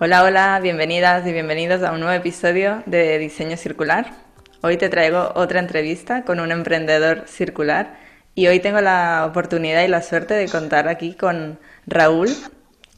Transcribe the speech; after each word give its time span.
Hola, 0.00 0.22
hola, 0.22 0.60
bienvenidas 0.62 1.26
y 1.26 1.32
bienvenidos 1.32 1.82
a 1.82 1.90
un 1.90 1.98
nuevo 1.98 2.14
episodio 2.14 2.84
de 2.86 3.18
Diseño 3.18 3.56
Circular. 3.56 4.12
Hoy 4.60 4.76
te 4.76 4.88
traigo 4.88 5.32
otra 5.34 5.58
entrevista 5.58 6.22
con 6.22 6.38
un 6.38 6.52
emprendedor 6.52 7.24
circular 7.26 7.98
y 8.36 8.46
hoy 8.46 8.60
tengo 8.60 8.80
la 8.80 9.26
oportunidad 9.28 9.82
y 9.82 9.88
la 9.88 10.00
suerte 10.00 10.34
de 10.34 10.48
contar 10.48 10.86
aquí 10.86 11.14
con 11.14 11.58
Raúl. 11.88 12.28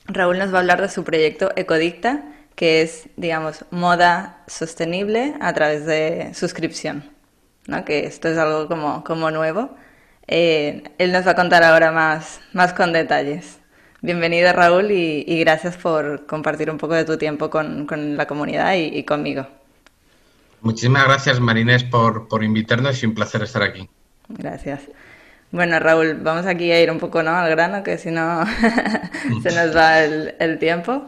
Raúl 0.09 0.37
nos 0.37 0.53
va 0.53 0.59
a 0.59 0.61
hablar 0.61 0.83
de 0.83 0.91
su 0.91 1.03
proyecto 1.03 1.53
Ecodicta, 1.57 2.23
que 2.55 2.83
es, 2.83 3.09
digamos, 3.17 3.65
moda 3.71 4.45
sostenible 4.47 5.37
a 5.41 5.55
través 5.55 5.87
de 5.87 6.35
suscripción, 6.35 7.11
¿no? 7.67 7.83
que 7.87 8.05
esto 8.05 8.29
es 8.29 8.37
algo 8.37 8.69
como, 8.69 9.05
como 9.05 9.31
nuevo. 9.31 9.75
Eh, 10.27 10.83
él 10.99 11.13
nos 11.13 11.27
va 11.27 11.31
a 11.31 11.35
contar 11.35 11.65
ahora 11.65 11.93
más, 11.93 12.43
más 12.53 12.75
con 12.75 12.93
detalles. 12.93 13.60
Bienvenido 14.03 14.51
Raúl 14.55 14.91
y, 14.93 15.41
gracias 15.41 15.77
por 15.77 16.25
compartir 16.25 16.71
un 16.71 16.79
poco 16.79 16.95
de 16.95 17.05
tu 17.05 17.19
tiempo 17.19 17.51
con, 17.51 17.87
la 18.17 18.27
comunidad 18.27 18.75
y, 18.75 19.03
conmigo. 19.05 19.47
Muchísimas 20.63 21.05
gracias 21.05 21.39
Marinés 21.39 21.85
por, 21.85 22.27
por 22.27 22.43
invitarnos 22.43 23.03
y 23.03 23.07
un 23.07 23.15
placer 23.15 23.43
estar 23.43 23.63
aquí. 23.63 23.91
Gracias. 24.29 24.81
Bueno 25.51 25.79
Raúl, 25.81 26.15
vamos 26.15 26.47
aquí 26.47 26.73
a 26.73 26.81
ir 26.81 26.91
un 26.91 26.99
poco 26.99 27.23
¿no? 27.23 27.33
al 27.33 27.51
grano, 27.51 27.83
que 27.83 27.99
si 27.99 28.11
no 28.11 28.45
se 29.43 29.53
nos 29.53 29.77
va 29.77 30.03
el, 30.03 30.59
tiempo. 30.59 31.05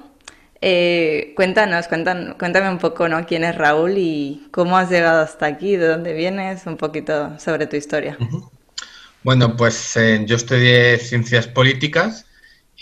Eh, 0.60 1.32
cuéntanos, 1.34 1.88
cuéntame 1.88 2.68
un 2.68 2.78
poco 2.78 3.08
¿no? 3.08 3.24
quién 3.24 3.44
es 3.44 3.56
Raúl 3.56 3.94
y 3.96 4.48
cómo 4.50 4.76
has 4.76 4.90
llegado 4.90 5.22
hasta 5.22 5.46
aquí, 5.46 5.76
de 5.76 5.88
dónde 5.88 6.12
vienes, 6.12 6.66
un 6.66 6.76
poquito 6.76 7.38
sobre 7.38 7.66
tu 7.66 7.76
historia. 7.76 8.18
Bueno, 9.22 9.56
pues 9.56 9.96
eh, 9.96 10.24
yo 10.26 10.36
estudié 10.36 10.98
ciencias 10.98 11.46
políticas 11.46 12.26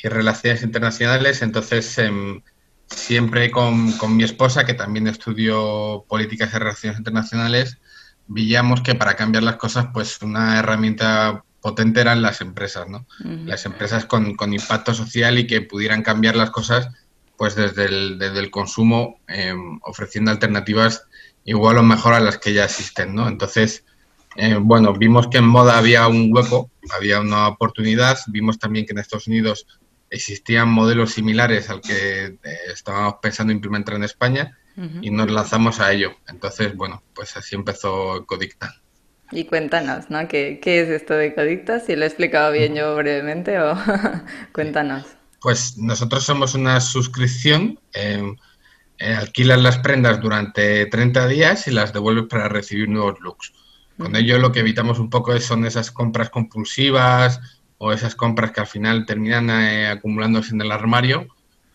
y 0.03 0.09
relaciones 0.09 0.63
internacionales, 0.63 1.43
entonces 1.43 1.99
em, 1.99 2.43
siempre 2.87 3.51
con, 3.51 3.93
con, 3.93 4.17
mi 4.17 4.25
esposa, 4.25 4.65
que 4.65 4.75
también 4.75 5.07
estudió 5.07 6.05
políticas 6.09 6.53
y 6.53 6.59
relaciones 6.59 6.99
internacionales, 6.99 7.79
veíamos 8.27 8.81
que 8.81 8.95
para 8.95 9.15
cambiar 9.15 9.43
las 9.43 9.57
cosas, 9.57 9.89
pues 9.93 10.21
una 10.23 10.59
herramienta 10.59 11.45
potente 11.61 12.01
eran 12.01 12.23
las 12.23 12.41
empresas, 12.41 12.89
¿no? 12.89 13.07
Las 13.21 13.67
empresas 13.67 14.07
con, 14.07 14.35
con, 14.35 14.55
impacto 14.55 14.95
social 14.95 15.39
y 15.39 15.47
que 15.47 15.61
pudieran 15.61 16.03
cambiar 16.03 16.37
las 16.37 16.51
cosas, 16.51 16.89
pues 17.37 17.55
desde 17.55 17.85
el, 17.85 18.19
desde 18.19 18.39
el 18.39 18.51
consumo, 18.51 19.21
em, 19.29 19.79
ofreciendo 19.83 20.31
alternativas 20.31 21.05
igual 21.45 21.79
o 21.79 21.83
mejor 21.83 22.15
a 22.15 22.21
las 22.21 22.39
que 22.39 22.55
ya 22.55 22.65
existen, 22.65 23.15
¿no? 23.15 23.29
Entonces, 23.29 23.85
eh, 24.37 24.57
bueno, 24.61 24.93
vimos 24.95 25.29
que 25.29 25.39
en 25.39 25.47
moda 25.47 25.77
había 25.77 26.07
un 26.07 26.31
hueco, 26.33 26.71
había 26.97 27.21
una 27.21 27.49
oportunidad, 27.49 28.19
vimos 28.29 28.59
también 28.59 28.87
que 28.87 28.93
en 28.93 28.99
Estados 28.99 29.27
Unidos 29.27 29.67
existían 30.11 30.69
modelos 30.69 31.13
similares 31.13 31.71
al 31.71 31.81
que 31.81 32.25
eh, 32.25 32.39
estábamos 32.73 33.17
pensando 33.23 33.53
implementar 33.53 33.95
en 33.95 34.05
España 34.05 34.57
y 35.03 35.11
nos 35.11 35.31
lanzamos 35.31 35.79
a 35.81 35.93
ello. 35.93 36.13
Entonces, 36.27 36.75
bueno, 36.75 37.03
pues 37.15 37.37
así 37.37 37.55
empezó 37.55 38.25
Codicta. 38.25 38.81
Y 39.31 39.45
cuéntanos, 39.45 40.09
¿no? 40.09 40.27
¿Qué, 40.27 40.59
es 40.63 40.89
esto 40.89 41.15
de 41.15 41.35
Codicta? 41.35 41.81
Si 41.81 41.95
lo 41.97 42.05
he 42.05 42.07
explicado 42.07 42.51
bien 42.51 42.75
yo 42.75 42.97
brevemente 42.97 43.59
o 43.61 43.77
cuéntanos. 44.53 45.05
Pues 45.43 45.77
nosotros 45.77 46.25
somos 46.25 46.55
una 46.55 46.81
suscripción, 46.81 47.79
em, 47.93 48.37
eh, 48.99 49.15
alquilas 49.15 49.61
las 49.61 49.79
prendas 49.79 50.21
durante 50.21 50.87
30 50.87 51.27
días 51.29 51.67
y 51.69 51.73
las 51.73 51.93
devuelves 51.93 52.27
para 52.29 52.49
recibir 52.49 52.89
nuevos 52.89 53.21
looks. 53.21 53.53
Con 53.99 54.17
ello 54.17 54.39
lo 54.39 54.51
que 54.51 54.61
evitamos 54.61 54.99
un 54.99 55.11
poco 55.11 55.39
son 55.41 55.67
esas 55.67 55.91
compras 55.91 56.31
compulsivas 56.31 57.60
o 57.83 57.93
esas 57.93 58.15
compras 58.15 58.53
que 58.53 58.61
al 58.61 58.67
final 58.67 59.07
terminan 59.07 59.49
eh, 59.49 59.89
acumulándose 59.89 60.55
en 60.55 60.61
el 60.61 60.71
armario, 60.71 61.29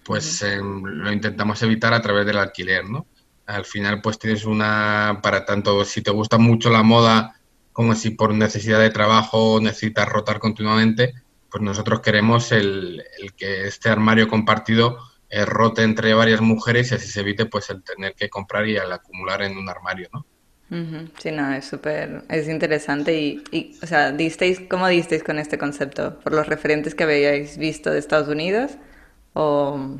pues 0.04 0.44
em, 0.44 0.84
lo 0.84 1.12
intentamos 1.12 1.64
evitar 1.64 1.96
a 1.96 2.02
través 2.02 2.28
del 2.28 2.38
alquiler, 2.38 2.88
¿no? 2.88 3.08
Al 3.48 3.66
final 3.66 4.02
pues 4.02 4.20
tienes 4.20 4.46
una, 4.46 5.20
para 5.24 5.46
tanto 5.46 5.84
si 5.84 6.04
te 6.04 6.12
gusta 6.12 6.38
mucho 6.38 6.70
la 6.70 6.84
moda 6.84 7.42
como 7.74 7.96
si 7.96 8.12
por 8.12 8.36
necesidad 8.36 8.80
de 8.80 8.92
trabajo 8.92 9.60
necesitas 9.60 10.08
rotar 10.08 10.38
continuamente, 10.38 11.16
pues 11.50 11.64
nosotros 11.64 12.02
queremos 12.02 12.52
el, 12.52 13.04
que 13.36 13.66
este 13.68 13.90
armario 13.90 14.28
compartido 14.28 15.00
eh, 15.32 15.44
rote 15.44 15.82
entre 15.82 16.14
varias 16.14 16.40
mujeres 16.40 16.92
y 16.92 16.96
así 16.96 17.08
se 17.08 17.22
evite 17.22 17.48
pues 17.48 17.72
el 17.72 17.82
tener 17.82 18.14
que 18.14 18.30
comprar 18.30 18.68
y 18.68 18.78
al 18.78 18.92
acumular 18.92 19.42
en 19.42 19.58
un 19.58 19.68
armario, 19.70 20.08
¿no? 20.14 20.24
Sí, 20.70 21.32
no, 21.32 21.54
es 21.54 21.66
súper, 21.66 22.24
es 22.28 22.50
interesante 22.50 23.20
y, 23.20 23.44
y, 23.52 23.78
o 23.84 23.88
sea, 23.88 24.12
disteis, 24.12 24.62
¿cómo 24.68 24.88
disteis 24.88 25.24
con 25.24 25.38
este 25.38 25.58
concepto? 25.60 26.20
¿Por 26.20 26.34
los 26.34 26.48
referentes 26.48 26.96
que 26.96 27.04
habíais 27.04 27.58
visto 27.58 27.92
de 27.92 28.00
Estados 28.00 28.28
Unidos 28.28 28.72
o...? 29.34 29.98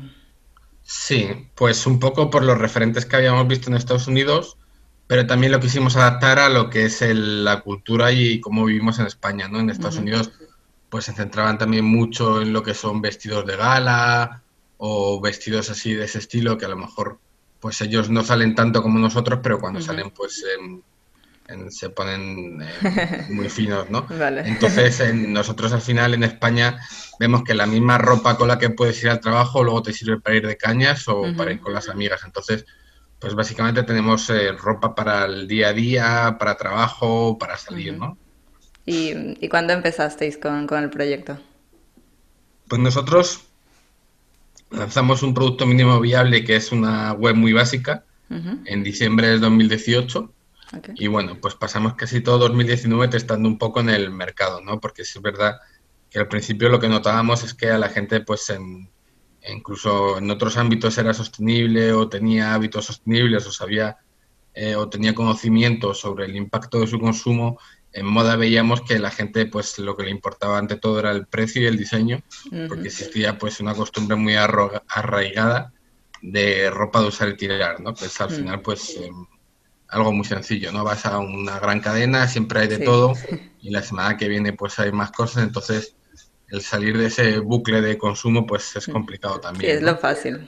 Sí, 0.82 1.48
pues 1.54 1.86
un 1.86 1.98
poco 1.98 2.30
por 2.30 2.42
los 2.42 2.58
referentes 2.58 3.06
que 3.06 3.16
habíamos 3.16 3.46
visto 3.48 3.70
en 3.70 3.76
Estados 3.76 4.06
Unidos, 4.06 4.56
pero 5.06 5.26
también 5.26 5.52
lo 5.52 5.60
quisimos 5.60 5.96
adaptar 5.96 6.38
a 6.38 6.48
lo 6.48 6.68
que 6.68 6.84
es 6.84 7.00
la 7.00 7.60
cultura 7.60 8.12
y 8.12 8.40
cómo 8.40 8.64
vivimos 8.64 8.98
en 8.98 9.06
España, 9.06 9.48
¿no? 9.48 9.60
En 9.60 9.70
Estados 9.70 9.98
Unidos 9.98 10.32
pues 10.88 11.04
se 11.06 11.12
centraban 11.12 11.58
también 11.58 11.84
mucho 11.84 12.40
en 12.40 12.52
lo 12.52 12.62
que 12.62 12.74
son 12.74 13.00
vestidos 13.00 13.46
de 13.46 13.56
gala 13.56 14.42
o 14.78 15.20
vestidos 15.20 15.70
así 15.70 15.94
de 15.94 16.04
ese 16.04 16.18
estilo 16.18 16.58
que 16.58 16.64
a 16.66 16.68
lo 16.68 16.76
mejor 16.76 17.18
pues 17.60 17.80
ellos 17.80 18.10
no 18.10 18.22
salen 18.22 18.54
tanto 18.54 18.82
como 18.82 18.98
nosotros, 18.98 19.40
pero 19.42 19.58
cuando 19.58 19.80
salen, 19.80 20.10
pues 20.10 20.44
se 21.70 21.90
ponen 21.90 22.62
eh, 22.62 23.26
muy 23.30 23.48
finos, 23.48 23.88
¿no? 23.90 24.06
Entonces, 24.44 25.14
nosotros 25.14 25.72
al 25.72 25.80
final 25.80 26.14
en 26.14 26.24
España 26.24 26.78
vemos 27.18 27.44
que 27.44 27.54
la 27.54 27.66
misma 27.66 27.98
ropa 27.98 28.36
con 28.36 28.48
la 28.48 28.58
que 28.58 28.70
puedes 28.70 29.02
ir 29.02 29.10
al 29.10 29.20
trabajo 29.20 29.62
luego 29.62 29.82
te 29.82 29.92
sirve 29.92 30.20
para 30.20 30.36
ir 30.36 30.46
de 30.46 30.56
cañas 30.56 31.06
o 31.08 31.24
para 31.36 31.52
ir 31.52 31.60
con 31.60 31.72
las 31.72 31.88
amigas. 31.88 32.22
Entonces, 32.24 32.66
pues 33.18 33.34
básicamente 33.34 33.82
tenemos 33.82 34.28
eh, 34.30 34.52
ropa 34.52 34.94
para 34.94 35.24
el 35.24 35.48
día 35.48 35.68
a 35.68 35.72
día, 35.72 36.36
para 36.38 36.56
trabajo, 36.56 37.38
para 37.38 37.56
salir, 37.56 37.96
¿no? 37.96 38.18
¿Y, 38.84 39.12
¿Y 39.44 39.48
cuándo 39.48 39.72
empezasteis 39.72 40.36
con, 40.36 40.66
con 40.66 40.82
el 40.82 40.90
proyecto? 40.90 41.38
Pues 42.68 42.80
nosotros 42.80 43.44
lanzamos 44.70 45.22
un 45.22 45.34
producto 45.34 45.66
mínimo 45.66 46.00
viable 46.00 46.44
que 46.44 46.56
es 46.56 46.72
una 46.72 47.12
web 47.12 47.34
muy 47.34 47.52
básica 47.52 48.04
en 48.28 48.82
diciembre 48.82 49.28
de 49.28 49.38
2018. 49.38 50.32
Y 50.96 51.06
bueno, 51.06 51.38
pues 51.40 51.54
pasamos 51.54 51.94
casi 51.94 52.20
todo 52.20 52.38
2019 52.38 53.08
testando 53.08 53.48
un 53.48 53.56
poco 53.56 53.80
en 53.80 53.88
el 53.88 54.10
mercado, 54.10 54.60
¿no? 54.60 54.80
Porque 54.80 55.02
es 55.02 55.22
verdad 55.22 55.60
que 56.10 56.18
al 56.18 56.28
principio 56.28 56.68
lo 56.68 56.80
que 56.80 56.88
notábamos 56.88 57.44
es 57.44 57.54
que 57.54 57.70
a 57.70 57.78
la 57.78 57.88
gente, 57.88 58.20
pues 58.20 58.50
en, 58.50 58.90
incluso 59.48 60.18
en 60.18 60.28
otros 60.30 60.56
ámbitos 60.56 60.98
era 60.98 61.14
sostenible 61.14 61.92
o 61.92 62.08
tenía 62.08 62.54
hábitos 62.54 62.86
sostenibles 62.86 63.46
o 63.46 63.52
sabía 63.52 63.98
eh, 64.54 64.74
o 64.74 64.88
tenía 64.88 65.14
conocimiento 65.14 65.94
sobre 65.94 66.24
el 66.24 66.34
impacto 66.34 66.80
de 66.80 66.86
su 66.86 66.98
consumo 66.98 67.58
en 67.96 68.04
moda 68.04 68.36
veíamos 68.36 68.82
que 68.82 68.98
la 68.98 69.10
gente 69.10 69.46
pues 69.46 69.78
lo 69.78 69.96
que 69.96 70.04
le 70.04 70.10
importaba 70.10 70.58
ante 70.58 70.76
todo 70.76 70.98
era 70.98 71.10
el 71.12 71.26
precio 71.26 71.62
y 71.62 71.66
el 71.66 71.78
diseño, 71.78 72.22
porque 72.68 72.88
existía 72.88 73.38
pues 73.38 73.58
una 73.58 73.74
costumbre 73.74 74.16
muy 74.16 74.34
arraigada 74.36 75.72
de 76.20 76.70
ropa 76.70 77.00
de 77.00 77.08
usar 77.08 77.30
y 77.30 77.36
tirar, 77.36 77.80
¿no? 77.80 77.94
Pues 77.94 78.20
al 78.20 78.30
final 78.30 78.60
pues 78.60 78.96
em, 78.96 79.26
algo 79.88 80.12
muy 80.12 80.26
sencillo, 80.26 80.72
¿no? 80.72 80.84
Vas 80.84 81.06
a 81.06 81.18
una 81.18 81.58
gran 81.58 81.80
cadena, 81.80 82.28
siempre 82.28 82.60
hay 82.60 82.68
de 82.68 82.80
todo 82.80 83.14
y 83.62 83.70
la 83.70 83.82
semana 83.82 84.18
que 84.18 84.28
viene 84.28 84.52
pues 84.52 84.78
hay 84.78 84.92
más 84.92 85.10
cosas, 85.10 85.44
entonces 85.44 85.96
el 86.48 86.60
salir 86.60 86.98
de 86.98 87.06
ese 87.06 87.38
bucle 87.38 87.80
de 87.80 87.96
consumo 87.96 88.46
pues 88.46 88.76
es 88.76 88.86
complicado 88.88 89.40
también. 89.40 89.70
Sí, 89.70 89.76
es 89.78 89.82
lo 89.82 89.96
fácil. 89.96 90.46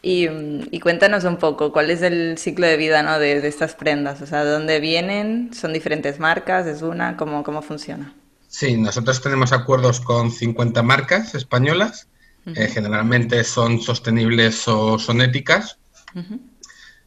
Y, 0.00 0.80
cuéntanos 0.80 1.24
un 1.24 1.38
poco, 1.38 1.72
¿cuál 1.72 1.90
es 1.90 2.02
el 2.02 2.38
ciclo 2.38 2.66
de 2.66 2.76
vida 2.76 3.02
¿no? 3.02 3.18
de, 3.18 3.46
estas 3.46 3.74
prendas? 3.74 4.22
O 4.22 4.26
sea, 4.26 4.44
¿de 4.44 4.50
dónde 4.50 4.80
vienen? 4.80 5.50
¿Son 5.52 5.72
diferentes 5.72 6.20
marcas? 6.20 6.66
¿Es 6.66 6.82
una? 6.82 7.16
¿Cómo, 7.16 7.42
cómo 7.42 7.62
funciona? 7.62 8.14
Sí, 8.46 8.76
nosotros 8.76 9.20
tenemos 9.20 9.52
acuerdos 9.52 10.00
con 10.00 10.30
50 10.30 10.82
marcas 10.82 11.34
españolas. 11.34 12.08
Eh, 12.46 12.68
generalmente 12.68 13.44
son 13.44 13.82
sostenibles 13.82 14.66
o 14.68 14.98
son 14.98 15.20
éticas. 15.20 15.78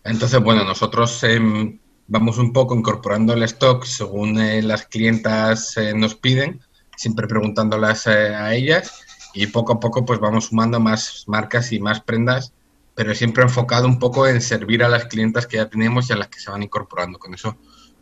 Entonces, 0.03 0.39
bueno, 0.39 0.63
nosotros 0.63 1.23
em, 1.23 1.79
vamos 2.07 2.37
un 2.37 2.53
poco 2.53 2.75
incorporando 2.75 3.33
el 3.33 3.41
stock 3.43 3.85
según 3.85 4.39
eh, 4.39 4.61
las 4.61 4.85
clientas 4.85 5.75
eh, 5.77 5.93
nos 5.95 6.13
piden, 6.13 6.61
siempre 6.95 7.25
preguntándolas 7.25 8.05
a 8.05 8.53
ellas 8.53 9.01
y 9.33 9.47
poco 9.47 9.73
a 9.73 9.79
poco 9.79 10.05
pues 10.05 10.19
vamos 10.19 10.45
sumando 10.45 10.79
más 10.79 11.23
marcas 11.25 11.71
y 11.71 11.79
más 11.79 12.01
prendas 12.01 12.53
pero 12.95 13.15
siempre 13.15 13.43
enfocado 13.43 13.87
un 13.87 13.99
poco 13.99 14.27
en 14.27 14.41
servir 14.41 14.83
a 14.83 14.89
las 14.89 15.05
clientas 15.05 15.47
que 15.47 15.57
ya 15.57 15.69
tenemos 15.69 16.09
y 16.09 16.13
a 16.13 16.17
las 16.17 16.27
que 16.27 16.39
se 16.39 16.51
van 16.51 16.63
incorporando. 16.63 17.19
Con 17.19 17.33
eso, 17.33 17.57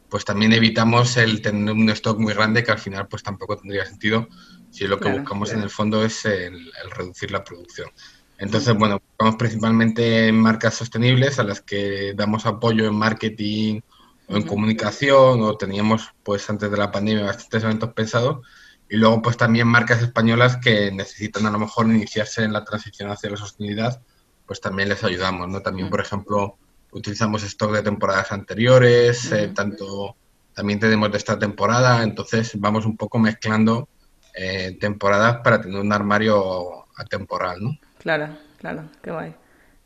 pues 0.10 0.26
también 0.26 0.54
evitamos 0.54 1.18
el 1.18 1.42
tener 1.42 1.74
un 1.74 1.90
stock 1.92 2.20
muy 2.20 2.34
grande 2.34 2.64
que 2.64 2.72
al 2.72 2.80
final 2.80 3.08
pues 3.08 3.24
tampoco 3.24 3.58
tendría 3.58 3.86
sentido 3.86 4.28
si 4.72 4.88
lo 4.88 5.00
que 5.00 5.12
buscamos 5.12 5.52
en 5.52 5.62
el 5.62 5.70
fondo 5.70 6.04
es 6.04 6.26
el, 6.26 6.72
reducir 6.96 7.32
la 7.32 7.44
producción. 7.44 7.90
Entonces, 8.38 8.76
bueno, 8.76 9.02
buscamos 9.10 9.36
principalmente 9.36 10.28
en 10.28 10.40
marcas 10.40 10.76
sostenibles 10.76 11.40
a 11.40 11.44
las 11.44 11.62
que 11.62 12.14
damos 12.16 12.46
apoyo 12.46 12.88
en 12.88 12.96
marketing 12.96 13.82
o 14.28 14.38
en 14.38 14.44
comunicación 14.44 15.42
o 15.42 15.58
teníamos 15.58 16.14
pues 16.24 16.50
antes 16.50 16.72
de 16.72 16.78
la 16.78 16.92
pandemia 16.92 17.26
bastantes 17.26 17.64
eventos 17.64 17.94
pensados 17.94 18.46
y 18.90 18.98
luego 18.98 19.22
pues 19.22 19.38
también 19.38 19.68
marcas 19.68 20.02
españolas 20.02 20.58
que 20.58 20.92
necesitan 20.92 21.46
a 21.46 21.52
lo 21.52 21.60
mejor 21.60 21.86
iniciarse 21.88 22.44
en 22.44 22.54
la 22.54 22.64
transición 22.64 23.12
hacia 23.12 23.30
la 23.30 23.38
sostenibilidad, 23.38 24.02
pues 24.50 24.62
también 24.62 24.90
les 24.90 25.04
ayudamos, 25.04 25.48
¿no? 25.48 25.62
También, 25.62 25.92
por 25.92 26.02
ejemplo, 26.02 26.58
utilizamos 26.92 27.44
stock 27.44 27.72
de 27.72 27.84
temporadas 27.84 28.32
anteriores, 28.32 29.32
eh, 29.32 29.52
tanto 29.54 30.16
también 30.56 30.80
tenemos 30.80 31.12
de 31.12 31.20
esta 31.20 31.38
temporada, 31.38 32.02
entonces 32.02 32.60
vamos 32.60 32.88
un 32.88 32.98
poco 32.98 33.20
mezclando 33.20 33.88
eh, 34.34 34.76
temporadas 34.82 35.42
para 35.44 35.62
tener 35.62 35.80
un 35.80 35.94
armario 35.94 36.88
atemporal, 36.98 37.64
¿no? 37.64 37.78
Claro, 38.00 38.36
claro, 38.58 38.90
qué 39.04 39.12
guay. 39.12 39.36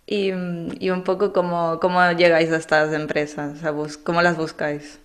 Y, 0.05 0.29
y 0.79 0.89
un 0.91 1.03
poco 1.03 1.33
cómo, 1.33 1.77
cómo 1.81 1.99
llegáis 2.13 2.49
a 2.49 2.55
estas 2.55 2.93
empresas, 2.93 3.57
o 3.57 3.59
sea, 3.59 3.73
¿cómo 4.05 4.21
las 4.21 4.37
buscáis? 4.37 4.97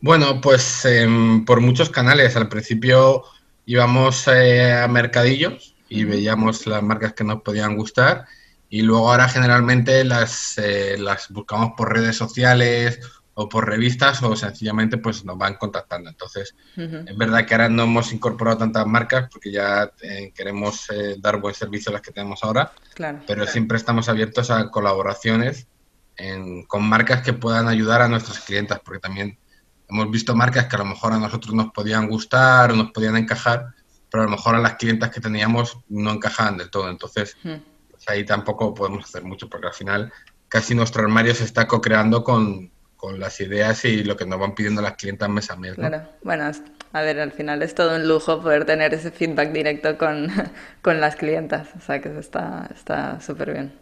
Bueno, 0.00 0.40
pues 0.40 0.84
em, 0.86 1.44
por 1.44 1.60
muchos 1.60 1.88
canales. 1.88 2.34
Al 2.34 2.48
principio 2.48 3.22
íbamos 3.64 4.26
eh, 4.26 4.72
a 4.72 4.88
mercadillos 4.88 5.76
y 5.88 6.02
veíamos 6.02 6.66
las 6.66 6.82
marcas 6.82 7.12
que 7.12 7.22
nos 7.22 7.42
podían 7.42 7.76
gustar 7.76 8.26
y 8.70 8.82
luego 8.82 9.10
ahora 9.10 9.28
generalmente 9.28 10.04
las, 10.04 10.56
eh, 10.56 10.96
las 10.98 11.28
buscamos 11.28 11.72
por 11.76 11.92
redes 11.92 12.16
sociales 12.16 13.00
o 13.34 13.48
por 13.48 13.66
revistas 13.66 14.22
o 14.22 14.36
sencillamente 14.36 14.96
pues 14.96 15.24
nos 15.24 15.36
van 15.36 15.54
contactando. 15.54 16.08
Entonces, 16.08 16.54
es 16.76 17.16
verdad 17.16 17.46
que 17.46 17.54
ahora 17.54 17.68
no 17.68 17.82
hemos 17.84 18.12
incorporado 18.12 18.58
tantas 18.58 18.86
marcas 18.86 19.28
porque 19.30 19.50
ya 19.50 19.90
eh, 20.02 20.32
queremos 20.34 20.86
dar 21.18 21.40
buen 21.40 21.54
servicio 21.54 21.90
a 21.90 21.94
las 21.94 22.02
que 22.02 22.12
tenemos 22.12 22.42
ahora, 22.44 22.72
claro, 22.94 23.20
pero 23.26 23.46
siempre 23.46 23.76
estamos 23.76 24.08
abiertos 24.08 24.50
a 24.50 24.70
colaboraciones 24.70 25.66
con 26.66 26.84
marcas 26.84 27.22
que 27.22 27.32
puedan 27.32 27.66
ayudar 27.68 28.02
a 28.02 28.08
nuestras 28.08 28.40
clientas 28.40 28.80
porque 28.84 29.00
también 29.00 29.38
hemos 29.90 30.10
visto 30.10 30.34
marcas 30.34 30.66
que 30.66 30.76
a 30.76 30.80
lo 30.80 30.84
mejor 30.84 31.12
a 31.12 31.18
nosotros 31.18 31.54
nos 31.54 31.72
podían 31.72 32.08
gustar 32.08 32.70
o 32.70 32.76
nos 32.76 32.92
podían 32.92 33.16
encajar, 33.16 33.66
pero 34.10 34.22
a 34.22 34.26
lo 34.26 34.32
mejor 34.32 34.54
a 34.54 34.60
las 34.60 34.74
clientas 34.74 35.10
que 35.10 35.20
teníamos 35.20 35.78
no 35.88 36.12
encajaban 36.12 36.56
del 36.56 36.70
todo. 36.70 36.88
Entonces, 36.88 37.36
hmm. 37.42 37.48
pues 37.48 37.69
ahí 38.06 38.24
tampoco 38.24 38.74
podemos 38.74 39.04
hacer 39.04 39.22
mucho, 39.22 39.48
porque 39.48 39.68
al 39.68 39.74
final 39.74 40.12
casi 40.48 40.74
nuestro 40.74 41.02
armario 41.02 41.34
se 41.34 41.44
está 41.44 41.66
co-creando 41.66 42.24
con, 42.24 42.70
las 43.16 43.40
ideas 43.40 43.82
y 43.86 44.04
lo 44.04 44.14
que 44.14 44.26
nos 44.26 44.38
van 44.38 44.54
pidiendo 44.54 44.82
las 44.82 44.92
clientas 44.92 45.30
mes 45.30 45.50
a 45.50 45.56
mes. 45.56 45.74
Claro, 45.74 46.06
bueno, 46.22 46.50
a 46.92 47.00
ver, 47.00 47.18
al 47.18 47.32
final 47.32 47.62
es 47.62 47.74
todo 47.74 47.96
un 47.96 48.06
lujo 48.06 48.42
poder 48.42 48.66
tener 48.66 48.92
ese 48.92 49.10
feedback 49.10 49.52
directo 49.52 49.96
con, 49.96 50.28
las 51.00 51.16
clientas, 51.16 51.68
o 51.78 51.80
sea 51.80 52.02
que 52.02 52.18
está 52.18 53.18
súper 53.22 53.52
bien. 53.54 53.72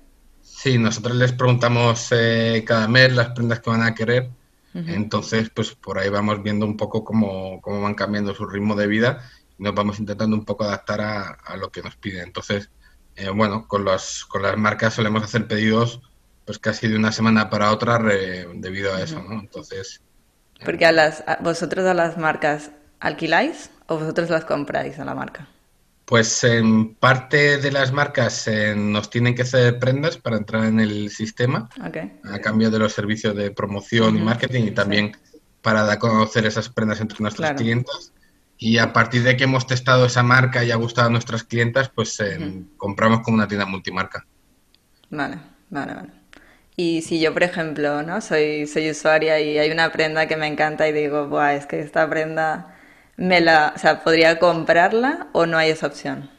Sí, 0.40 0.78
nosotros 0.78 1.16
les 1.16 1.32
preguntamos 1.32 2.08
eh, 2.12 2.62
cada 2.64 2.86
mes 2.86 3.12
las 3.12 3.30
prendas 3.30 3.58
que 3.58 3.70
van 3.70 3.82
a 3.82 3.94
querer 3.94 4.30
entonces, 4.74 5.50
pues 5.50 5.74
por 5.74 5.98
ahí 5.98 6.08
vamos 6.08 6.42
viendo 6.42 6.66
un 6.66 6.76
poco 6.76 7.04
cómo, 7.04 7.60
cómo, 7.60 7.82
van 7.82 7.94
cambiando 7.94 8.34
su 8.34 8.46
ritmo 8.46 8.76
de 8.76 8.86
vida 8.86 9.28
y 9.58 9.62
nos 9.62 9.74
vamos 9.74 9.98
intentando 9.98 10.36
un 10.36 10.44
poco 10.44 10.64
adaptar 10.64 11.00
a, 11.00 11.56
lo 11.56 11.70
que 11.70 11.82
nos 11.82 11.96
piden. 11.96 12.24
Entonces, 12.24 12.70
eh, 13.18 13.30
bueno, 13.30 13.66
con, 13.66 13.84
los, 13.84 14.24
con 14.26 14.42
las 14.42 14.56
marcas 14.56 14.94
solemos 14.94 15.22
hacer 15.22 15.46
pedidos 15.46 16.00
pues 16.44 16.58
casi 16.58 16.88
de 16.88 16.96
una 16.96 17.12
semana 17.12 17.50
para 17.50 17.72
otra 17.72 17.98
debido 17.98 18.94
a 18.94 19.02
eso, 19.02 19.22
¿no? 19.22 19.38
Entonces... 19.38 20.00
Porque 20.64 20.86
a 20.86 20.92
las, 20.92 21.22
vosotros 21.40 21.84
a 21.84 21.92
las 21.92 22.16
marcas 22.16 22.70
alquiláis 23.00 23.70
o 23.86 23.98
vosotros 23.98 24.30
las 24.30 24.44
compráis 24.44 24.98
a 24.98 25.04
la 25.04 25.14
marca? 25.14 25.48
Pues 26.04 26.42
en 26.44 26.94
parte 26.94 27.58
de 27.58 27.70
las 27.70 27.92
marcas 27.92 28.48
eh, 28.48 28.74
nos 28.74 29.10
tienen 29.10 29.34
que 29.34 29.42
hacer 29.42 29.78
prendas 29.78 30.16
para 30.16 30.38
entrar 30.38 30.64
en 30.64 30.80
el 30.80 31.10
sistema, 31.10 31.68
a 31.78 32.38
cambio 32.38 32.70
de 32.70 32.78
los 32.78 32.94
servicios 32.94 33.36
de 33.36 33.50
promoción 33.50 34.16
y 34.16 34.22
marketing 34.22 34.64
y 34.64 34.70
también 34.70 35.16
para 35.60 35.82
dar 35.82 35.96
a 35.96 35.98
conocer 35.98 36.46
esas 36.46 36.70
prendas 36.70 37.00
entre 37.00 37.18
nuestras 37.20 37.52
clientes. 37.54 38.12
Y 38.58 38.78
a 38.78 38.92
partir 38.92 39.22
de 39.22 39.36
que 39.36 39.44
hemos 39.44 39.66
testado 39.66 40.06
esa 40.06 40.22
marca 40.22 40.64
y 40.64 40.72
ha 40.72 40.76
gustado 40.76 41.06
a 41.06 41.10
nuestras 41.10 41.44
clientas, 41.44 41.90
pues 41.94 42.18
eh, 42.20 42.64
compramos 42.76 43.20
como 43.20 43.36
una 43.36 43.46
tienda 43.46 43.66
multimarca. 43.66 44.26
Vale, 45.10 45.38
vale, 45.70 45.94
vale. 45.94 46.08
Y 46.76 47.02
si 47.02 47.20
yo, 47.20 47.32
por 47.32 47.42
ejemplo, 47.42 48.02
¿no? 48.02 48.20
soy, 48.20 48.66
soy 48.66 48.90
usuaria 48.90 49.40
y 49.40 49.58
hay 49.58 49.70
una 49.70 49.90
prenda 49.90 50.26
que 50.26 50.36
me 50.36 50.46
encanta 50.46 50.88
y 50.88 50.92
digo, 50.92 51.28
Buah, 51.28 51.54
es 51.54 51.66
que 51.66 51.80
esta 51.80 52.08
prenda 52.08 52.76
me 53.16 53.40
la, 53.40 53.72
o 53.74 53.78
sea, 53.78 54.02
¿podría 54.02 54.38
comprarla 54.38 55.28
o 55.32 55.44
no 55.46 55.58
hay 55.58 55.70
esa 55.70 55.88
opción? 55.88 56.30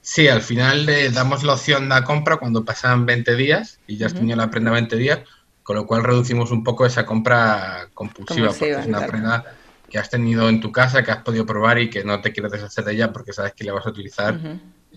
Sí, 0.00 0.26
al 0.26 0.40
final 0.40 0.86
le 0.86 1.10
damos 1.10 1.44
la 1.44 1.52
opción 1.52 1.90
de 1.90 2.02
compra 2.02 2.38
cuando 2.38 2.64
pasan 2.64 3.04
20 3.04 3.36
días 3.36 3.78
y 3.86 3.98
ya 3.98 4.06
has 4.06 4.14
tenido 4.14 4.38
la 4.38 4.50
prenda 4.50 4.70
20 4.70 4.96
días, 4.96 5.18
con 5.62 5.76
lo 5.76 5.86
cual 5.86 6.02
reducimos 6.02 6.50
un 6.50 6.64
poco 6.64 6.86
esa 6.86 7.04
compra 7.04 7.88
compulsiva, 7.92 8.48
porque 8.48 8.70
es 8.70 8.86
una 8.86 9.06
prenda 9.06 9.44
que 9.88 9.98
has 9.98 10.10
tenido 10.10 10.48
en 10.48 10.60
tu 10.60 10.70
casa, 10.70 11.02
que 11.02 11.10
has 11.10 11.22
podido 11.22 11.46
probar 11.46 11.78
y 11.78 11.90
que 11.90 12.04
no 12.04 12.20
te 12.20 12.32
quieres 12.32 12.52
deshacer 12.52 12.84
de 12.84 12.92
ella 12.92 13.12
porque 13.12 13.32
sabes 13.32 13.54
que 13.54 13.64
la 13.64 13.72
vas 13.72 13.86
a 13.86 13.90
utilizar 13.90 14.38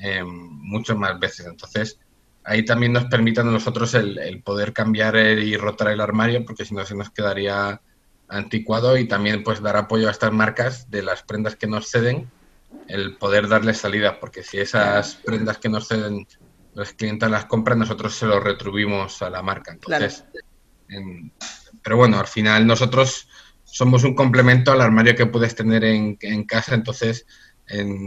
eh, 0.02 0.24
muchas 0.24 0.98
más 0.98 1.20
veces. 1.20 1.46
Entonces, 1.48 2.00
ahí 2.44 2.66
también 2.66 2.94
nos 2.94 3.06
permite 3.06 3.42
a 3.42 3.44
nosotros 3.44 3.94
el, 3.94 4.18
el 4.18 4.42
poder 4.42 4.74
cambiar 4.74 5.16
y 5.16 5.56
rotar 5.58 5.90
el 5.90 6.02
armario, 6.02 6.44
porque 6.46 6.66
si 6.66 6.76
no 6.76 6.86
se 6.86 6.96
nos 6.96 7.10
quedaría 7.10 7.82
anticuado 8.28 8.98
y 8.98 9.08
también 9.08 9.44
pues 9.44 9.62
dar 9.62 9.78
apoyo 9.78 10.08
a 10.08 10.12
estas 10.12 10.32
marcas 10.32 10.90
de 10.90 11.04
las 11.04 11.24
prendas 11.24 11.56
que 11.56 11.68
nos 11.68 11.90
ceden, 11.90 12.30
el 12.88 13.18
poder 13.18 13.48
darles 13.48 13.78
salida, 13.78 14.20
porque 14.20 14.44
si 14.44 14.60
esas 14.60 15.16
prendas 15.16 15.58
que 15.58 15.70
nos 15.70 15.88
ceden 15.88 16.28
los 16.74 16.94
clientes 16.94 17.30
las 17.30 17.46
compran, 17.46 17.80
nosotros 17.80 18.14
se 18.16 18.26
lo 18.26 18.40
retribuimos 18.40 19.22
a 19.22 19.30
la 19.30 19.42
marca. 19.42 19.74
Entonces, 19.74 20.24
pero 21.84 21.98
bueno, 21.98 22.20
al 22.20 22.28
final 22.28 22.66
nosotros 22.66 23.28
somos 23.72 24.04
un 24.04 24.14
complemento 24.14 24.72
al 24.72 24.82
armario 24.82 25.16
que 25.16 25.26
puedes 25.26 25.56
tener 25.56 25.84
en, 25.84 26.16
casa, 26.46 26.76
entonces 26.76 27.26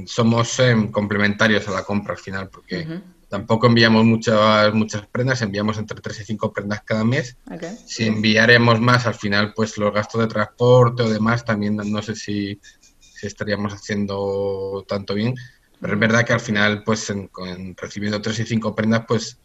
somos 0.07 0.59
em, 0.61 0.91
complementarios 0.91 1.67
a 1.69 1.73
la 1.73 1.85
compra 1.85 2.13
al 2.13 2.21
final, 2.21 2.51
porque 2.51 2.87
Tampoco 3.35 3.67
enviamos 3.67 4.05
muchas, 4.05 4.73
muchas 4.75 5.09
prendas, 5.09 5.43
enviamos 5.43 5.77
entre 5.79 6.01
3 6.01 6.21
y 6.21 6.25
5 6.25 6.53
prendas 6.53 6.83
cada 6.85 7.03
mes. 7.03 7.37
Si 7.85 8.07
enviaremos 8.07 8.81
más, 8.81 9.07
al 9.07 9.17
final, 9.17 9.53
pues 9.55 9.77
los 9.77 9.93
gastos 9.93 10.21
de 10.21 10.29
transporte 10.29 11.03
o 11.03 11.11
demás, 11.11 11.45
también 11.45 11.77
no 11.77 12.01
sé 12.01 12.15
si, 12.15 12.61
estaríamos 13.23 13.73
haciendo 13.73 14.85
tanto 14.87 15.15
bien. 15.15 15.35
Pero 15.81 15.95
es 15.95 15.99
verdad 15.99 16.25
que 16.25 16.33
al 16.33 16.39
final, 16.39 16.85
pues 16.85 17.11
en, 17.11 17.29
recibiendo 17.77 18.23
3 18.23 18.39
y 18.39 18.45
5 18.45 18.73
prendas, 18.73 19.05
pues 19.09 19.41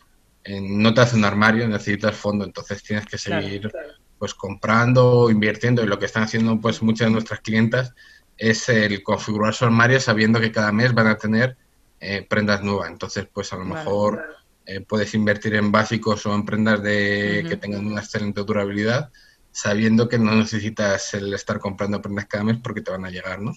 no 0.45 0.93
te 0.93 1.01
hace 1.01 1.15
un 1.15 1.25
armario, 1.25 1.67
necesitas 1.67 2.15
fondo, 2.15 2.45
entonces 2.45 2.83
tienes 2.83 3.07
que 3.07 3.17
seguir 3.17 3.71
pues 4.19 4.33
comprando, 4.33 5.31
invirtiendo 5.31 5.83
y 5.83 5.87
lo 5.87 5.97
que 5.97 6.05
están 6.05 6.23
haciendo 6.23 6.59
pues 6.59 6.83
muchas 6.83 7.07
de 7.07 7.13
nuestras 7.13 7.39
clientas 7.39 7.93
es 8.37 8.69
el 8.69 9.01
configurar 9.01 9.53
su 9.53 9.65
armario 9.65 9.99
sabiendo 9.99 10.39
que 10.39 10.51
cada 10.51 10.71
mes 10.71 10.93
van 10.93 11.07
a 11.07 11.17
tener 11.17 11.57
eh, 11.99 12.25
prendas 12.29 12.61
nuevas. 12.61 12.89
Entonces, 12.89 13.27
pues 13.31 13.51
a 13.51 13.57
lo 13.57 13.65
mejor 13.65 14.23
eh, 14.65 14.81
puedes 14.81 15.13
invertir 15.13 15.55
en 15.55 15.71
básicos 15.71 16.25
o 16.25 16.33
en 16.33 16.45
prendas 16.45 16.81
de, 16.81 17.45
que 17.47 17.57
tengan 17.57 17.85
una 17.85 18.01
excelente 18.01 18.43
durabilidad, 18.43 19.09
sabiendo 19.51 20.07
que 20.07 20.19
no 20.19 20.35
necesitas 20.35 21.13
el 21.13 21.33
estar 21.33 21.59
comprando 21.59 22.01
prendas 22.01 22.27
cada 22.27 22.43
mes 22.43 22.57
porque 22.63 22.81
te 22.81 22.91
van 22.91 23.05
a 23.05 23.09
llegar, 23.09 23.41
¿no? 23.41 23.53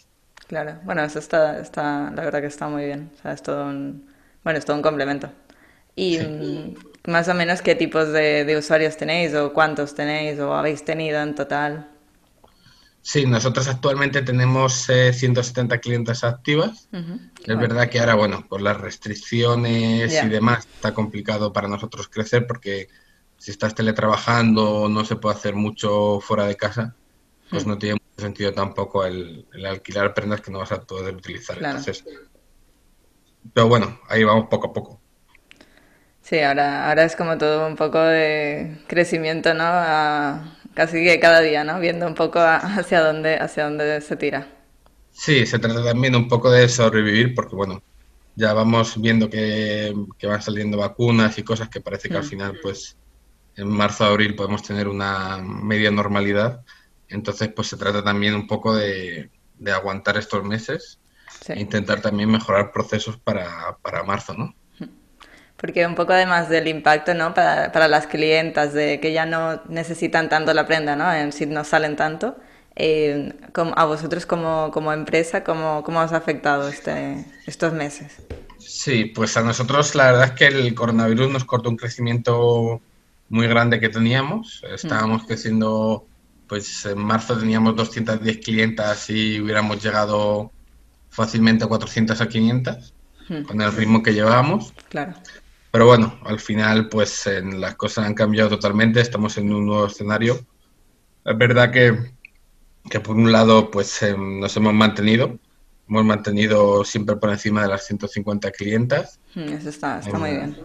Claro, 0.48 0.80
bueno, 0.84 1.02
eso 1.04 1.18
está, 1.18 1.60
está 1.60 2.10
la 2.10 2.24
verdad 2.24 2.40
que 2.40 2.46
está 2.46 2.68
muy 2.68 2.84
bien. 2.84 3.10
O 3.14 3.22
sea, 3.22 3.32
es 3.32 3.42
todo 3.42 3.66
un, 3.66 4.06
bueno, 4.42 4.58
es 4.58 4.64
todo 4.64 4.76
un 4.76 4.82
complemento. 4.82 5.30
Y 5.94 6.18
más 7.06 7.28
o 7.28 7.34
menos 7.34 7.62
qué 7.62 7.74
tipos 7.74 8.12
de, 8.12 8.44
de 8.44 8.56
usuarios 8.56 8.96
tenéis 8.96 9.34
o 9.34 9.52
cuántos 9.52 9.94
tenéis 9.94 10.38
o 10.38 10.54
habéis 10.54 10.84
tenido 10.84 11.20
en 11.20 11.34
total. 11.34 11.92
Sí, 13.04 13.26
nosotros 13.26 13.66
actualmente 13.66 14.22
tenemos 14.22 14.86
170 14.86 15.74
eh, 15.74 15.80
clientes 15.80 16.22
activas. 16.22 16.88
Es 16.92 17.58
verdad 17.58 17.90
que 17.90 17.98
ahora, 17.98 18.14
bueno, 18.14 18.46
por 18.48 18.62
las 18.62 18.80
restricciones 18.80 20.22
y 20.22 20.28
demás, 20.28 20.68
está 20.72 20.94
complicado 20.94 21.52
para 21.52 21.66
nosotros 21.66 22.08
crecer 22.08 22.46
porque 22.46 22.88
si 23.38 23.50
estás 23.50 23.74
teletrabajando 23.74 24.88
no 24.88 25.04
se 25.04 25.16
puede 25.16 25.34
hacer 25.34 25.56
mucho 25.56 26.20
fuera 26.20 26.46
de 26.46 26.56
casa, 26.56 26.94
pues 27.50 27.66
mm. 27.66 27.68
no 27.68 27.78
tiene 27.78 27.94
mucho 27.94 28.22
sentido 28.22 28.52
tampoco 28.52 29.04
el, 29.04 29.48
alquilar 29.66 30.14
prendas 30.14 30.40
que 30.40 30.52
no 30.52 30.60
vas 30.60 30.70
a 30.70 30.82
poder 30.82 31.16
utilizar. 31.16 31.56
Entonces, 31.56 32.04
pero 33.52 33.66
bueno, 33.66 33.98
ahí 34.08 34.22
vamos 34.22 34.46
poco 34.48 34.68
a 34.68 34.72
poco. 34.72 35.01
Sí, 36.22 36.38
ahora, 36.38 36.88
ahora 36.88 37.04
es 37.04 37.16
como 37.16 37.36
todo 37.36 37.66
un 37.66 37.76
poco 37.76 37.98
de 37.98 38.78
crecimiento, 38.86 39.54
¿no? 39.54 39.64
A 39.66 40.56
casi 40.74 41.04
que 41.04 41.18
cada 41.20 41.40
día, 41.40 41.64
¿no? 41.64 41.78
Viendo 41.80 42.06
un 42.06 42.14
poco 42.14 42.38
hacia 42.40 43.00
dónde, 43.00 43.36
hacia 43.36 43.64
dónde 43.64 44.00
se 44.00 44.16
tira. 44.16 44.46
Sí, 45.10 45.44
se 45.46 45.58
trata 45.58 45.84
también 45.84 46.14
un 46.14 46.28
poco 46.28 46.50
de 46.50 46.68
sobrevivir 46.68 47.34
porque, 47.34 47.54
bueno, 47.54 47.82
ya 48.34 48.52
vamos 48.54 49.00
viendo 49.00 49.28
que, 49.28 49.92
van 50.22 50.42
saliendo 50.42 50.78
vacunas 50.78 51.36
y 51.38 51.42
cosas 51.42 51.68
que 51.68 51.80
parece 51.80 52.08
que 52.08 52.16
al 52.16 52.24
mm. 52.24 52.28
final, 52.28 52.58
pues 52.62 52.96
en 53.56 53.68
marzo, 53.68 54.04
abril 54.04 54.34
podemos 54.34 54.62
tener 54.62 54.88
una 54.88 55.38
media 55.38 55.90
normalidad. 55.90 56.64
Entonces, 57.08 57.50
pues 57.54 57.68
se 57.68 57.76
trata 57.76 58.02
también 58.02 58.34
un 58.34 58.46
poco 58.46 58.74
de, 58.74 59.28
aguantar 59.72 60.16
estos 60.16 60.42
meses 60.44 60.98
e 61.48 61.60
intentar 61.60 62.00
también 62.00 62.30
mejorar 62.30 62.72
procesos 62.72 63.18
para, 63.18 63.76
para 63.82 64.02
marzo, 64.02 64.34
¿no? 64.34 64.54
Porque 65.62 65.86
un 65.86 65.94
poco 65.94 66.12
además 66.12 66.50
del 66.50 66.68
impacto, 66.68 67.14
¿no? 67.14 67.32
Para, 67.32 67.72
para, 67.72 67.88
las 67.88 68.06
clientas, 68.06 68.74
de 68.74 69.00
que 69.00 69.12
ya 69.12 69.24
no 69.24 69.62
necesitan 69.68 70.28
tanto 70.28 70.52
la 70.52 70.66
prenda, 70.66 70.96
¿no? 70.96 71.10
En 71.10 71.32
si 71.32 71.46
no 71.46 71.64
salen 71.64 71.96
tanto. 71.96 72.36
Eh, 72.74 73.32
a 73.54 73.84
vosotros 73.84 74.26
como, 74.26 74.70
como 74.72 74.92
empresa, 74.92 75.44
¿cómo, 75.44 75.82
¿cómo, 75.84 76.00
os 76.00 76.12
ha 76.12 76.16
afectado 76.16 76.68
este, 76.68 77.24
estos 77.46 77.72
meses? 77.72 78.16
Sí, 78.58 79.04
pues 79.04 79.36
a 79.36 79.42
nosotros 79.42 79.94
la 79.94 80.06
verdad 80.06 80.24
es 80.24 80.30
que 80.32 80.46
el 80.46 80.74
coronavirus 80.74 81.30
nos 81.30 81.44
cortó 81.44 81.68
un 81.68 81.76
crecimiento 81.76 82.80
muy 83.28 83.46
grande 83.46 83.78
que 83.78 83.88
teníamos. 83.88 84.64
Estábamos 84.68 85.22
mm. 85.22 85.26
creciendo, 85.26 86.06
pues 86.48 86.86
en 86.86 86.98
marzo 86.98 87.38
teníamos 87.38 87.76
210 87.76 88.38
clientas 88.38 89.10
y 89.10 89.40
hubiéramos 89.40 89.82
llegado 89.82 90.50
fácilmente 91.10 91.64
a 91.64 91.68
400 91.68 92.20
a 92.20 92.28
500 92.28 92.94
mm. 93.28 93.42
con 93.42 93.60
el 93.60 93.72
ritmo 93.72 94.02
que 94.02 94.14
llevábamos. 94.14 94.72
Claro. 94.88 95.14
Pero 95.72 95.86
bueno, 95.86 96.18
al 96.24 96.38
final 96.38 96.90
pues 96.90 97.28
las 97.42 97.76
cosas 97.76 98.06
han 98.06 98.14
cambiado 98.14 98.50
totalmente, 98.50 99.00
estamos 99.00 99.38
en 99.38 99.52
un 99.52 99.66
nuevo 99.66 99.86
escenario. 99.86 100.38
Es 101.24 101.38
verdad 101.38 101.72
que, 101.72 102.12
que 102.90 103.00
por 103.00 103.16
un 103.16 103.32
lado 103.32 103.70
pues 103.70 104.02
em, 104.02 104.38
nos 104.38 104.54
hemos 104.54 104.74
mantenido, 104.74 105.38
hemos 105.88 106.04
mantenido 106.04 106.84
siempre 106.84 107.16
por 107.16 107.30
encima 107.30 107.62
de 107.62 107.68
las 107.68 107.86
150 107.86 108.50
clientas. 108.50 109.18
Mm, 109.34 109.48
eso 109.48 109.70
está, 109.70 110.00
está 110.00 110.18
muy 110.18 110.32
bien. 110.32 110.58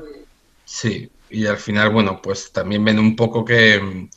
Sí, 0.65 1.09
y 1.29 1.45
al 1.45 1.57
final, 1.57 1.89
bueno, 1.91 2.21
pues 2.21 2.51
también 2.51 2.83
ven 2.83 2.99
un 2.99 3.15
poco 3.15 3.45
que, 3.45 4.09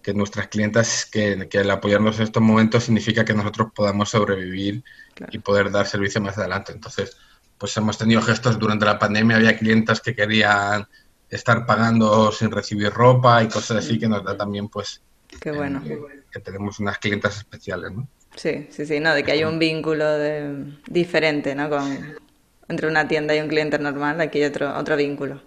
que 0.00 0.14
nuestras 0.14 0.46
clientas, 0.46 1.06
que, 1.06 1.48
que, 1.50 1.58
el 1.58 1.70
apoyarnos 1.72 2.18
en 2.18 2.22
estos 2.22 2.42
momentos 2.42 2.84
significa 2.84 3.24
que 3.24 3.34
nosotros 3.34 3.72
podamos 3.74 4.10
sobrevivir 4.10 4.84
y 5.32 5.38
poder 5.40 5.72
dar 5.72 5.88
servicio 5.88 6.20
más 6.20 6.38
adelante. 6.38 6.70
Entonces, 6.70 7.16
pues 7.58 7.76
hemos 7.76 7.98
tenido 7.98 8.22
gestos 8.22 8.58
durante 8.58 8.84
la 8.84 8.98
pandemia, 8.98 9.36
había 9.36 9.56
clientes 9.56 10.00
que 10.00 10.14
querían 10.14 10.86
estar 11.28 11.66
pagando 11.66 12.30
sin 12.32 12.50
recibir 12.50 12.92
ropa 12.92 13.42
y 13.42 13.48
cosas 13.48 13.78
así 13.78 13.98
que 13.98 14.08
nos 14.08 14.24
da 14.24 14.36
también 14.36 14.68
pues 14.68 15.02
Qué 15.40 15.50
bueno. 15.50 15.82
que 16.30 16.40
tenemos 16.40 16.78
unas 16.78 16.98
clientas 16.98 17.36
especiales, 17.38 17.92
¿no? 17.92 18.08
Sí, 18.36 18.68
sí, 18.70 18.84
sí, 18.86 19.00
no, 19.00 19.14
de 19.14 19.24
que 19.24 19.32
hay 19.32 19.44
un 19.44 19.58
vínculo 19.58 20.06
de, 20.06 20.74
diferente, 20.86 21.54
¿no? 21.54 21.70
Con, 21.70 22.16
entre 22.68 22.88
una 22.88 23.08
tienda 23.08 23.34
y 23.34 23.40
un 23.40 23.48
cliente 23.48 23.78
normal, 23.78 24.20
aquí 24.20 24.38
hay 24.38 24.44
otro, 24.44 24.76
otro 24.76 24.96
vínculo. 24.96 25.40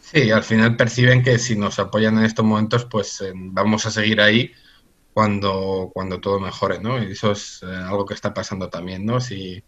Sí, 0.00 0.30
al 0.30 0.44
final 0.44 0.76
perciben 0.76 1.22
que 1.22 1.38
si 1.38 1.56
nos 1.56 1.78
apoyan 1.78 2.16
en 2.18 2.24
estos 2.24 2.44
momentos, 2.44 2.84
pues 2.84 3.20
eh, 3.20 3.32
vamos 3.34 3.84
a 3.86 3.90
seguir 3.90 4.20
ahí 4.20 4.52
cuando, 5.12 5.90
cuando 5.92 6.20
todo 6.20 6.38
mejore, 6.38 6.78
¿no? 6.80 7.02
Y 7.02 7.12
eso 7.12 7.32
es 7.32 7.60
eh, 7.62 7.66
algo 7.66 8.06
que 8.06 8.14
está 8.14 8.32
pasando 8.32 8.68
también, 8.70 9.04
¿no? 9.04 9.20
Si, 9.20 9.62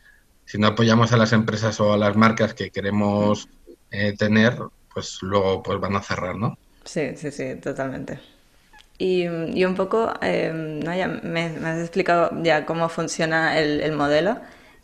si 0.50 0.58
no 0.58 0.66
apoyamos 0.66 1.12
a 1.12 1.16
las 1.16 1.32
empresas 1.32 1.78
o 1.78 1.92
a 1.92 1.96
las 1.96 2.16
marcas 2.16 2.54
que 2.54 2.70
queremos 2.70 3.48
eh, 3.92 4.16
tener, 4.18 4.58
pues 4.92 5.18
luego 5.22 5.62
pues 5.62 5.78
van 5.78 5.94
a 5.94 6.02
cerrar, 6.02 6.34
¿no? 6.34 6.58
Sí, 6.84 7.12
sí, 7.14 7.30
sí, 7.30 7.54
totalmente. 7.62 8.18
Y, 8.98 9.26
y 9.26 9.64
un 9.64 9.76
poco, 9.76 10.12
em, 10.20 10.80
¿no? 10.80 10.92
ya 10.92 11.06
me, 11.06 11.44
has 11.64 11.78
explicado 11.78 12.32
ya 12.42 12.66
cómo 12.66 12.88
funciona 12.88 13.60
el, 13.60 13.80
el 13.80 13.92
modelo. 13.92 14.38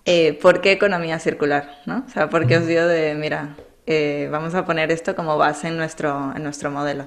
Eh, 0.04 0.38
¿Por 0.40 0.60
qué 0.60 0.70
economía 0.70 1.18
circular? 1.18 1.80
¿no? 1.84 2.04
O 2.06 2.10
sea, 2.10 2.30
¿por 2.30 2.46
qué 2.46 2.58
os 2.58 2.66
dio 2.68 2.86
de, 2.86 3.16
mira, 3.16 3.56
eh, 3.86 4.28
vamos 4.30 4.54
a 4.54 4.64
poner 4.64 4.92
esto 4.92 5.16
como 5.16 5.36
base 5.36 5.66
en 5.66 5.76
nuestro, 5.76 6.32
en 6.36 6.44
nuestro 6.44 6.70
modelo? 6.70 7.06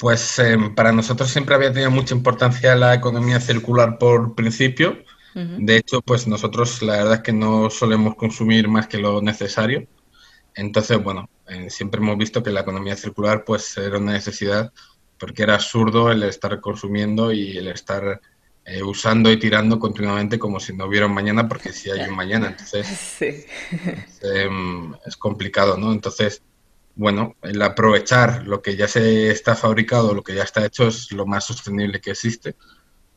Pues 0.00 0.40
em, 0.40 0.74
para 0.74 0.90
nosotros 0.90 1.30
siempre 1.30 1.54
había 1.54 1.72
tenido 1.72 1.92
mucha 1.92 2.16
importancia 2.16 2.74
la 2.74 2.94
economía 2.94 3.38
circular 3.38 3.96
por 3.98 4.34
principio 4.34 4.98
de 5.34 5.76
hecho, 5.76 6.02
pues 6.02 6.26
nosotros 6.26 6.82
la 6.82 6.98
verdad 6.98 7.14
es 7.14 7.20
que 7.20 7.32
no 7.32 7.70
solemos 7.70 8.16
consumir 8.16 8.68
más 8.68 8.86
que 8.86 8.98
lo 8.98 9.22
necesario. 9.22 9.86
Entonces, 10.54 11.02
bueno, 11.02 11.30
eh, 11.48 11.70
siempre 11.70 12.00
hemos 12.00 12.18
visto 12.18 12.42
que 12.42 12.50
la 12.50 12.60
economía 12.60 12.96
circular 12.96 13.44
pues 13.44 13.76
era 13.76 13.98
una 13.98 14.12
necesidad 14.12 14.72
porque 15.18 15.44
era 15.44 15.54
absurdo 15.54 16.10
el 16.10 16.22
estar 16.24 16.60
consumiendo 16.60 17.32
y 17.32 17.56
el 17.56 17.68
estar 17.68 18.20
eh, 18.64 18.82
usando 18.82 19.30
y 19.30 19.38
tirando 19.38 19.78
continuamente 19.78 20.38
como 20.38 20.60
si 20.60 20.76
no 20.76 20.86
hubiera 20.86 21.06
un 21.06 21.14
mañana, 21.14 21.48
porque 21.48 21.72
si 21.72 21.90
hay 21.90 22.08
un 22.08 22.16
mañana, 22.16 22.48
entonces 22.48 22.86
sí. 23.18 23.44
Em, 24.22 24.94
es, 25.06 25.16
complicado, 25.16 25.76
¿no? 25.76 25.92
Entonces, 25.92 26.42
bueno, 26.94 27.36
el 27.42 27.62
aprovechar 27.62 28.46
lo 28.46 28.60
que 28.60 28.76
ya 28.76 28.86
se 28.86 29.30
está 29.30 29.56
fabricado, 29.56 30.14
lo 30.14 30.22
que 30.22 30.34
ya 30.34 30.42
está 30.42 30.64
hecho, 30.64 30.88
es 30.88 31.10
lo 31.12 31.26
más 31.26 31.44
sostenible 31.44 32.00
que 32.00 32.10
existe 32.10 32.56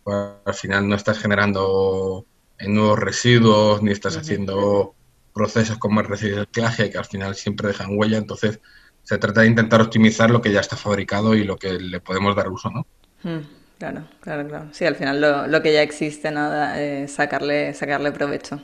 al 0.05 0.53
final 0.53 0.87
no 0.87 0.95
estás 0.95 1.19
generando 1.19 2.25
nuevos 2.59 2.99
residuos 2.99 3.81
ni 3.81 3.91
estás 3.91 4.17
haciendo 4.17 4.95
procesos 5.33 5.77
como 5.77 5.99
el 5.99 6.07
reciclaje 6.07 6.89
que 6.89 6.97
al 6.97 7.05
final 7.05 7.35
siempre 7.35 7.67
dejan 7.67 7.97
huella, 7.97 8.17
entonces 8.17 8.59
se 9.03 9.17
trata 9.17 9.41
de 9.41 9.47
intentar 9.47 9.81
optimizar 9.81 10.31
lo 10.31 10.41
que 10.41 10.51
ya 10.51 10.61
está 10.61 10.77
fabricado 10.77 11.35
y 11.35 11.43
lo 11.43 11.57
que 11.57 11.73
le 11.73 11.99
podemos 11.99 12.35
dar 12.35 12.49
uso, 12.49 12.71
¿no? 12.71 12.87
Mm, 13.23 13.45
claro, 13.77 14.03
claro, 14.19 14.47
claro. 14.47 14.69
Sí, 14.71 14.85
al 14.85 14.95
final 14.95 15.21
lo, 15.21 15.47
lo 15.47 15.61
que 15.61 15.73
ya 15.73 15.81
existe, 15.81 16.31
nada, 16.31 16.81
eh, 16.81 17.07
sacarle, 17.07 17.73
sacarle 17.73 18.11
provecho. 18.11 18.61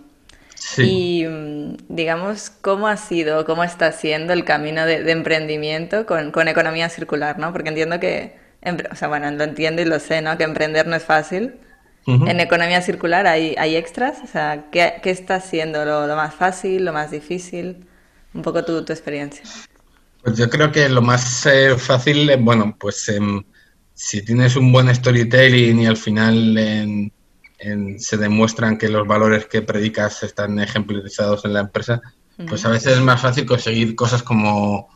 Sí. 0.55 1.21
Y 1.21 1.27
mm, 1.27 1.75
digamos, 1.89 2.49
¿cómo 2.49 2.87
ha 2.87 2.97
sido, 2.97 3.45
cómo 3.45 3.63
está 3.63 3.91
siendo 3.91 4.33
el 4.33 4.45
camino 4.45 4.85
de, 4.85 5.03
de 5.03 5.11
emprendimiento 5.11 6.05
con, 6.05 6.31
con, 6.31 6.47
economía 6.47 6.89
circular, 6.89 7.37
¿no? 7.37 7.51
Porque 7.51 7.69
entiendo 7.69 7.99
que 7.99 8.40
o 8.91 8.95
sea, 8.95 9.07
bueno, 9.07 9.31
lo 9.31 9.43
entiendo 9.43 9.81
y 9.81 9.85
lo 9.85 9.99
sé, 9.99 10.21
¿no? 10.21 10.37
Que 10.37 10.43
emprender 10.43 10.87
no 10.87 10.95
es 10.95 11.03
fácil. 11.03 11.55
En 12.07 12.39
economía 12.39 12.81
circular 12.81 13.27
hay, 13.27 13.53
hay 13.59 13.75
extras, 13.75 14.17
o 14.23 14.27
sea, 14.27 14.65
¿qué, 14.71 14.95
qué 15.03 15.11
está 15.11 15.39
siendo 15.39 15.85
lo, 15.85 16.07
lo, 16.07 16.15
más 16.15 16.33
fácil, 16.33 16.83
lo 16.83 16.93
más 16.93 17.11
difícil? 17.11 17.85
Un 18.33 18.41
poco 18.41 18.65
tu, 18.65 18.83
tu 18.83 18.91
experiencia. 18.91 19.43
Pues 20.23 20.35
yo 20.35 20.49
creo 20.49 20.71
que 20.71 20.89
lo 20.89 21.03
más 21.03 21.45
eh, 21.45 21.75
fácil, 21.77 22.27
eh, 22.29 22.37
bueno, 22.37 22.75
pues 22.79 23.07
em, 23.09 23.43
si 23.93 24.23
tienes 24.23 24.55
un 24.55 24.71
buen 24.71 24.93
storytelling 24.93 25.79
y 25.79 25.85
al 25.85 25.97
final 25.97 27.11
se 27.97 28.17
demuestran 28.17 28.79
que 28.79 28.89
los 28.89 29.07
valores 29.07 29.45
que 29.45 29.61
predicas 29.61 30.23
están 30.23 30.59
ejemplarizados 30.59 31.45
en 31.45 31.53
la 31.53 31.59
empresa, 31.59 32.01
pues 32.47 32.65
a 32.65 32.69
veces 32.69 32.93
es 32.93 33.01
más 33.01 33.21
fácil 33.21 33.45
conseguir 33.45 33.95
cosas 33.95 34.23
como 34.23 34.89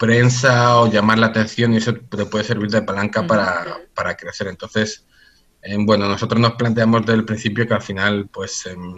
prensa 0.00 0.80
o 0.80 0.90
llamar 0.90 1.18
la 1.18 1.26
atención 1.26 1.74
y 1.74 1.76
eso 1.76 1.92
te 1.94 2.24
puede 2.24 2.42
servir 2.42 2.70
de 2.70 2.80
palanca 2.80 3.26
para, 3.26 4.16
crecer. 4.16 4.46
Entonces, 4.46 5.04
eh, 5.60 5.76
bueno, 5.78 6.08
nosotros 6.08 6.40
nos 6.40 6.54
planteamos 6.54 7.02
desde 7.02 7.18
el 7.18 7.26
principio 7.26 7.68
que 7.68 7.74
al 7.74 7.82
final, 7.82 8.26
pues, 8.32 8.64
em, 8.64 8.94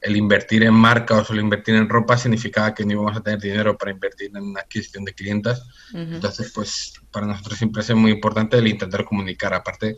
el 0.00 0.16
invertir 0.16 0.62
en 0.62 0.74
marcas 0.74 1.28
o 1.28 1.32
el 1.32 1.40
invertir 1.40 1.74
en 1.74 1.88
ropa 1.88 2.16
significaba 2.16 2.72
que 2.72 2.84
no 2.84 2.92
íbamos 2.92 3.16
a 3.16 3.20
tener 3.20 3.40
dinero 3.40 3.76
para 3.76 3.90
invertir 3.90 4.30
en 4.32 4.44
una 4.44 4.60
adquisición 4.60 5.04
de 5.04 5.12
clientes. 5.12 5.60
Entonces, 5.92 6.52
pues, 6.54 6.94
para 7.10 7.26
nosotros 7.26 7.58
siempre 7.58 7.82
es 7.82 7.92
muy 7.96 8.12
importante 8.12 8.58
el 8.58 8.68
intentar 8.68 9.04
comunicar, 9.04 9.52
aparte 9.54 9.96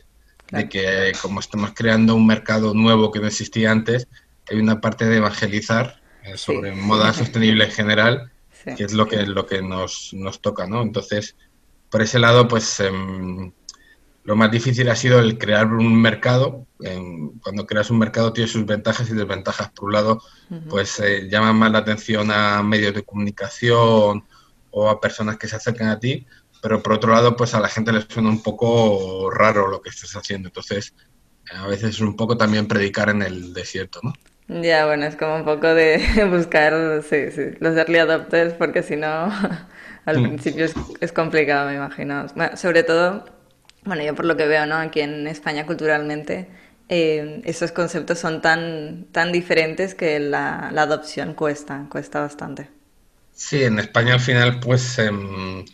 de 0.50 0.68
que 0.70 1.12
como 1.20 1.40
estamos 1.40 1.72
creando 1.74 2.14
un 2.14 2.26
mercado 2.26 2.72
nuevo 2.72 3.12
que 3.12 3.20
no 3.20 3.26
existía 3.26 3.70
antes, 3.70 4.08
hay 4.50 4.58
una 4.58 4.80
parte 4.80 5.04
de 5.04 5.18
evangelizar 5.18 6.00
eh, 6.22 6.38
sobre 6.38 6.72
moda 6.72 7.12
sostenible 7.12 7.66
en 7.66 7.70
general 7.72 8.29
que 8.64 8.84
es 8.84 8.92
lo 8.92 9.06
que, 9.06 9.24
lo 9.26 9.46
que 9.46 9.62
nos, 9.62 10.10
nos, 10.12 10.40
toca, 10.40 10.66
¿no? 10.66 10.82
Entonces, 10.82 11.36
por 11.90 12.02
ese 12.02 12.18
lado, 12.18 12.48
pues 12.48 12.80
em, 12.80 13.52
lo 14.24 14.36
más 14.36 14.50
difícil 14.50 14.88
ha 14.90 14.96
sido 14.96 15.18
el 15.18 15.38
crear 15.38 15.66
un 15.72 16.00
mercado. 16.00 16.66
cuando 17.42 17.66
creas 17.66 17.90
un 17.90 17.98
mercado 17.98 18.32
tiene 18.32 18.48
sus 18.48 18.66
ventajas 18.66 19.10
y 19.10 19.14
desventajas. 19.14 19.70
Por 19.70 19.86
un 19.86 19.92
lado, 19.92 20.22
pues 20.68 21.00
eh, 21.00 21.28
llama 21.30 21.52
más 21.52 21.72
la 21.72 21.78
atención 21.78 22.30
a 22.30 22.62
medios 22.62 22.94
de 22.94 23.02
comunicación 23.02 24.24
o 24.70 24.88
a 24.88 25.00
personas 25.00 25.36
que 25.36 25.48
se 25.48 25.56
acercan 25.56 25.88
a 25.88 25.98
ti, 25.98 26.26
pero 26.62 26.82
por 26.82 26.94
otro 26.94 27.12
lado, 27.12 27.36
pues 27.36 27.54
a 27.54 27.60
la 27.60 27.68
gente 27.68 27.92
le 27.92 28.02
suena 28.02 28.28
un 28.28 28.42
poco 28.42 29.30
raro 29.30 29.68
lo 29.68 29.80
que 29.80 29.90
estás 29.90 30.14
haciendo. 30.14 30.48
Entonces, 30.48 30.94
a 31.52 31.66
veces 31.66 31.90
es 31.90 32.00
un 32.00 32.16
poco 32.16 32.36
también 32.36 32.68
predicar 32.68 33.08
en 33.08 33.22
el 33.22 33.52
desierto, 33.52 34.00
¿no? 34.02 34.12
Ya, 34.50 34.84
bueno, 34.84 35.06
es 35.06 35.14
como 35.14 35.36
un 35.36 35.44
poco 35.44 35.68
de 35.68 36.02
buscar 36.30 37.04
sí, 37.08 37.30
sí, 37.30 37.56
los 37.60 37.76
early 37.76 37.98
adopters, 37.98 38.52
porque 38.54 38.82
si 38.82 38.96
no, 38.96 39.06
al 40.04 40.18
mm. 40.18 40.22
principio 40.24 40.66
es, 41.00 41.12
complicado, 41.12 41.68
me 41.68 41.76
imagino. 41.76 42.26
sobre 42.56 42.82
todo, 42.82 43.26
bueno, 43.84 44.02
yo 44.02 44.14
por 44.16 44.24
lo 44.24 44.36
que 44.36 44.46
veo, 44.46 44.66
¿no? 44.66 44.74
Aquí 44.74 45.00
en 45.00 45.28
España 45.28 45.66
culturalmente, 45.66 46.48
eh, 46.88 47.40
esos 47.44 47.70
conceptos 47.70 48.18
son 48.18 48.42
tan, 48.42 49.06
tan 49.12 49.30
diferentes 49.30 49.94
que 49.94 50.18
la, 50.18 50.70
la, 50.72 50.82
adopción 50.82 51.34
cuesta, 51.34 51.86
cuesta 51.88 52.18
bastante. 52.18 52.68
Sí, 53.32 53.62
en 53.62 53.78
España 53.78 54.14
al 54.14 54.20
final, 54.20 54.58
pues 54.58 54.98
em, 54.98 55.64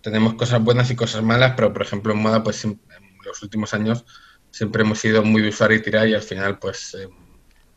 tenemos 0.00 0.34
cosas 0.34 0.62
buenas 0.62 0.88
y 0.92 0.94
cosas 0.94 1.24
malas, 1.24 1.54
pero 1.56 1.72
por 1.72 1.82
ejemplo 1.82 2.12
en 2.12 2.20
moda, 2.20 2.44
pues 2.44 2.64
en 2.64 2.80
los 3.24 3.42
últimos 3.42 3.74
años 3.74 4.04
siempre 4.52 4.82
hemos 4.82 5.00
sido 5.00 5.24
muy 5.24 5.42
de 5.42 5.48
usar 5.48 5.72
y 5.72 5.82
tirar 5.82 6.06
y 6.06 6.14
al 6.14 6.22
final, 6.22 6.60
pues... 6.60 6.94
Em, 6.94 7.21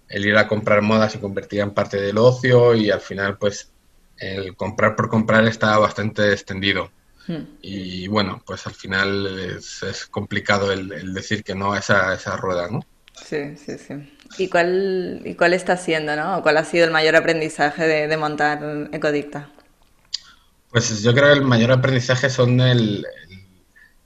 el 0.09 0.25
ir 0.25 0.37
a 0.37 0.47
comprar 0.47 0.81
modas 0.81 1.13
se 1.13 1.19
convertía 1.19 1.63
en 1.63 1.71
parte 1.71 1.99
del 1.99 2.17
ocio 2.17 2.75
y 2.75 2.91
al 2.91 3.01
final 3.01 3.37
pues 3.37 3.71
el 4.17 4.55
comprar 4.55 4.95
por 4.95 5.09
comprar 5.09 5.45
estaba 5.45 5.77
bastante 5.79 6.31
extendido. 6.31 6.91
Hmm. 7.27 7.43
Y 7.61 8.07
bueno, 8.07 8.41
pues 8.45 8.67
al 8.67 8.73
final 8.73 9.57
es, 9.57 10.05
complicado 10.11 10.71
el, 10.71 11.13
decir 11.13 11.43
que 11.43 11.55
no 11.55 11.73
a 11.73 11.79
esa, 11.79 12.13
esa 12.13 12.37
rueda, 12.37 12.69
¿no? 12.69 12.85
Sí, 13.23 13.55
sí, 13.57 13.77
sí. 13.77 14.17
¿Y 14.37 14.49
cuál, 14.49 15.21
y 15.23 15.35
cuál 15.35 15.53
está 15.53 15.77
siendo, 15.77 16.15
no? 16.15 16.41
¿Cuál 16.43 16.57
ha 16.57 16.65
sido 16.65 16.85
el 16.85 16.91
mayor 16.91 17.15
aprendizaje 17.15 17.87
de, 17.87 18.17
montar 18.17 18.89
Ecodicta? 18.91 19.49
Pues 20.69 21.01
yo 21.01 21.13
creo 21.13 21.33
que 21.33 21.39
el 21.39 21.45
mayor 21.45 21.71
aprendizaje 21.71 22.29
son 22.29 22.59
el, 22.59 23.05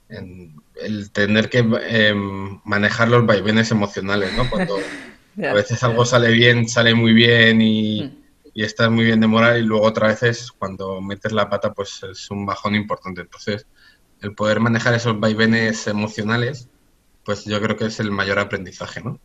el, 0.08 1.10
tener 1.10 1.50
que 1.50 1.58
em, 1.58 2.60
manejar 2.64 3.08
los 3.08 3.26
vaivenes 3.26 3.70
emocionales, 3.72 4.32
¿no? 4.34 4.48
Cuando 4.48 4.76
a 5.38 5.54
veces 5.54 5.82
algo 5.82 6.04
sale 6.04 6.30
bien, 6.30 6.68
sale 6.68 6.94
muy 6.94 7.12
bien 7.12 7.60
y, 7.60 8.02
hmm. 8.02 8.22
y, 8.54 8.64
estás 8.64 8.90
muy 8.90 9.04
bien 9.04 9.20
de 9.20 9.26
moral 9.26 9.58
y 9.58 9.62
luego 9.62 9.84
otra 9.84 10.08
vez 10.08 10.50
cuando 10.52 11.00
metes 11.00 11.32
la 11.32 11.48
pata 11.48 11.72
pues 11.72 12.02
es 12.02 12.30
un 12.30 12.46
bajón 12.46 12.74
importante. 12.74 13.22
Entonces, 13.22 13.66
el 14.20 14.34
poder 14.34 14.60
manejar 14.60 14.94
esos 14.94 15.18
vaivenes 15.18 15.86
emocionales, 15.86 16.68
pues 17.24 17.44
yo 17.44 17.60
creo 17.60 17.76
que 17.76 17.86
es 17.86 18.00
el 18.00 18.10
mayor 18.10 18.38
aprendizaje, 18.38 19.00
¿no? 19.02 19.18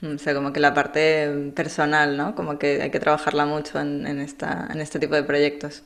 Hmm, 0.00 0.16
o 0.16 0.18
sea, 0.18 0.34
como 0.34 0.52
que 0.52 0.60
la 0.60 0.74
parte 0.74 1.52
personal, 1.54 2.16
¿no? 2.16 2.34
Como 2.34 2.58
que 2.58 2.82
hay 2.82 2.90
que 2.90 3.00
trabajarla 3.00 3.46
mucho 3.46 3.80
en, 3.80 4.06
en, 4.06 4.20
esta, 4.20 4.68
en 4.72 4.80
este 4.80 4.98
tipo 4.98 5.14
de 5.14 5.22
proyectos. 5.22 5.84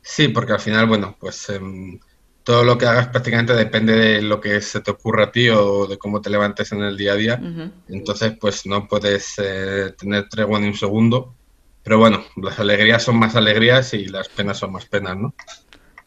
Sí, 0.00 0.28
porque 0.28 0.52
al 0.52 0.60
final, 0.60 0.86
bueno, 0.86 1.16
pues... 1.18 1.48
Em, 1.50 1.98
todo 2.44 2.62
lo 2.62 2.76
que 2.76 2.84
hagas 2.84 3.08
prácticamente 3.08 3.54
depende 3.54 3.96
de 3.96 4.22
lo 4.22 4.38
que 4.40 4.60
se 4.60 4.80
te 4.82 4.90
ocurra 4.90 5.24
a 5.24 5.32
ti 5.32 5.48
o 5.48 5.86
de 5.86 5.96
cómo 5.96 6.20
te 6.20 6.28
levantes 6.28 6.70
en 6.72 6.82
el 6.82 6.96
día 6.96 7.12
a 7.12 7.16
día. 7.16 7.40
Entonces, 7.88 8.34
pues 8.38 8.66
no 8.66 8.86
puedes 8.86 9.34
eh, 9.38 9.94
tener 9.98 10.28
tregua 10.28 10.60
ni 10.60 10.68
un 10.68 10.74
segundo. 10.74 11.34
Pero 11.82 11.98
bueno, 11.98 12.22
las 12.36 12.58
alegrías 12.58 13.02
son 13.02 13.16
más 13.16 13.34
alegrías 13.34 13.92
y 13.94 14.06
las 14.06 14.28
penas 14.28 14.58
son 14.58 14.72
más 14.72 14.86
penas, 14.86 15.16
¿no? 15.16 15.34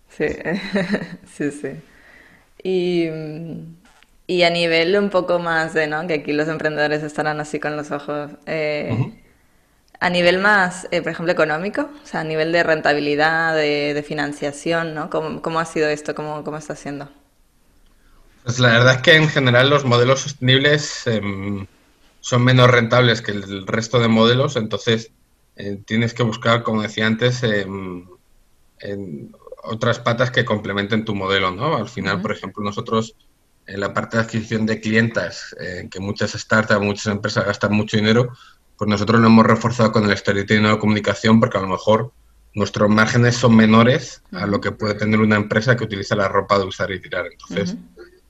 Sí, 0.10 0.27
sí, 1.36 1.51
sí. 1.51 1.70
Y, 2.63 3.08
y, 4.27 4.44
a 4.44 4.50
nivel 4.50 4.96
un 4.98 5.10
poco 5.10 5.39
más 5.39 5.74
de, 5.74 5.88
¿no? 5.88 6.06
Que 6.08 6.15
aquí 6.15 6.34
los 6.34 6.48
emprendedores 6.48 7.03
estarán 7.03 7.39
así 7.39 7.60
con 7.60 7.75
los 7.75 7.91
ojos. 7.91 8.32
Eh, 8.46 9.13
a 10.00 10.10
nivel 10.10 10.39
más, 10.39 10.88
eh, 10.92 11.01
por 11.01 11.12
ejemplo, 11.12 11.32
económico, 11.32 11.89
o 12.04 12.06
sea, 12.06 12.22
a 12.22 12.24
nivel 12.24 12.51
de 12.51 12.63
rentabilidad, 12.63 13.56
de, 13.56 14.04
financiación, 14.08 14.94
¿no? 14.94 15.10
¿Cómo, 15.10 15.60
ha 15.60 15.66
sido 15.66 15.88
esto? 15.89 16.13
¿Cómo, 16.13 16.44
¿Cómo, 16.44 16.58
está 16.58 16.75
siendo? 16.75 17.10
Pues 18.44 18.60
la 18.60 18.70
verdad 18.70 18.96
es 18.96 19.01
que 19.01 19.16
en 19.16 19.27
general 19.27 19.70
los 19.70 19.86
modelos 19.86 20.22
sostenibles 20.22 21.08
em, 21.08 21.66
son 22.22 22.44
menos 22.44 22.70
rentables 22.70 23.22
que 23.22 23.32
el 23.32 23.66
resto 23.66 24.00
de 24.00 24.08
modelos, 24.08 24.56
entonces 24.56 25.12
eh, 25.56 25.80
tienes 25.86 26.13
que 26.13 26.24
buscar, 26.24 26.63
como 26.63 26.84
decía 26.84 27.08
antes, 27.08 27.42
em, 27.44 28.06
en 28.80 29.36
otras 29.63 30.00
patas 30.00 30.32
que 30.32 30.46
complementen 30.46 31.06
tu 31.06 31.16
modelo, 31.16 31.51
¿no? 31.51 31.75
Al 31.75 31.89
final, 31.89 32.22
por 32.22 32.32
ejemplo, 32.32 32.63
nosotros 32.63 33.16
en 33.66 33.82
la 33.82 33.94
parte 33.94 34.18
de 34.18 34.24
adquisición 34.24 34.66
de 34.66 34.80
clientes, 34.80 35.56
eh, 35.60 35.89
que 35.92 36.00
muchas 36.00 36.32
startups, 36.32 36.82
muchas 36.82 37.08
empresas 37.08 37.46
gastan 37.46 37.74
mucho 37.74 37.98
dinero, 37.98 38.34
pues 38.77 38.89
nosotros 38.89 39.19
lo 39.19 39.27
hemos 39.27 39.46
reforzado 39.46 39.91
con 39.91 40.10
el 40.10 40.15
storytelling 40.15 40.63
de 40.63 40.69
la 40.69 40.79
comunicación 40.79 41.39
porque 41.39 41.57
a 41.57 41.62
lo 41.62 41.67
mejor 41.67 42.12
nuestros 42.53 42.89
márgenes 42.89 43.36
son 43.36 43.55
menores 43.55 44.24
a 44.31 44.46
lo 44.48 44.62
que 44.62 44.72
puede 44.72 44.96
tener 44.96 45.19
una 45.19 45.36
empresa 45.36 45.75
que 45.75 45.84
utiliza 45.84 46.15
la 46.15 46.27
ropa 46.27 46.57
de 46.57 46.65
usar 46.65 46.91
y 46.91 47.00
tirar. 47.00 47.25
Entonces, 47.31 47.75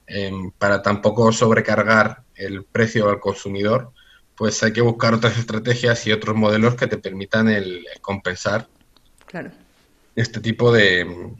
em, 0.05 0.51
para 0.51 0.81
tampoco 0.81 1.31
sobrecargar 1.31 2.23
el 2.35 2.63
precio 2.63 3.09
al 3.09 3.19
consumidor, 3.19 3.91
pues 4.35 4.61
hay 4.63 4.71
que 4.71 4.81
buscar 4.81 5.13
otras 5.13 5.37
estrategias 5.37 6.05
y 6.07 6.11
otros 6.11 6.35
modelos 6.35 6.75
que 6.75 6.87
te 6.87 6.97
permitan 6.97 7.49
el, 7.49 7.85
compensar 8.01 8.67
este 10.15 10.39
tipo 10.39 10.71
de, 10.71 11.33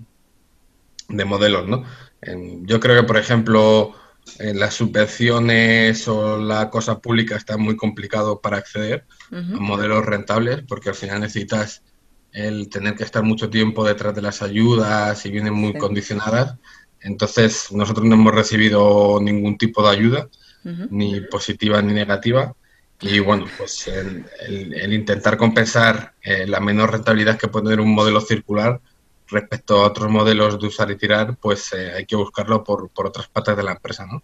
de 1.09 1.25
modelos, 1.25 1.67
¿no? 1.67 1.83
Em, 2.21 2.65
yo 2.65 2.79
creo 2.79 3.01
que, 3.01 3.07
por 3.07 3.17
ejemplo, 3.17 3.93
las 4.39 4.73
subvenciones 4.73 6.07
o 6.07 6.37
la 6.37 6.69
cosa 6.69 6.99
pública 6.99 7.35
está 7.35 7.57
muy 7.57 7.75
complicado 7.75 8.39
para 8.39 8.57
acceder 8.57 9.05
a 9.31 9.59
modelos 9.59 10.05
rentables 10.05 10.63
porque 10.67 10.89
al 10.89 10.95
final 10.95 11.21
necesitas 11.21 11.81
el 12.31 12.69
tener 12.69 12.95
que 12.95 13.03
estar 13.03 13.23
mucho 13.23 13.49
tiempo 13.49 13.83
detrás 13.83 14.13
de 14.13 14.21
las 14.21 14.41
ayudas 14.41 15.25
y 15.25 15.31
vienen 15.31 15.53
muy 15.53 15.73
condicionadas. 15.73 16.55
Entonces, 17.01 17.71
nosotros 17.71 18.05
no 18.05 18.15
hemos 18.15 18.33
recibido 18.33 19.19
ningún 19.21 19.57
tipo 19.57 19.81
de 19.83 19.95
ayuda, 19.95 20.29
ni 20.89 21.21
positiva 21.21 21.81
ni 21.81 21.93
negativa. 21.93 22.53
Y 22.99 23.19
bueno, 23.19 23.45
pues 23.57 23.87
el, 23.87 24.93
intentar 24.93 25.37
compensar 25.37 26.13
eh, 26.21 26.45
la 26.47 26.59
menor 26.59 26.91
rentabilidad 26.91 27.37
que 27.37 27.47
puede 27.47 27.65
tener 27.65 27.79
un 27.79 27.93
modelo 27.93 28.21
circular 28.21 28.81
respecto 29.29 29.81
a 29.81 29.87
otros 29.87 30.09
modelos 30.09 30.59
de 30.59 30.67
usar 30.67 30.89
y 30.91 30.97
tirar, 30.97 31.37
pues 31.37 31.73
eh, 31.73 31.91
hay 31.95 32.05
que 32.05 32.15
buscarlo 32.15 32.63
por, 32.63 32.89
otras 32.95 33.27
patas 33.27 33.57
de 33.57 33.63
la 33.63 33.73
empresa, 33.73 34.05
¿no? 34.05 34.23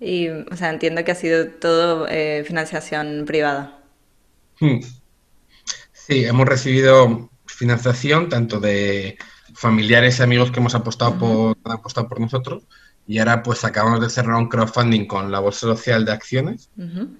Y, 0.00 0.28
o 0.28 0.56
sea, 0.56 0.70
entiendo 0.70 1.04
que 1.04 1.12
ha 1.12 1.16
sido 1.16 1.48
todo 1.48 2.06
eh, 2.08 2.44
financiación 2.46 3.24
privada. 3.26 3.80
Hmm. 4.60 4.80
Sí, 5.92 6.24
hemos 6.24 6.48
recibido 6.48 7.30
financiación 7.46 8.28
tanto 8.28 8.60
de 8.60 9.18
familiares 9.54 10.18
y 10.18 10.22
amigos 10.22 10.50
que 10.50 10.60
hemos 10.60 10.74
apostado, 10.74 11.18
por, 11.18 11.56
han 11.64 11.72
apostado 11.72 12.08
por 12.08 12.20
nosotros 12.20 12.64
y 13.06 13.18
ahora 13.18 13.42
pues 13.42 13.64
acabamos 13.64 14.00
de 14.00 14.10
cerrar 14.10 14.36
un 14.36 14.48
crowdfunding 14.48 15.06
con 15.06 15.32
la 15.32 15.40
Bolsa 15.40 15.60
Social 15.60 16.04
de 16.04 16.12
Acciones, 16.12 16.70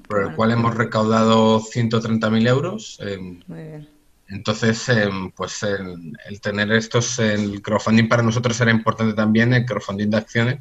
por 0.06 0.22
el 0.22 0.34
cual 0.36 0.52
hemos 0.52 0.74
recaudado 0.74 1.60
130.000 1.60 2.48
euros. 2.48 2.98
Muy 3.46 3.62
bien 3.62 3.97
entonces, 4.28 4.88
em, 4.90 5.30
pues 5.30 5.62
el, 5.62 6.40
tener 6.40 6.70
estos, 6.72 7.18
el 7.18 7.62
crowdfunding 7.62 8.08
para 8.08 8.22
nosotros 8.22 8.60
era 8.60 8.70
importante 8.70 9.14
también, 9.14 9.54
el 9.54 9.64
crowdfunding 9.64 10.10
de 10.10 10.16
acciones, 10.18 10.60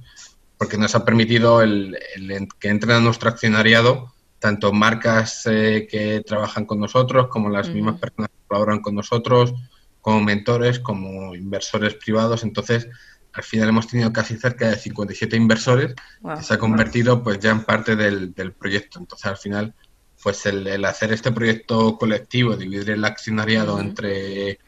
porque 0.57 0.77
nos 0.77 0.95
ha 0.95 1.03
permitido 1.03 1.61
el, 1.61 1.97
que 2.59 2.69
entren 2.69 2.95
a 2.95 2.99
nuestro 3.01 3.29
accionariado 3.29 4.13
tanto 4.39 4.71
marcas 4.71 5.47
eh, 5.47 5.87
que 5.89 6.21
trabajan 6.25 6.65
con 6.65 6.79
nosotros, 6.79 7.27
como 7.27 7.49
las 7.49 7.69
mismas 7.69 7.99
personas 7.99 8.29
que 8.29 8.47
colaboran 8.47 8.81
con 8.81 8.95
nosotros, 8.95 9.53
como 9.99 10.21
mentores, 10.21 10.79
como 10.79 11.35
inversores 11.35 11.95
privados. 11.95 12.43
Entonces, 12.43 12.87
al 13.33 13.43
final 13.43 13.69
hemos 13.69 13.87
tenido 13.87 14.13
casi 14.13 14.37
cerca 14.37 14.69
de 14.69 14.77
57 14.77 15.35
inversores 15.35 15.95
que 16.35 16.43
se 16.43 16.53
ha 16.53 16.59
convertido 16.59 17.23
pues 17.23 17.39
ya 17.39 17.51
en 17.51 17.63
parte 17.63 17.95
del, 17.95 18.33
del 18.33 18.53
proyecto. 18.53 18.99
Entonces, 18.99 19.25
al 19.25 19.37
final 19.37 19.73
pues 20.21 20.45
el, 20.45 20.83
hacer 20.85 21.13
este 21.13 21.31
proyecto 21.31 21.97
colectivo, 21.97 22.55
dividir 22.55 22.91
el 22.91 23.05
accionariado 23.05 23.79
entre 23.79 24.59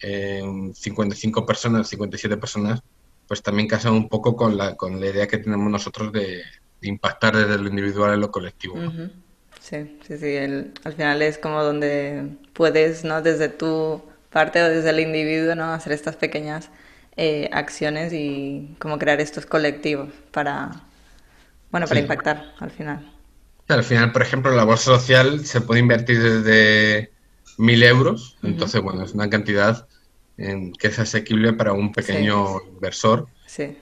55 0.00 1.40
eh, 1.40 1.44
personas, 1.46 1.88
57 1.88 2.36
personas, 2.36 2.80
pues 3.26 3.42
también 3.42 3.68
casa 3.68 3.90
un 3.90 4.08
poco 4.08 4.36
con 4.36 4.56
la, 4.56 4.76
con 4.76 5.00
la 5.00 5.06
idea 5.06 5.26
que 5.26 5.38
tenemos 5.38 5.70
nosotros 5.70 6.12
de, 6.12 6.42
impactar 6.82 7.36
desde 7.36 7.58
lo 7.58 7.68
individual 7.68 8.14
en 8.14 8.20
lo 8.20 8.30
colectivo. 8.30 8.76
Sí, 9.60 9.98
sí, 10.06 10.18
sí. 10.18 10.36
al 10.36 10.92
final 10.92 11.22
es 11.22 11.38
como 11.38 11.62
donde 11.62 12.28
puedes, 12.52 13.02
¿no? 13.04 13.22
Desde 13.22 13.48
tu 13.48 14.02
parte 14.30 14.62
o 14.62 14.68
desde 14.68 14.90
el 14.90 15.00
individuo, 15.00 15.54
¿no? 15.54 15.72
Hacer 15.72 15.92
estas 15.92 16.14
pequeñas 16.14 16.70
eh, 17.16 17.48
acciones 17.52 18.12
y 18.12 18.76
como 18.78 18.98
crear 18.98 19.20
estos 19.20 19.46
colectivos 19.46 20.10
para, 20.30 20.70
bueno, 21.70 21.86
para 21.88 22.00
impactar 22.00 22.54
al 22.60 22.70
final. 22.70 23.15
Al 23.68 23.82
final, 23.82 24.12
por 24.12 24.22
ejemplo, 24.22 24.54
la 24.54 24.64
bolsa 24.64 24.96
social 24.96 25.44
se 25.44 25.60
puede 25.60 25.80
invertir 25.80 26.22
desde 26.22 27.10
mil 27.58 27.82
euros, 27.82 28.36
entonces, 28.42 28.80
bueno, 28.80 29.04
es 29.04 29.12
una 29.12 29.28
cantidad 29.28 29.86
en 30.38 30.72
que 30.72 30.88
es 30.88 30.98
asequible 30.98 31.52
para 31.52 31.72
un 31.72 31.92
pequeño 31.92 32.60
inversor. 32.74 33.26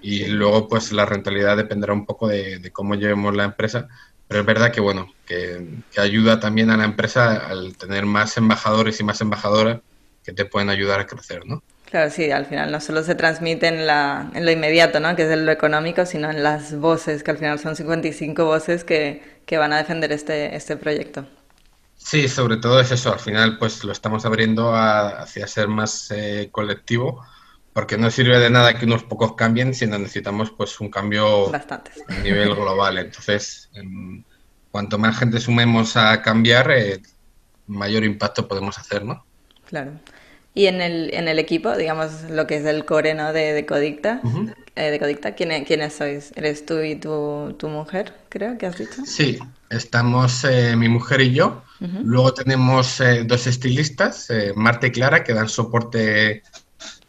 Y 0.03 0.27
luego, 0.27 0.69
pues 0.69 0.93
la 0.93 1.05
rentabilidad 1.05 1.57
dependerá 1.57 1.93
un 1.93 2.07
poco 2.07 2.29
de, 2.29 2.71
cómo 2.73 2.95
llevemos 2.95 3.35
la 3.35 3.45
empresa. 3.45 3.89
Pero 4.29 4.41
es 4.41 4.47
verdad 4.47 4.73
que, 4.73 4.81
bueno, 4.81 5.13
que, 5.27 5.67
ayuda 5.99 6.41
también 6.41 6.71
a 6.71 6.77
la 6.77 6.85
empresa 6.85 7.49
al 7.49 7.77
tener 7.77 8.07
más 8.07 8.37
embajadores 8.37 9.01
y 9.01 9.05
más 9.05 9.21
embajadoras 9.21 9.81
que 10.25 10.33
te 10.33 10.45
pueden 10.45 10.71
ayudar 10.71 11.01
a 11.01 11.07
crecer, 11.07 11.45
¿no? 11.45 11.63
Claro, 11.91 12.11
sí, 12.11 12.31
al 12.31 12.47
final 12.47 12.73
no 12.73 12.81
solo 12.81 13.03
se 13.03 13.15
transmite 13.15 13.69
en, 13.69 13.87
la, 13.87 14.31
en 14.35 14.45
lo 14.45 14.51
inmediato, 14.51 15.01
¿no? 15.01 15.15
Que 15.15 15.25
es 15.25 15.31
en 15.31 15.45
lo 15.45 15.53
económico, 15.53 16.07
sino 16.07 16.31
en 16.31 16.43
las 16.43 16.77
voces, 16.79 17.23
que 17.23 17.31
al 17.33 17.39
final 17.39 17.59
son 17.59 17.77
55 17.77 18.45
voces 18.45 18.85
que, 18.85 19.34
que 19.47 19.59
van 19.59 19.73
a 19.73 19.79
defender 19.79 20.13
este, 20.13 20.55
este 20.57 20.77
proyecto. 20.77 21.27
Sí, 21.97 22.29
sobre 22.29 22.57
todo 22.57 22.81
es 22.81 22.91
eso. 22.91 23.13
Al 23.13 23.19
final, 23.19 23.59
pues 23.59 23.83
lo 23.85 23.93
estamos 23.93 24.25
abriendo 24.27 24.75
hacia 24.75 25.47
ser 25.47 25.69
más 25.69 26.11
eh, 26.11 26.49
colectivo, 26.51 27.25
porque 27.73 27.97
no 27.97 28.11
sirve 28.11 28.39
de 28.39 28.51
nada 28.51 28.79
que 28.79 28.85
unos 28.85 29.05
pocos 29.05 29.35
cambien, 29.35 29.75
sino 29.75 29.99
necesitamos 29.99 30.51
pues 30.51 30.81
un 30.81 30.91
cambio 30.91 31.55
a 31.55 32.15
nivel 32.23 32.55
global. 32.55 32.99
Entonces, 32.99 33.71
cuanto 34.71 34.99
más 34.99 35.19
gente 35.19 35.41
sumemos 35.41 35.97
a 35.97 36.21
cambiar, 36.21 36.71
eh, 36.73 37.01
mayor 37.67 38.05
impacto 38.05 38.47
podemos 38.47 38.79
hacer, 38.79 39.05
¿no? 39.05 39.25
Claro. 39.67 39.93
Y 40.55 40.67
en 40.67 40.81
el, 40.81 41.13
en 41.13 41.27
el 41.27 41.41
equipo, 41.41 41.77
digamos, 41.77 42.31
lo 42.31 42.47
que 42.47 42.57
es 42.57 42.65
el 42.65 42.85
core 42.85 43.15
¿no? 43.15 43.33
de, 43.33 43.53
de 43.53 43.67
Codicta, 43.67 44.23
eh, 44.77 44.91
de 44.91 44.99
Codicta. 45.01 45.35
¿Quiénes, 45.35 45.93
sois? 45.93 46.33
¿Eres 46.37 46.65
tú 46.65 46.81
y 46.81 46.95
tu, 46.95 47.55
tu, 47.59 47.69
mujer, 47.69 48.15
creo 48.29 48.57
que 48.57 48.67
has 48.67 48.79
dicho? 48.79 49.05
Sí, 49.05 49.39
estamos 49.69 50.45
eh, 50.45 50.77
mi 50.77 50.89
mujer 50.89 51.21
y 51.21 51.33
yo. 51.33 51.63
Luego 52.03 52.33
tenemos 52.33 53.01
eh, 53.01 53.25
dos 53.25 53.47
estilistas, 53.47 54.29
Marta 54.55 54.87
y 54.87 54.91
Clara, 54.91 55.23
que 55.23 55.35
dan 55.35 55.49
soporte 55.51 56.43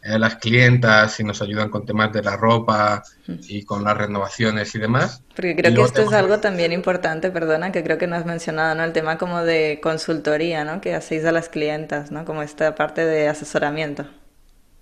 a 0.08 0.18
las 0.18 0.36
clientas 0.36 1.18
y 1.20 1.24
nos 1.24 1.42
ayudan 1.42 1.68
con 1.68 1.84
temas 1.84 2.12
de 2.12 2.22
la 2.22 2.36
ropa 2.36 3.02
y 3.26 3.64
con 3.64 3.84
las 3.84 3.96
renovaciones 3.96 4.74
y 4.74 4.78
demás. 4.78 5.22
Porque 5.34 5.56
creo 5.56 5.74
que 5.74 5.82
esto 5.82 6.02
es 6.02 6.12
algo 6.12 6.38
también 6.38 6.72
importante, 6.72 7.30
perdona, 7.30 7.72
que 7.72 7.82
creo 7.82 7.98
que 7.98 8.06
no 8.06 8.16
has 8.16 8.26
mencionado, 8.26 8.74
¿no? 8.74 8.84
El 8.84 8.92
tema 8.92 9.18
como 9.18 9.42
de 9.42 9.80
consultoría, 9.82 10.64
¿no? 10.64 10.80
Que 10.80 10.94
hacéis 10.94 11.24
a 11.24 11.32
las 11.32 11.48
clientas, 11.48 12.10
¿no? 12.10 12.24
Como 12.24 12.42
esta 12.42 12.74
parte 12.74 13.04
de 13.04 13.28
asesoramiento. 13.28 14.06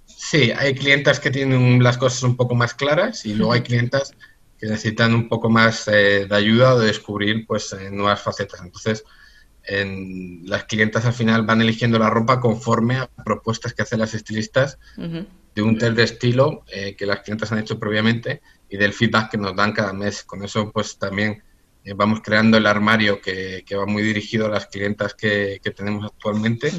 Sí, 0.06 0.52
hay 0.56 0.74
clientas 0.74 1.20
que 1.20 1.30
tienen 1.30 1.82
las 1.82 1.98
cosas 1.98 2.22
un 2.22 2.36
poco 2.36 2.54
más 2.54 2.74
claras 2.74 3.24
y 3.24 3.34
luego 3.34 3.52
hay 3.52 3.62
clientas 3.62 4.12
que 4.58 4.66
necesitan 4.66 5.14
un 5.14 5.28
poco 5.28 5.50
más 5.50 5.88
eh, 5.88 6.26
de 6.28 6.36
ayuda 6.36 6.74
o 6.74 6.78
de 6.78 6.86
descubrir 6.86 7.46
pues 7.46 7.72
eh, 7.72 7.90
nuevas 7.90 8.22
facetas. 8.22 8.60
Entonces, 8.60 9.04
en, 9.66 10.42
las 10.44 10.64
clientas 10.64 11.04
al 11.06 11.12
final 11.12 11.42
van 11.42 11.60
eligiendo 11.60 11.98
la 11.98 12.10
ropa 12.10 12.40
conforme 12.40 12.96
a 12.96 13.06
propuestas 13.24 13.74
que 13.74 13.82
hacen 13.82 14.00
las 14.00 14.14
estilistas 14.14 14.78
de 15.54 15.62
un 15.62 15.78
test 15.78 15.96
de 15.96 16.02
estilo 16.02 16.64
eh, 16.72 16.96
que 16.96 17.06
las 17.06 17.20
clientas 17.20 17.52
han 17.52 17.58
hecho 17.58 17.78
previamente 17.78 18.42
y 18.68 18.76
del 18.76 18.92
feedback 18.92 19.30
que 19.30 19.38
nos 19.38 19.54
dan 19.54 19.72
cada 19.72 19.92
mes. 19.92 20.24
Con 20.24 20.44
eso 20.44 20.70
pues 20.72 20.98
también 20.98 21.42
eh, 21.84 21.94
vamos 21.94 22.20
creando 22.22 22.56
el 22.56 22.66
armario 22.66 23.20
que, 23.20 23.64
va 23.76 23.86
muy 23.86 24.02
dirigido 24.02 24.46
a 24.46 24.50
las 24.50 24.66
clientas 24.66 25.14
que, 25.14 25.60
tenemos 25.76 26.04
actualmente 26.04 26.72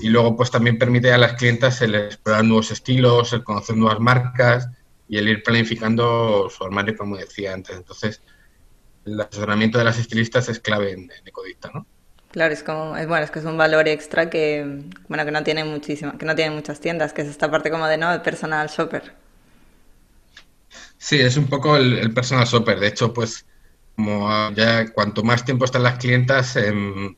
y 0.00 0.08
luego 0.08 0.36
pues 0.36 0.50
también 0.50 0.78
permite 0.78 1.12
a 1.12 1.18
las 1.18 1.34
clientas 1.34 1.80
el 1.82 1.94
explorar 1.94 2.44
nuevos 2.44 2.70
estilos, 2.70 3.32
el 3.32 3.44
conocer 3.44 3.76
nuevas 3.76 4.00
marcas 4.00 4.68
y 5.08 5.16
el 5.16 5.28
ir 5.28 5.42
planificando 5.42 6.50
su 6.50 6.64
armario 6.64 6.96
como 6.96 7.16
decía 7.16 7.54
antes. 7.54 7.76
Entonces 7.76 8.22
el 9.06 9.20
asesoramiento 9.20 9.78
de 9.78 9.84
las 9.84 9.98
estilistas 9.98 10.48
es 10.48 10.60
clave 10.60 10.92
en, 10.92 11.10
en 11.10 11.26
Ecodicta, 11.26 11.70
¿no? 11.72 11.86
Claro, 12.30 12.52
es 12.52 12.62
como, 12.62 12.96
es, 12.96 13.06
bueno, 13.06 13.24
es 13.24 13.30
que 13.30 13.38
es 13.38 13.44
un 13.44 13.56
valor 13.56 13.88
extra 13.88 14.28
que, 14.28 14.82
bueno, 15.08 15.24
que 15.24 15.30
no 15.30 15.42
tiene 15.42 15.64
muchísima, 15.64 16.18
que 16.18 16.26
no 16.26 16.34
tiene 16.34 16.54
muchas 16.54 16.78
tiendas, 16.80 17.12
que 17.12 17.22
es 17.22 17.28
esta 17.28 17.50
parte 17.50 17.70
como 17.70 17.86
de, 17.86 17.96
¿no? 17.96 18.12
El 18.12 18.20
personal 18.20 18.68
shopper. 18.68 19.14
Sí, 20.98 21.18
es 21.20 21.36
un 21.36 21.46
poco 21.46 21.76
el, 21.76 21.98
el 21.98 22.12
personal 22.12 22.46
shopper. 22.46 22.80
De 22.80 22.88
hecho, 22.88 23.14
pues 23.14 23.46
como 23.98 24.52
ya 24.52 24.92
cuanto 24.92 25.24
más 25.24 25.44
tiempo 25.44 25.64
están 25.64 25.82
las 25.82 25.98
clientas, 25.98 26.54
em, 26.54 27.16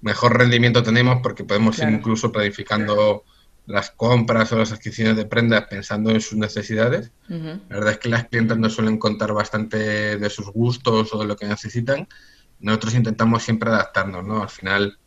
mejor 0.00 0.38
rendimiento 0.38 0.82
tenemos 0.82 1.20
porque 1.22 1.44
podemos 1.44 1.78
ir 1.78 1.90
incluso 1.90 2.32
planificando 2.32 3.24
las 3.66 3.90
compras 3.90 4.50
o 4.50 4.56
las 4.56 4.72
adquisiciones 4.72 5.16
de 5.16 5.26
prendas 5.26 5.66
pensando 5.68 6.10
en 6.10 6.22
sus 6.22 6.38
necesidades. 6.38 7.12
La 7.28 7.60
verdad 7.68 7.92
es 7.92 7.98
que 7.98 8.08
las 8.08 8.28
clientas 8.28 8.56
nos 8.56 8.72
suelen 8.72 8.98
contar 8.98 9.34
bastante 9.34 10.16
de 10.16 10.30
sus 10.30 10.46
gustos 10.46 11.12
o 11.12 11.18
de 11.18 11.26
lo 11.26 11.36
que 11.36 11.46
necesitan. 11.46 12.08
Nosotros 12.62 12.94
intentamos 12.94 13.42
siempre 13.42 13.68
adaptarnos, 13.68 14.24
¿no? 14.24 14.42
Al 14.42 14.48
final, 14.48 14.98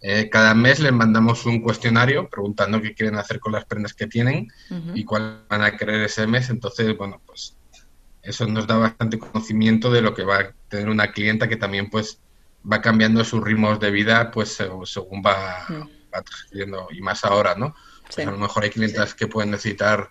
eh, 0.00 0.30
cada 0.30 0.54
mes 0.54 0.80
les 0.80 0.92
mandamos 0.92 1.44
un 1.44 1.60
cuestionario 1.60 2.30
preguntando 2.30 2.80
qué 2.80 2.94
quieren 2.94 3.16
hacer 3.16 3.38
con 3.38 3.52
las 3.52 3.66
prendas 3.66 3.92
que 3.92 4.06
tienen 4.06 4.48
y 4.94 5.04
cuál 5.04 5.44
van 5.48 5.62
a 5.62 5.76
querer 5.76 6.02
ese 6.02 6.26
mes. 6.26 6.48
Entonces, 6.48 6.96
bueno, 6.96 7.20
pues 7.26 7.56
eso 8.22 8.46
nos 8.46 8.66
da 8.66 8.76
bastante 8.76 9.18
conocimiento 9.18 9.90
de 9.90 10.02
lo 10.02 10.14
que 10.14 10.24
va 10.24 10.38
a 10.38 10.52
tener 10.68 10.88
una 10.88 11.12
clienta 11.12 11.48
que 11.48 11.56
también 11.56 11.90
pues 11.90 12.20
va 12.70 12.80
cambiando 12.80 13.24
sus 13.24 13.42
ritmos 13.42 13.80
de 13.80 13.90
vida 13.90 14.30
pues 14.30 14.58
según 14.84 15.22
va, 15.24 15.64
mm. 15.68 15.88
transcurriendo 16.10 16.88
y 16.90 17.00
más 17.00 17.24
ahora, 17.24 17.54
¿no? 17.54 17.74
Pues 18.04 18.26
a 18.26 18.30
lo 18.30 18.38
mejor 18.38 18.64
hay 18.64 18.70
clientas 18.70 19.14
que 19.14 19.26
pueden 19.26 19.50
necesitar 19.50 20.10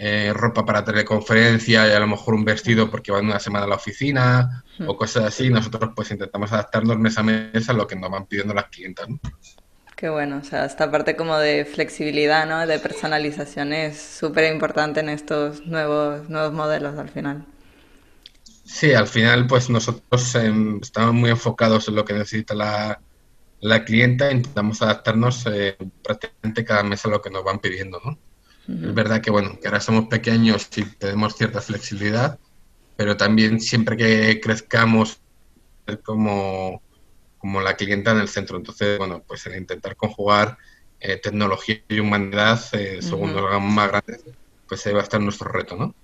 eh, 0.00 0.32
ropa 0.32 0.64
para 0.64 0.84
teleconferencia 0.84 1.88
y 1.88 1.90
a 1.90 1.98
lo 1.98 2.06
mejor 2.06 2.34
un 2.34 2.44
vestido 2.44 2.88
porque 2.88 3.10
van 3.10 3.26
una 3.26 3.40
semana 3.40 3.64
a 3.64 3.68
la 3.68 3.74
oficina 3.74 4.64
o 4.86 4.96
cosas 4.96 5.24
así. 5.24 5.50
Nosotros 5.50 5.90
pues 5.94 6.12
intentamos 6.12 6.52
adaptarnos 6.52 6.96
mes 6.98 7.18
a 7.18 7.24
mes 7.24 7.68
a 7.68 7.72
lo 7.72 7.84
que 7.88 7.96
nos 7.96 8.08
van 8.08 8.26
pidiendo 8.26 8.54
las 8.54 8.66
clientas, 8.66 9.08
¿no? 9.08 9.18
Qué 9.96 10.08
bueno, 10.08 10.36
o 10.36 10.44
sea, 10.44 10.64
esta 10.64 10.88
parte 10.92 11.16
como 11.16 11.36
de 11.38 11.64
flexibilidad, 11.64 12.46
¿no? 12.46 12.64
De 12.64 12.78
personalización 12.78 13.72
es 13.72 14.00
súper 14.00 14.52
importante 14.52 15.00
en 15.00 15.08
estos 15.08 15.66
nuevos, 15.66 16.28
nuevos 16.30 16.52
modelos 16.52 16.96
al 16.96 17.08
final. 17.08 17.44
Sí, 18.64 18.94
al 18.94 19.08
final 19.08 19.48
pues 19.48 19.68
nosotros 19.68 20.32
em, 20.36 20.78
estamos 20.80 21.12
muy 21.12 21.30
enfocados 21.30 21.88
en 21.88 21.96
lo 21.96 22.04
que 22.04 22.12
necesita 22.12 22.54
la, 22.54 23.00
la 23.60 23.84
clienta, 23.84 24.30
intentamos 24.30 24.80
adaptarnos 24.80 25.44
eh, 25.46 25.76
prácticamente 26.04 26.64
cada 26.64 26.84
mes 26.84 27.04
a 27.04 27.08
lo 27.08 27.20
que 27.20 27.30
nos 27.30 27.42
van 27.42 27.58
pidiendo, 27.58 28.00
¿no? 28.04 28.16
Es 28.68 28.94
verdad 28.94 29.20
que 29.22 29.30
bueno, 29.30 29.58
que 29.60 29.66
ahora 29.66 29.80
somos 29.80 30.08
pequeños 30.08 30.68
y 30.76 30.84
tenemos 30.84 31.34
cierta 31.36 31.60
flexibilidad, 31.60 32.38
pero 32.96 33.16
también 33.16 33.60
siempre 33.60 33.96
que 33.96 34.40
crezcamos 34.40 35.20
como 36.04 36.82
como 37.38 37.60
la 37.60 37.74
clienta 37.74 38.10
en 38.10 38.18
el 38.18 38.28
centro. 38.28 38.56
Entonces, 38.56 38.98
bueno, 38.98 39.22
pues 39.26 39.46
el 39.46 39.56
intentar 39.56 39.96
conjugar 39.96 40.58
eh, 41.00 41.16
tecnología 41.16 41.80
y 41.88 42.00
humanidad, 42.00 42.60
eh, 42.72 42.98
según 43.00 43.32
nos 43.32 43.44
hagamos 43.44 43.72
más 43.72 43.88
grandes, 43.88 44.24
pues 44.68 44.86
ahí 44.86 44.92
va 44.92 45.00
a 45.00 45.04
estar 45.04 45.20
nuestro 45.20 45.50
reto, 45.50 45.76
¿no? 45.76 45.94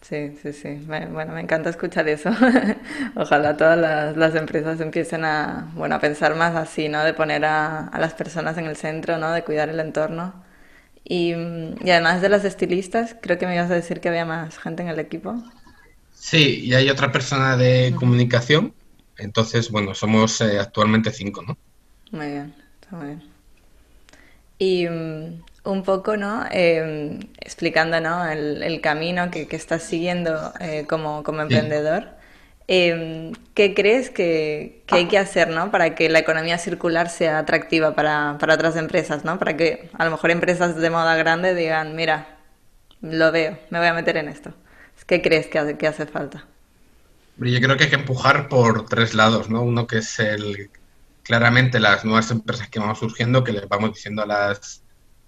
Sí, 0.00 0.34
sí, 0.42 0.54
sí. 0.54 0.82
Bueno, 0.86 1.34
me 1.34 1.40
encanta 1.40 1.68
escuchar 1.68 2.08
eso. 2.08 2.30
Ojalá 3.16 3.56
todas 3.56 4.16
las, 4.16 4.34
empresas 4.34 4.80
empiecen 4.80 5.26
a, 5.26 5.70
bueno, 5.74 5.94
a 5.94 6.00
pensar 6.00 6.34
más 6.34 6.56
así, 6.56 6.88
¿no? 6.88 7.04
De 7.04 7.12
poner 7.12 7.44
a, 7.44 7.88
a, 7.88 8.00
las 8.00 8.14
personas 8.14 8.56
en 8.56 8.64
el 8.64 8.76
centro, 8.76 9.18
¿no? 9.18 9.30
De 9.32 9.44
cuidar 9.44 9.68
el 9.68 9.78
entorno. 9.78 10.32
Y, 11.04 11.32
y, 11.32 11.90
además 11.90 12.22
de 12.22 12.28
las 12.28 12.44
estilistas, 12.44 13.16
creo 13.20 13.38
que 13.38 13.46
me 13.46 13.54
ibas 13.54 13.70
a 13.70 13.74
decir 13.74 14.00
que 14.00 14.08
había 14.08 14.24
más 14.24 14.58
gente 14.58 14.82
en 14.82 14.88
el 14.88 14.98
equipo. 14.98 15.42
Sí, 16.14 16.60
y 16.64 16.74
hay 16.74 16.88
otra 16.90 17.10
persona 17.10 17.56
de 17.56 17.94
comunicación 17.98 18.74
entonces, 19.20 19.70
bueno, 19.70 19.94
somos 19.94 20.40
eh, 20.40 20.58
actualmente 20.58 21.12
cinco, 21.12 21.42
¿no? 21.42 21.56
Muy 22.10 22.26
bien, 22.26 22.54
está 22.80 22.96
muy 22.96 23.06
bien. 23.06 23.22
Y 24.58 24.88
mm, 24.88 25.42
un 25.64 25.82
poco, 25.82 26.16
¿no? 26.16 26.44
Em, 26.50 27.20
explicando, 27.38 28.00
¿no? 28.00 28.26
El, 28.28 28.80
camino 28.80 29.30
que, 29.30 29.46
estás 29.50 29.82
siguiendo 29.82 30.52
eh, 30.60 30.86
como, 30.88 31.22
emprendedor. 31.26 32.08
Em, 32.72 33.32
¿Qué 33.54 33.74
crees 33.74 34.10
que, 34.10 34.84
hay 34.90 35.08
que 35.08 35.18
hacer, 35.18 35.48
¿no? 35.48 35.72
Para 35.72 35.96
que 35.96 36.08
la 36.08 36.20
economía 36.20 36.56
circular 36.56 37.10
sea 37.10 37.40
atractiva 37.40 37.96
para, 37.96 38.34
otras 38.34 38.76
empresas, 38.76 39.24
¿no? 39.24 39.40
Para 39.40 39.56
que 39.56 39.90
a 39.98 40.04
lo 40.04 40.12
mejor 40.12 40.30
empresas 40.30 40.76
de 40.76 40.88
moda 40.88 41.16
grande 41.16 41.56
digan, 41.56 41.96
mira, 41.96 42.38
lo 43.00 43.32
veo, 43.32 43.58
me 43.70 43.80
voy 43.80 43.88
a 43.88 43.92
meter 43.92 44.18
en 44.18 44.28
esto. 44.28 44.54
¿Qué 45.08 45.20
crees 45.20 45.48
que 45.48 45.76
que 45.76 45.86
hace 45.88 46.06
falta? 46.06 46.46
Yo 47.38 47.60
creo 47.60 47.76
que 47.76 47.84
hay 47.84 47.90
que 47.90 47.96
empujar 47.96 48.48
por 48.48 48.86
tres 48.86 49.14
lados, 49.14 49.50
¿no? 49.50 49.62
Uno 49.62 49.88
que 49.88 49.98
es 49.98 50.20
el 50.20 50.70
claramente 51.24 51.80
las 51.80 52.04
nuevas 52.04 52.30
empresas 52.30 52.68
que 52.68 52.78
van 52.78 52.94
surgiendo, 52.94 53.42
que 53.42 53.50
les 53.50 53.68
vamos 53.68 53.94
diciendo 53.94 54.22
a 54.22 54.26
las, 54.26 54.84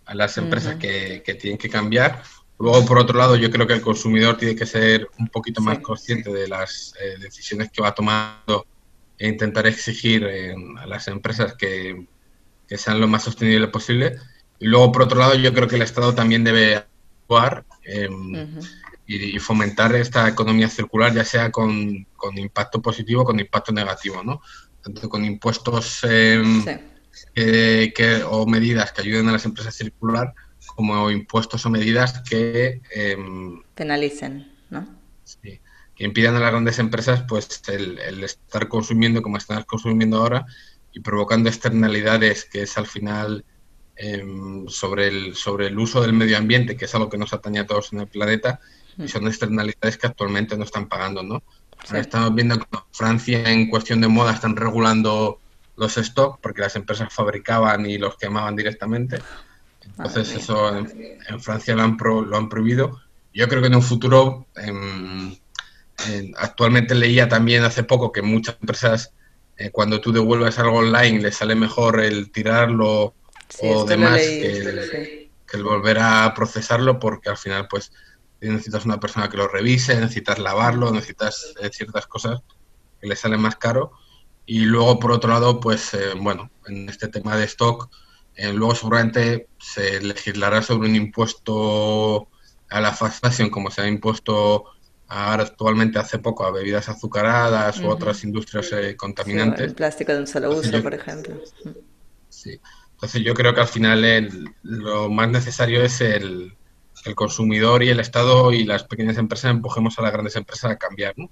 a 0.07 0.15
las 0.15 0.39
empresas 0.39 0.77
que, 0.77 1.25
que, 1.27 1.35
tienen 1.35 1.59
que 1.59 1.69
cambiar. 1.69 2.23
Luego, 2.63 2.87
por 2.87 3.01
otro 3.01 3.19
lado, 3.19 3.35
yo 3.35 3.51
creo 3.51 3.67
que 3.67 3.73
el 3.73 3.81
consumidor 3.81 4.37
tiene 4.37 4.55
que 4.55 4.67
ser 4.67 5.11
un 5.19 5.27
poquito 5.27 5.61
más 5.61 5.81
consciente 5.81 6.33
de 6.33 6.47
las 6.47 6.95
eh, 7.03 7.17
decisiones 7.19 7.73
que 7.73 7.83
va 7.83 7.93
tomando 7.93 8.69
e 9.19 9.27
intentar 9.27 9.67
exigir 9.67 10.23
eh, 10.23 10.55
a 10.79 10.87
las 10.87 11.09
empresas 11.09 11.55
que, 11.55 12.07
que, 12.69 12.79
sean 12.79 13.01
lo 13.01 13.09
más 13.09 13.25
sostenible 13.25 13.67
posible. 13.67 14.15
Y 14.61 14.67
luego, 14.67 14.93
por 14.93 15.03
otro 15.03 15.19
lado, 15.19 15.35
yo 15.35 15.53
creo 15.53 15.67
que 15.67 15.75
el 15.75 15.83
Estado 15.83 16.15
también 16.15 16.45
debe 16.45 16.77
actuar. 16.77 17.65
Eh, 17.83 18.09
y, 19.09 19.41
fomentar 19.41 19.93
esta 19.97 20.29
economía 20.29 20.69
circular, 20.69 21.13
ya 21.13 21.25
sea 21.25 21.51
con, 21.51 22.07
con 22.15 22.39
impacto 22.39 22.81
positivo 22.81 23.23
o 23.23 23.25
con 23.25 23.41
impacto 23.41 23.73
negativo, 23.73 24.23
¿no? 24.23 24.41
Tanto 24.81 25.09
con 25.09 25.25
impuestos 25.25 26.05
em, 26.05 26.65
que, 27.35 28.23
o 28.25 28.47
medidas 28.47 28.93
que 28.93 29.01
ayuden 29.01 29.29
a 29.29 29.33
las 29.33 29.45
empresas 29.47 29.75
a 29.75 29.77
circular, 29.77 30.33
como 30.67 31.11
impuestos 31.11 31.65
o 31.67 31.71
medidas 31.71 32.23
que... 32.23 32.81
Em, 32.95 33.63
Penalicen, 33.75 34.53
¿no? 34.71 34.87
Sí, 35.25 35.61
que 35.95 36.05
impidan 36.05 36.37
a 36.37 36.41
las 36.41 36.51
grandes 36.51 36.79
empresas 36.79 37.25
pues 37.29 37.63
el, 37.69 37.99
el 37.99 38.25
estar 38.25 38.69
consumiendo 38.69 39.23
como 39.23 39.37
están 39.37 39.63
consumiendo 39.65 40.19
ahora 40.19 40.47
y 40.93 41.01
provocando 41.01 41.49
externalidades 41.49 42.45
que 42.45 42.63
es 42.63 42.77
al 42.77 42.87
final 42.87 43.45
em, 43.97 44.67
sobre, 44.69 45.09
el, 45.09 45.35
sobre 45.35 45.69
el 45.69 45.79
uso 45.79 46.03
del 46.03 46.13
medio 46.13 46.39
ambiente, 46.39 46.77
que 46.77 46.85
es 46.85 46.95
algo 46.95 47.09
que 47.09 47.19
nos 47.19 47.33
atañe 47.33 47.61
a 47.61 47.67
todos 47.67 47.93
en 47.93 48.01
el 48.01 48.09
planeta, 48.09 48.61
y 48.99 49.09
son 49.09 49.27
externalidades 49.27 49.97
que 49.97 50.07
actualmente 50.07 50.57
no 50.57 50.65
están 50.65 50.87
pagando, 50.87 51.23
¿no? 51.23 51.43
Estamos 51.95 52.35
viendo 52.35 52.59
que 52.59 52.67
Francia 52.93 53.51
en 53.51 53.69
cuestión 53.69 54.01
de 54.01 54.09
moda 54.09 54.33
están 54.33 54.55
regulando 54.55 55.41
los 55.77 55.95
stocks 55.95 56.39
porque 56.43 56.61
las 56.61 56.77
empresas 56.77 57.13
fabricaban 57.13 57.87
y 57.87 57.99
los 57.99 58.17
quemaban 58.17 58.55
directamente. 58.55 59.19
Entonces 59.85 60.33
eso 60.35 60.77
en, 60.77 61.41
Francia 61.41 61.75
lo 61.75 61.83
han, 61.83 61.97
lo 61.99 62.37
han 62.37 62.49
prohibido. 62.49 63.01
Yo 63.35 63.49
creo 63.49 63.61
que 63.61 63.69
en 63.69 63.75
un 63.75 63.83
futuro, 63.83 64.47
actualmente 66.37 66.95
leía 66.95 67.29
también 67.29 67.65
hace 67.65 67.85
poco 67.85 68.13
que 68.13 68.23
muchas 68.23 68.57
empresas 68.61 69.13
eh, 69.57 69.71
cuando 69.71 70.01
tú 70.01 70.13
devuelves 70.13 70.59
algo 70.59 70.79
online 70.79 71.21
les 71.21 71.37
sale 71.37 71.55
mejor 71.55 72.01
el 72.01 72.33
tirarlo 72.33 73.15
o 73.61 73.85
demás 73.85 74.19
que, 74.19 74.57
el, 74.57 75.31
que 75.47 75.57
el 75.57 75.63
volver 75.63 75.99
a 75.99 76.33
procesarlo 76.35 76.99
porque 76.99 77.29
al 77.29 77.37
final 77.37 77.69
pues 77.69 77.93
necesitas 78.41 78.85
una 78.85 78.99
persona 78.99 79.29
que 79.29 79.37
lo 79.37 79.49
revise, 79.49 79.95
necesitas 79.95 80.39
lavarlo, 80.39 80.91
necesitas 80.91 81.55
eh, 81.61 81.71
ciertas 81.73 82.07
cosas 82.07 82.41
que 83.01 83.07
le 83.07 83.17
salen 83.17 83.41
más 83.41 83.57
caro. 83.57 83.93
Y 84.45 84.61
luego, 84.61 84.99
por 84.99 85.13
otro 85.13 85.31
lado, 85.31 85.61
pues 85.61 85.95
eh, 85.95 86.15
bueno, 86.17 86.51
en 86.67 86.89
este 86.89 87.09
tema 87.09 87.37
de 87.37 87.45
stock, 87.45 87.89
eh, 88.35 88.53
luego 88.53 88.75
seguramente 88.75 89.49
se 89.59 90.01
legislará 90.01 90.63
sobre 90.63 90.89
un 90.89 90.97
impuesto 90.97 92.29
a 92.71 92.81
la 92.81 92.93
fast 92.93 93.25
fashion, 93.25 93.51
como 93.51 93.71
se 93.71 93.83
ha 93.83 93.89
impuesto 93.89 94.65
ahora 95.09 95.43
actualmente 95.43 95.99
hace 95.99 96.19
poco 96.19 96.47
a 96.47 96.51
bebidas 96.51 96.89
azucaradas 96.89 97.79
u 97.81 97.89
otras 97.89 98.25
industrias 98.25 98.71
contaminantes. 98.97 99.67
el 99.67 99.75
plástico 99.75 100.13
de 100.13 100.21
un 100.21 100.27
solo 100.27 100.51
uso, 100.51 100.83
por 100.83 100.95
ejemplo. 100.95 101.39
Sí. 102.31 102.59
Entonces 102.93 103.23
yo 103.23 103.35
creo 103.35 103.53
que 103.53 103.61
al 103.61 103.69
final 103.69 104.55
lo 104.63 105.11
más 105.11 105.29
necesario 105.29 105.83
es 105.83 106.01
el, 106.01 106.55
el 107.05 107.15
consumidor 107.15 107.83
y 107.83 107.91
el 107.91 108.01
Estado 108.01 108.53
y 108.53 108.65
las 108.65 108.85
pequeñas 108.85 109.19
empresas 109.19 109.51
empujemos 109.51 109.99
a 109.99 110.03
las 110.03 110.13
grandes 110.13 110.37
empresas 110.37 110.71
a 110.71 110.77
cambiar, 110.77 111.15
¿no? 111.17 111.29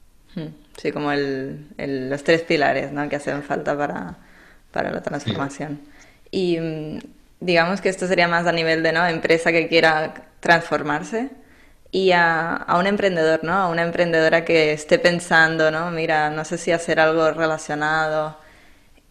Sí, 0.77 0.93
como 0.93 1.11
el, 1.13 1.69
los 1.79 2.23
tres 2.23 2.43
pilares 2.43 2.93
¿no? 2.93 3.09
que 3.09 3.17
hacen 3.17 3.43
falta 3.43 3.77
para, 3.77 4.19
para 4.71 4.91
la 4.91 5.03
transformación. 5.03 5.81
Y 6.31 6.59
mm, 6.59 6.99
digamos 7.41 7.81
que 7.81 7.89
esto 7.89 8.07
sería 8.07 8.29
más 8.29 8.47
a 8.47 8.53
nivel 8.53 8.83
de 8.83 8.93
¿no? 8.93 9.07
empresa 9.07 9.53
que 9.53 9.69
quiera 9.69 10.15
transformarse 10.41 11.31
y 11.91 12.13
a, 12.13 12.55
a, 12.55 12.79
un 12.79 12.87
emprendedor, 12.87 13.41
¿no? 13.43 13.53
A 13.53 13.69
una 13.69 13.83
emprendedora 13.83 14.45
que 14.45 14.73
esté 14.73 14.99
pensando, 14.99 15.71
¿no? 15.71 15.91
Mira, 15.91 16.31
no 16.31 16.45
sé 16.45 16.57
si 16.57 16.71
hacer 16.71 17.01
algo 17.01 17.33
relacionado. 17.33 18.39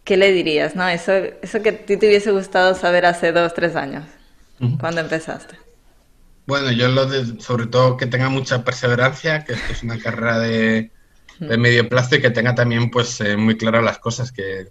¿Qué 0.04 0.16
le 0.16 0.32
dirías, 0.32 0.74
no? 0.76 0.88
Eso, 0.88 1.12
eso 1.12 1.62
que 1.62 1.68
a 1.68 1.76
ti 1.76 1.96
te 1.98 2.06
hubiese 2.06 2.30
gustado 2.30 2.74
saber 2.74 3.04
hace 3.04 3.32
dos, 3.32 3.52
tres 3.52 3.76
años, 3.76 4.04
cuando 4.80 5.02
empezaste. 5.02 5.56
Bueno, 6.46 6.72
yo 6.72 6.88
lo 6.88 7.06
de, 7.06 7.40
sobre 7.40 7.66
todo 7.66 7.96
que 7.96 8.06
tenga 8.06 8.30
mucha 8.30 8.64
perseverancia, 8.64 9.44
que 9.44 9.52
esto 9.52 9.72
es 9.72 9.82
una 9.82 9.98
carrera 9.98 10.38
de, 10.38 10.90
medio 11.40 11.88
plazo 11.88 12.16
y 12.16 12.20
que 12.20 12.30
tenga 12.30 12.54
también 12.54 12.90
pues 12.90 13.20
eh, 13.20 13.36
muy 13.36 13.56
claras 13.56 13.82
las 13.82 13.98
cosas, 13.98 14.30
que, 14.32 14.68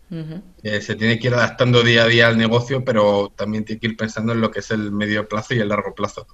se 0.64 0.96
tiene 0.96 1.20
que 1.20 1.28
ir 1.28 1.34
adaptando 1.34 1.84
día 1.84 2.04
a 2.04 2.08
día 2.08 2.28
al 2.28 2.38
negocio, 2.38 2.86
pero 2.86 3.34
también 3.36 3.66
tiene 3.66 3.80
que 3.80 3.88
ir 3.88 3.98
pensando 3.98 4.34
en 4.34 4.42
lo 4.42 4.52
que 4.52 4.60
es 4.60 4.72
el 4.72 4.92
medio 4.92 5.28
plazo 5.28 5.56
y 5.56 5.60
el 5.60 5.70
largo 5.70 5.96
plazo, 5.96 6.28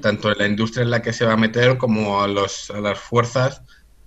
tanto 0.00 0.32
en 0.32 0.38
la 0.38 0.46
industria 0.46 0.82
en 0.82 0.90
la 0.90 1.02
que 1.02 1.12
se 1.12 1.24
va 1.24 1.34
a 1.34 1.36
meter 1.36 1.76
como 1.76 2.22
a, 2.22 2.28
los, 2.28 2.70
a 2.70 2.80
las 2.80 2.98
fuerzas 2.98 3.62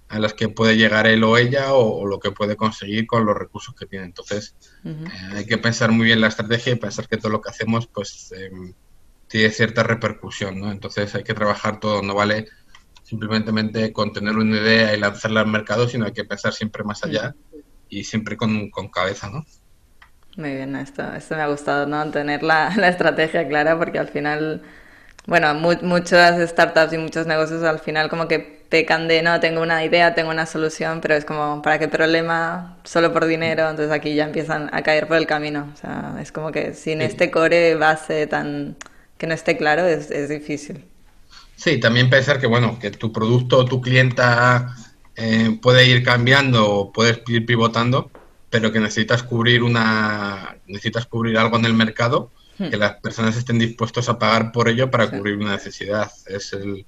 a 0.08 0.20
las 0.20 0.34
que 0.34 0.50
puede 0.50 0.78
llegar 0.78 1.08
él 1.08 1.24
o 1.24 1.38
ella 1.38 1.74
o, 1.74 2.06
lo 2.06 2.20
que 2.20 2.32
puede 2.32 2.56
conseguir 2.56 3.08
con 3.08 3.26
los 3.26 3.36
recursos 3.36 3.74
que 3.76 3.86
tiene. 3.86 4.06
Entonces, 4.06 4.56
eh, 4.84 5.06
hay 5.34 5.46
que 5.46 5.58
pensar 5.58 5.92
muy 5.92 6.06
bien 6.06 6.22
la 6.22 6.28
estrategia 6.28 6.74
y 6.74 6.76
pensar 6.76 7.08
que 7.08 7.18
todo 7.18 7.32
lo 7.32 7.42
que 7.42 7.50
hacemos 7.50 7.88
pues 7.88 8.32
em, 8.32 8.74
tiene 9.28 9.50
cierta 9.50 9.84
repercusión, 9.84 10.60
¿no? 10.60 10.72
Entonces 10.72 11.14
hay 11.16 11.24
que 11.24 11.34
trabajar 11.34 11.80
todo, 11.80 12.02
no 12.02 12.14
vale 12.14 12.48
simplemente 13.06 13.94
con 13.94 14.12
tener 14.12 14.36
una 14.36 14.58
idea 14.58 14.96
y 14.96 15.00
lanzarla 15.00 15.42
al 15.42 15.48
mercado, 15.48 15.88
sino 15.88 16.06
hay 16.06 16.12
que 16.12 16.26
pensar 16.26 16.54
siempre 16.54 16.84
más 16.84 17.04
allá 17.04 17.36
y 17.88 18.04
siempre 18.04 18.36
con, 18.36 18.72
cabeza, 18.92 19.30
¿no? 19.30 19.46
Muy 20.38 20.56
bien, 20.56 20.76
esto, 20.76 21.14
esto 21.14 21.36
me 21.36 21.44
ha 21.44 21.48
gustado, 21.48 21.86
¿no? 21.86 22.10
Tener 22.10 22.42
la, 22.42 22.68
estrategia 22.90 23.48
clara 23.48 23.78
porque 23.78 24.00
al 24.00 24.08
final, 24.08 24.64
bueno, 25.28 25.54
muchas 25.54 26.50
startups 26.50 26.94
y 26.94 26.98
muchos 26.98 27.28
negocios 27.28 27.62
al 27.64 27.80
final 27.80 28.10
como 28.10 28.28
que 28.28 28.40
pecan 28.40 29.08
de, 29.08 29.22
no, 29.22 29.40
tengo 29.40 29.62
una 29.62 29.86
idea, 29.86 30.16
tengo 30.16 30.32
una 30.32 30.48
solución, 30.48 31.00
pero 31.00 31.14
es 31.14 31.26
como, 31.26 31.62
¿para 31.62 31.78
qué 31.78 31.88
problema? 31.88 32.80
Solo 32.86 33.14
por 33.14 33.28
dinero, 33.28 33.70
entonces 33.70 33.94
aquí 33.94 34.16
ya 34.16 34.26
empiezan 34.26 34.74
a 34.74 34.82
caer 34.82 35.08
por 35.08 35.18
el 35.18 35.28
camino. 35.28 35.70
O 35.72 35.78
sea, 35.78 36.18
es 36.20 36.32
como 36.32 36.52
que 36.52 36.74
sin 36.74 37.02
este 37.02 37.30
core 37.30 37.76
base 37.76 38.26
tan 38.26 38.76
que 39.20 39.28
no 39.28 39.36
esté 39.36 39.58
claro 39.58 39.86
es, 39.86 40.10
es 40.10 40.28
difícil. 40.28 40.86
Sí, 41.66 41.80
también 41.80 42.12
pensar 42.12 42.40
que, 42.40 42.46
bueno, 42.46 42.78
que 42.78 42.92
tu 42.92 43.12
producto 43.12 43.58
o 43.58 43.66
tu 43.66 43.82
clienta 43.82 44.76
eh, 45.16 45.58
puede 45.60 45.88
ir 45.88 46.04
cambiando 46.04 46.70
o 46.70 46.92
puedes 46.94 47.24
ir 47.28 47.44
pivotando, 47.44 48.12
pero 48.52 48.72
que 48.72 48.80
necesitas 48.80 49.24
cubrir 49.24 49.64
una 49.64 50.58
necesitas 50.68 51.08
cubrir 51.08 51.40
algo 51.40 51.58
en 51.58 51.66
el 51.66 51.74
mercado 51.74 52.30
hmm. 52.60 52.70
que 52.70 52.78
las 52.78 52.98
personas 52.98 53.36
estén 53.36 53.58
dispuestos 53.58 54.10
a 54.10 54.20
pagar 54.20 54.52
por 54.52 54.70
ello 54.70 54.92
para 54.92 55.10
cubrir 55.10 55.38
una 55.38 55.54
necesidad. 55.54 56.12
Es 56.28 56.54
el, 56.54 56.86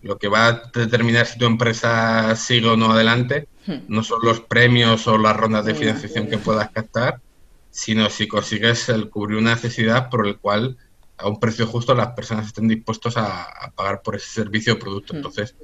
lo 0.00 0.16
que 0.16 0.28
va 0.28 0.48
a 0.48 0.62
determinar 0.72 1.26
si 1.26 1.38
tu 1.38 1.44
empresa 1.44 2.34
sigue 2.36 2.68
o 2.68 2.76
no 2.78 2.92
adelante. 2.92 3.48
Hmm. 3.66 3.80
No 3.86 4.02
son 4.02 4.20
los 4.22 4.40
premios 4.40 5.06
o 5.08 5.18
las 5.18 5.36
rondas 5.36 5.66
de 5.66 5.74
financiación 5.74 6.26
que 6.26 6.38
puedas 6.38 6.70
captar, 6.70 7.20
sino 7.70 8.08
si 8.08 8.26
consigues 8.28 8.88
el 8.88 9.10
cubrir 9.10 9.36
una 9.36 9.56
necesidad 9.56 10.08
por 10.08 10.26
el 10.26 10.38
cual 10.38 10.78
a 11.18 11.28
un 11.28 11.40
precio 11.40 11.66
justo 11.66 11.94
las 11.94 12.08
personas 12.08 12.46
estén 12.46 12.68
dispuestos 12.68 13.16
a, 13.16 13.72
pagar 13.74 14.02
por 14.02 14.16
ese 14.16 14.28
servicio 14.28 14.74
o 14.74 14.78
producto. 14.78 15.12
Mm. 15.12 15.16
Entonces, 15.16 15.56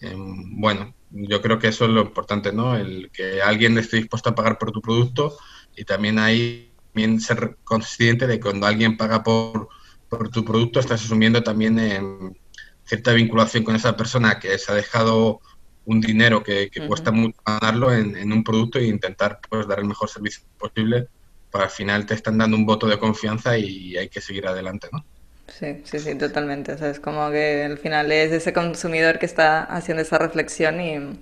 em, 0.00 0.60
bueno, 0.60 0.94
yo 1.10 1.40
creo 1.40 1.58
que 1.58 1.68
eso 1.68 1.84
es 1.84 1.90
lo 1.90 2.02
importante, 2.02 2.52
¿no? 2.52 2.76
El 2.76 3.10
que 3.10 3.42
alguien 3.42 3.76
esté 3.78 3.96
dispuesto 3.98 4.30
a 4.30 4.34
pagar 4.34 4.58
por 4.58 4.72
tu 4.72 4.80
producto 4.80 5.36
y 5.76 5.84
también 5.84 6.18
ahí 6.18 6.70
también 6.92 7.20
ser 7.20 7.56
consciente 7.64 8.28
de 8.28 8.34
que 8.34 8.42
cuando 8.42 8.66
alguien 8.66 8.96
paga 8.96 9.24
por, 9.24 9.68
por 10.08 10.28
tu 10.28 10.44
producto 10.44 10.78
estás 10.78 11.04
asumiendo 11.04 11.42
también 11.42 11.76
em, 11.78 12.32
cierta 12.84 13.12
vinculación 13.12 13.64
con 13.64 13.74
esa 13.74 13.96
persona 13.96 14.38
que 14.38 14.56
se 14.58 14.70
ha 14.70 14.76
dejado 14.76 15.40
un 15.86 16.00
dinero 16.00 16.42
que, 16.42 16.70
cuesta 16.86 17.10
mucho 17.10 17.36
ganarlo 17.44 17.92
en, 17.92 18.16
en, 18.16 18.32
un 18.32 18.44
producto 18.44 18.78
e 18.78 18.86
intentar 18.86 19.40
pues 19.50 19.66
dar 19.66 19.80
el 19.80 19.86
mejor 19.86 20.08
servicio 20.08 20.44
posible 20.56 21.08
al 21.62 21.70
final 21.70 22.06
te 22.06 22.14
están 22.14 22.38
dando 22.38 22.56
un 22.56 22.66
voto 22.66 22.86
de 22.86 22.98
confianza 22.98 23.56
y 23.56 23.96
hay 23.96 24.08
que 24.08 24.20
seguir 24.20 24.46
adelante, 24.46 24.88
¿no? 24.92 25.04
Sí, 25.48 25.82
sí, 25.84 25.98
sí, 25.98 26.14
totalmente. 26.16 26.72
O 26.72 26.78
sea, 26.78 26.90
es 26.90 27.00
como 27.00 27.30
que 27.30 27.64
al 27.64 27.78
final 27.78 28.10
es 28.10 28.32
ese 28.32 28.52
consumidor 28.52 29.18
que 29.18 29.26
está 29.26 29.62
haciendo 29.62 30.02
esa 30.02 30.18
reflexión 30.18 30.80
y 30.80 31.18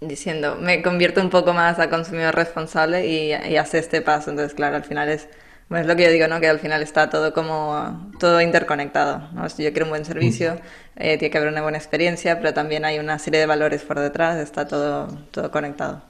diciendo, 0.00 0.56
me 0.56 0.82
convierto 0.82 1.20
un 1.20 1.30
poco 1.30 1.52
más 1.52 1.78
a 1.78 1.90
consumidor 1.90 2.34
responsable 2.34 3.06
y, 3.06 3.32
hace 3.56 3.78
este 3.78 4.00
paso. 4.02 4.30
Entonces, 4.30 4.54
claro, 4.54 4.76
al 4.76 4.84
final 4.84 5.08
es, 5.08 5.28
bueno, 5.68 5.82
es 5.82 5.88
lo 5.88 5.96
que 5.96 6.04
yo 6.04 6.10
digo, 6.10 6.28
¿no? 6.28 6.40
Que 6.40 6.48
al 6.48 6.60
final 6.60 6.82
está 6.82 7.10
todo 7.10 7.34
como, 7.34 8.10
todo 8.18 8.40
interconectado, 8.40 9.28
¿no? 9.32 9.48
Si 9.48 9.62
yo 9.62 9.72
quiero 9.72 9.86
un 9.86 9.90
buen 9.90 10.04
servicio, 10.04 10.56
eh, 10.96 11.18
tiene 11.18 11.30
que 11.30 11.38
haber 11.38 11.50
una 11.52 11.62
buena 11.62 11.78
experiencia, 11.78 12.38
pero 12.38 12.54
también 12.54 12.84
hay 12.84 12.98
una 12.98 13.18
serie 13.18 13.40
de 13.40 13.46
valores 13.46 13.82
por 13.82 13.98
detrás, 13.98 14.38
está 14.38 14.66
todo, 14.66 15.08
todo 15.32 15.50
conectado. 15.50 16.02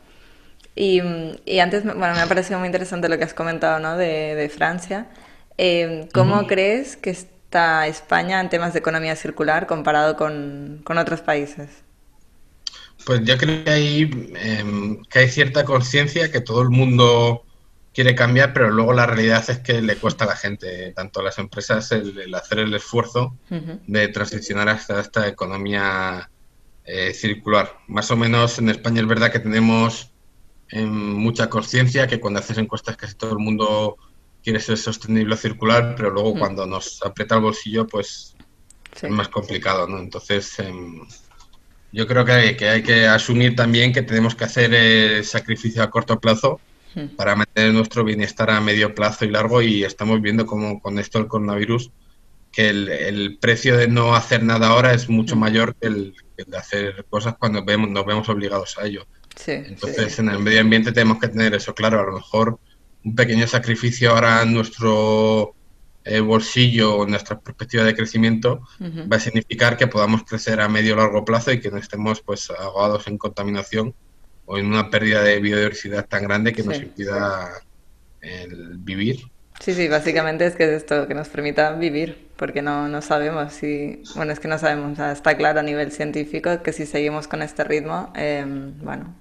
Y, 0.80 1.02
y, 1.44 1.58
antes, 1.58 1.84
bueno, 1.84 2.14
me 2.14 2.22
ha 2.22 2.26
parecido 2.26 2.58
muy 2.58 2.64
interesante 2.64 3.10
lo 3.10 3.18
que 3.18 3.24
has 3.24 3.34
comentado, 3.34 3.78
¿no? 3.80 3.98
De, 3.98 4.34
de 4.34 4.48
Francia. 4.48 5.08
Eh, 5.58 6.08
¿Cómo 6.14 6.46
crees 6.46 6.96
que 6.96 7.10
está 7.10 7.86
España 7.86 8.40
en 8.40 8.48
temas 8.48 8.72
de 8.72 8.78
economía 8.78 9.14
circular 9.14 9.66
comparado 9.66 10.16
con, 10.16 10.80
con 10.82 10.96
otros 10.96 11.20
países? 11.20 11.68
Pues 13.04 13.22
yo 13.24 13.36
creo 13.36 13.62
que 13.62 13.70
hay, 13.70 14.10
em, 14.36 15.04
que 15.04 15.18
hay 15.18 15.28
cierta 15.28 15.66
conciencia 15.66 16.32
que 16.32 16.40
todo 16.40 16.62
el 16.62 16.70
mundo 16.70 17.44
quiere 17.92 18.14
cambiar, 18.14 18.54
pero 18.54 18.70
luego 18.70 18.94
la 18.94 19.04
realidad 19.04 19.44
es 19.50 19.58
que 19.58 19.82
le 19.82 19.96
cuesta 19.96 20.24
a 20.24 20.28
la 20.28 20.36
gente, 20.36 20.94
tanto 20.96 21.20
a 21.20 21.24
las 21.24 21.38
empresas, 21.38 21.92
el, 21.92 22.34
hacer 22.34 22.58
el 22.60 22.72
esfuerzo 22.72 23.36
de 23.86 24.08
transicionar 24.08 24.70
hasta 24.70 24.98
esta 24.98 25.28
economía 25.28 26.30
eh, 26.86 27.12
circular. 27.12 27.76
Más 27.86 28.10
o 28.10 28.16
menos 28.16 28.58
en 28.58 28.70
España 28.70 29.02
es 29.02 29.06
verdad 29.06 29.30
que 29.30 29.40
tenemos 29.40 30.10
mucha 30.72 31.48
conciencia, 31.48 32.06
que 32.06 32.20
cuando 32.20 32.40
haces 32.40 32.58
encuestas 32.58 32.96
casi 32.96 33.14
todo 33.14 33.32
el 33.32 33.38
mundo 33.38 33.96
quiere 34.42 34.60
ser 34.60 34.78
sostenible 34.78 35.34
o 35.34 35.38
circular, 35.38 35.94
pero 35.96 36.10
luego 36.10 36.34
mm. 36.34 36.38
cuando 36.38 36.66
nos 36.66 37.02
aprieta 37.02 37.36
el 37.36 37.42
bolsillo, 37.42 37.86
pues 37.86 38.36
es 39.02 39.10
más 39.10 39.28
complicado, 39.28 39.86
¿no? 39.86 39.98
Entonces, 39.98 40.58
em, 40.58 41.06
yo 41.92 42.06
creo 42.06 42.24
que 42.24 42.32
hay, 42.32 42.56
que 42.56 42.68
hay 42.68 42.82
que 42.82 43.06
asumir 43.06 43.56
también 43.56 43.92
que 43.92 44.02
tenemos 44.02 44.34
que 44.34 44.44
hacer 44.44 44.72
el 44.74 45.24
sacrificio 45.24 45.82
a 45.82 45.90
corto 45.90 46.20
plazo 46.20 46.60
mm. 46.94 47.16
para 47.16 47.36
mantener 47.36 47.74
nuestro 47.74 48.04
bienestar 48.04 48.50
a 48.50 48.60
medio 48.60 48.94
plazo 48.94 49.24
y 49.24 49.30
largo 49.30 49.62
y 49.62 49.84
estamos 49.84 50.20
viendo 50.20 50.46
como 50.46 50.80
con 50.80 50.98
esto 50.98 51.18
del 51.18 51.28
coronavirus 51.28 51.90
que 52.52 52.68
el, 52.68 53.38
precio 53.40 53.76
de 53.76 53.86
no 53.86 54.16
hacer 54.16 54.42
nada 54.42 54.68
ahora 54.68 54.92
es 54.92 55.08
mucho 55.08 55.36
mm. 55.36 55.38
mayor 55.38 55.74
que 55.76 55.86
el, 55.88 56.14
que 56.36 56.42
el 56.42 56.50
de 56.50 56.56
hacer 56.58 57.06
cosas 57.08 57.36
cuando 57.38 57.64
vemos, 57.64 57.90
nos 57.90 58.06
vemos 58.06 58.28
obligados 58.28 58.78
a 58.78 58.86
ello. 58.86 59.06
Entonces, 59.46 60.18
en 60.18 60.28
el 60.28 60.38
medio 60.38 60.60
ambiente 60.60 60.92
tenemos 60.92 61.18
que 61.18 61.28
tener 61.28 61.54
eso 61.54 61.74
claro. 61.74 62.00
A 62.00 62.04
lo 62.04 62.12
mejor 62.12 62.58
un 63.04 63.14
pequeño 63.14 63.46
sacrificio 63.46 64.10
ahora 64.10 64.42
en 64.42 64.54
nuestro 64.54 65.54
eh, 66.04 66.20
bolsillo 66.20 66.96
o 66.96 67.04
en 67.04 67.10
nuestra 67.10 67.38
perspectiva 67.38 67.84
de 67.84 67.94
crecimiento 67.94 68.62
va 68.80 69.16
a 69.16 69.20
significar 69.20 69.76
que 69.76 69.86
podamos 69.86 70.24
crecer 70.24 70.60
a 70.60 70.68
medio 70.68 70.94
o 70.94 70.96
largo 70.96 71.24
plazo 71.24 71.52
y 71.52 71.60
que 71.60 71.70
no 71.70 71.78
estemos 71.78 72.20
pues 72.20 72.50
ahogados 72.50 73.06
en 73.06 73.18
contaminación 73.18 73.94
o 74.46 74.58
en 74.58 74.66
una 74.66 74.90
pérdida 74.90 75.22
de 75.22 75.38
biodiversidad 75.40 76.06
tan 76.06 76.24
grande 76.24 76.52
que 76.52 76.62
nos 76.62 76.76
impida 76.78 77.50
el 78.20 78.78
vivir. 78.78 79.30
Sí, 79.60 79.74
sí, 79.74 79.88
básicamente 79.88 80.46
es 80.46 80.56
que 80.56 80.64
es 80.64 80.70
esto, 80.70 81.06
que 81.06 81.14
nos 81.14 81.28
permita 81.28 81.72
vivir, 81.72 82.30
porque 82.36 82.62
no, 82.62 82.88
no 82.88 83.02
sabemos 83.02 83.52
si, 83.52 84.02
bueno, 84.16 84.32
es 84.32 84.40
que 84.40 84.48
no 84.48 84.58
sabemos, 84.58 84.98
está 84.98 85.36
claro 85.36 85.60
a 85.60 85.62
nivel 85.62 85.92
científico 85.92 86.62
que 86.62 86.72
si 86.72 86.86
seguimos 86.86 87.28
con 87.28 87.42
este 87.42 87.62
ritmo, 87.62 88.10
em, 88.16 88.72
bueno, 88.78 89.14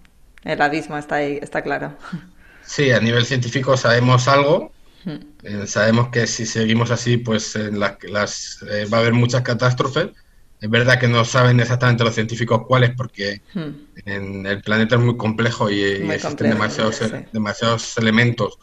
el 0.49 0.61
abismo 0.61 0.97
está 0.97 1.15
ahí, 1.15 1.39
está 1.41 1.61
claro. 1.61 1.95
Sí, 2.69 2.91
a 2.91 2.99
nivel 2.99 3.25
científico 3.25 3.75
sabemos 3.77 4.27
algo. 4.27 4.71
Eh, 5.43 5.65
sabemos 5.65 6.09
que 6.09 6.27
si 6.27 6.45
seguimos 6.45 6.91
así, 6.91 7.17
pues 7.17 7.55
en 7.55 7.79
las, 7.79 7.97
eh, 8.69 8.85
va 8.91 8.97
a 8.97 9.01
haber 9.01 9.13
muchas 9.13 9.41
catástrofes. 9.41 10.09
Es 10.61 10.69
verdad 10.69 10.99
que 10.99 11.07
no 11.07 11.23
saben 11.23 11.59
exactamente 11.59 12.03
los 12.03 12.13
científicos 12.13 12.67
cuáles, 12.67 12.91
porque 12.91 13.41
hmm. 13.53 13.69
en 14.05 14.45
el 14.45 14.61
planeta 14.61 14.95
es 14.95 15.01
muy 15.01 15.17
complejo 15.17 15.69
y, 15.69 15.81
existen 15.81 16.49
demasiados, 16.49 17.01
demasiados 17.31 17.97
elementos. 17.97 18.59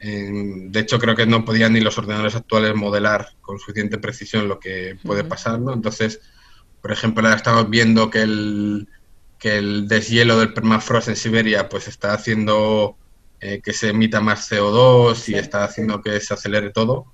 de 0.00 0.80
hecho, 0.80 0.98
creo 0.98 1.14
que 1.14 1.26
no 1.26 1.44
podían 1.44 1.72
ni 1.72 1.80
los 1.80 1.96
ordenadores 1.96 2.34
actuales 2.34 2.74
modelar 2.74 3.28
con 3.40 3.58
suficiente 3.58 3.98
precisión 3.98 4.48
lo 4.48 4.58
que 4.58 4.98
puede 5.04 5.24
pasar, 5.24 5.60
¿no? 5.60 5.72
Entonces, 5.72 6.20
por 6.82 6.92
ejemplo, 6.92 7.24
ahora 7.24 7.36
estamos 7.36 7.70
viendo 7.70 8.10
que 8.10 8.22
el, 8.22 8.88
que 9.38 9.58
el 9.58 9.88
deshielo 9.88 10.38
del 10.38 10.52
permafrost 10.52 11.08
en 11.08 11.16
Siberia 11.16 11.68
pues 11.68 11.88
está 11.88 12.12
haciendo 12.12 12.96
eh, 13.40 13.60
que 13.62 13.72
se 13.72 13.90
emita 13.90 14.20
más 14.20 14.50
CO2 14.50 15.28
y 15.28 15.34
está 15.34 15.64
haciendo 15.64 16.02
que 16.02 16.18
se 16.20 16.34
acelere 16.34 16.70
todo. 16.70 17.06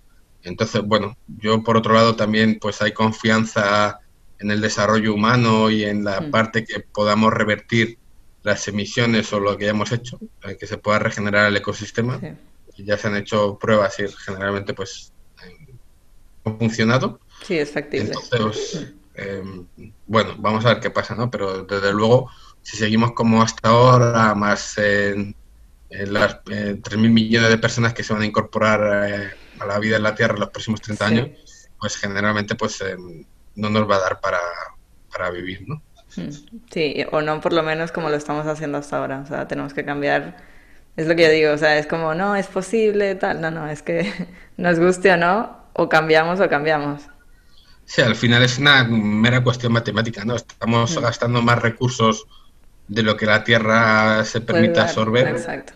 Entonces, 0.42 0.82
bueno, 0.82 1.16
yo 1.26 1.62
por 1.62 1.76
otro 1.76 1.94
lado 1.94 2.16
también 2.16 2.58
pues 2.60 2.80
hay 2.82 2.92
confianza 2.92 4.00
en 4.38 4.50
el 4.50 4.60
desarrollo 4.60 5.14
humano 5.14 5.70
y 5.70 5.84
en 5.84 6.04
la 6.04 6.20
mm. 6.20 6.30
parte 6.30 6.64
que 6.64 6.80
podamos 6.80 7.32
revertir 7.32 7.98
las 8.42 8.66
emisiones 8.68 9.32
o 9.32 9.40
lo 9.40 9.56
que 9.56 9.64
hayamos 9.64 9.92
hecho, 9.92 10.18
eh, 10.42 10.56
que 10.58 10.66
se 10.66 10.78
pueda 10.78 10.98
regenerar 10.98 11.48
el 11.48 11.56
ecosistema. 11.56 12.20
Ya 12.76 12.98
se 12.98 13.08
han 13.08 13.16
hecho 13.16 13.58
pruebas 13.58 13.98
y 14.00 14.04
generalmente 14.24 14.74
pues 14.74 15.12
han 16.44 16.58
funcionado. 16.58 17.20
Sí, 17.46 17.58
es 17.58 17.70
factible. 17.70 18.12
Entonces, 18.12 18.92
em, 19.14 19.66
bueno, 20.06 20.34
vamos 20.38 20.64
a 20.64 20.70
ver 20.70 20.80
qué 20.80 20.90
pasa, 20.90 21.14
¿no? 21.14 21.30
Pero 21.30 21.64
desde 21.64 21.92
luego, 21.92 22.30
si 22.62 22.76
seguimos 22.76 23.12
como 23.12 23.42
hasta 23.42 23.68
ahora, 23.68 24.34
más 24.34 24.78
en, 24.78 25.34
las 25.90 26.40
eh, 26.50 26.76
3.000 26.82 26.96
millones 27.10 27.50
de 27.50 27.58
personas 27.58 27.94
que 27.94 28.02
se 28.02 28.12
van 28.12 28.22
a 28.22 28.26
incorporar 28.26 29.08
eh, 29.08 29.30
a 29.60 29.66
la 29.66 29.78
vida 29.78 29.96
en 29.96 30.02
la 30.02 30.14
Tierra 30.14 30.34
en 30.34 30.40
los 30.40 30.50
próximos 30.50 30.80
30 30.80 31.06
años, 31.06 31.28
pues 31.78 31.96
generalmente 31.96 32.54
pues 32.54 32.80
em, 32.80 33.24
no 33.54 33.70
nos 33.70 33.88
va 33.88 33.96
a 33.96 34.00
dar 34.00 34.20
para, 34.20 34.40
para 35.12 35.30
vivir, 35.30 35.68
¿no? 35.68 35.82
Hmm. 36.16 36.30
Sí, 36.70 37.04
o 37.10 37.20
no 37.22 37.40
por 37.40 37.52
lo 37.52 37.62
menos 37.62 37.92
como 37.92 38.08
lo 38.08 38.16
estamos 38.16 38.46
haciendo 38.46 38.78
hasta 38.78 38.98
ahora. 38.98 39.20
O 39.20 39.26
sea, 39.26 39.48
tenemos 39.48 39.74
que 39.74 39.84
cambiar. 39.84 40.36
Es 40.96 41.06
lo 41.06 41.16
que 41.16 41.22
yo 41.22 41.30
digo, 41.30 41.52
o 41.52 41.58
sea, 41.58 41.78
es 41.78 41.86
como, 41.86 42.14
no, 42.14 42.36
es 42.36 42.46
posible, 42.46 43.14
tal. 43.16 43.40
No, 43.40 43.50
no, 43.50 43.68
es 43.68 43.82
que 43.82 44.12
nos 44.56 44.78
guste 44.78 45.12
o 45.12 45.16
no, 45.16 45.56
o 45.72 45.88
cambiamos 45.88 46.40
o 46.40 46.48
cambiamos. 46.48 47.02
Sí, 47.86 48.02
al 48.02 48.16
final 48.16 48.42
es 48.42 48.58
una 48.58 48.84
mera 48.84 49.42
cuestión 49.42 49.72
matemática, 49.72 50.24
¿no? 50.24 50.36
Estamos 50.36 50.96
hmm. 50.96 51.02
gastando 51.02 51.42
más 51.42 51.60
recursos 51.60 52.26
de 52.88 53.02
lo 53.02 53.16
que 53.16 53.26
la 53.26 53.44
Tierra 53.44 54.24
se 54.24 54.40
permite 54.40 54.80
absorber. 54.80 55.28
Exacto. 55.28 55.72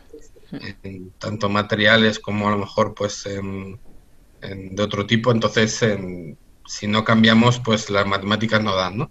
tanto 1.19 1.49
materiales 1.49 2.19
como 2.19 2.49
a 2.49 2.53
lo 2.53 2.59
mejor, 2.59 2.95
pues, 2.95 3.25
de 3.25 4.83
otro 4.83 5.07
tipo. 5.07 5.31
Entonces, 5.33 5.83
en, 5.83 6.39
si 6.69 6.87
no 6.87 7.05
cambiamos, 7.05 7.59
pues 7.59 7.91
las 7.91 8.07
matemáticas 8.07 8.63
no 8.63 8.77
dan, 8.77 8.99
¿no? 8.99 9.11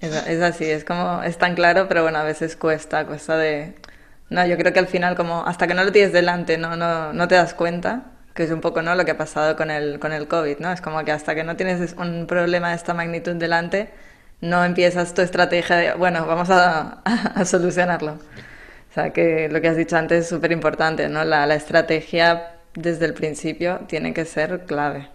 Es, 0.00 0.40
así, 0.42 0.64
es 0.64 0.84
como, 0.84 1.22
es 1.22 1.38
tan 1.38 1.54
claro, 1.54 1.88
pero 1.88 2.02
bueno, 2.02 2.18
a 2.18 2.22
veces 2.22 2.56
cuesta, 2.56 3.06
cuesta 3.06 3.36
de... 3.36 3.74
No, 4.28 4.46
yo 4.46 4.56
creo 4.56 4.72
que 4.72 4.78
al 4.78 4.88
final 4.88 5.16
como 5.16 5.46
hasta 5.46 5.66
que 5.66 5.74
no 5.74 5.84
lo 5.84 5.92
tienes 5.92 6.12
delante 6.12 6.58
no, 6.58 6.76
no, 6.76 7.12
no 7.12 7.28
te 7.28 7.36
das 7.36 7.54
cuenta, 7.54 8.15
que 8.36 8.44
es 8.44 8.50
un 8.50 8.60
poco 8.60 8.82
¿no? 8.82 8.94
lo 8.94 9.04
que 9.04 9.12
ha 9.12 9.18
pasado 9.18 9.56
con 9.56 9.70
el, 9.70 9.98
con 9.98 10.12
el 10.12 10.28
COVID, 10.28 10.58
¿no? 10.58 10.70
Es 10.70 10.80
como 10.80 11.04
que 11.04 11.10
hasta 11.10 11.34
que 11.34 11.42
no 11.42 11.56
tienes 11.56 11.94
un 11.94 12.26
problema 12.26 12.70
de 12.70 12.76
esta 12.76 12.94
magnitud 12.94 13.34
delante, 13.34 13.90
no 14.40 14.64
empiezas 14.64 15.14
tu 15.14 15.22
estrategia 15.22 15.76
de, 15.76 15.94
bueno, 15.94 16.26
vamos 16.26 16.50
a, 16.50 17.00
a, 17.04 17.44
solucionarlo. 17.44 18.12
O 18.12 18.94
sea, 18.94 19.12
que 19.12 19.48
lo 19.48 19.60
que 19.60 19.68
has 19.68 19.76
dicho 19.76 19.96
antes 19.96 20.24
es 20.24 20.28
súper 20.28 20.52
importante, 20.52 21.08
¿no? 21.08 21.24
La, 21.24 21.46
la 21.46 21.54
estrategia 21.54 22.52
desde 22.74 23.06
el 23.06 23.14
principio 23.14 23.80
tiene 23.88 24.12
que 24.12 24.24
ser 24.24 24.64
clave. 24.66 25.08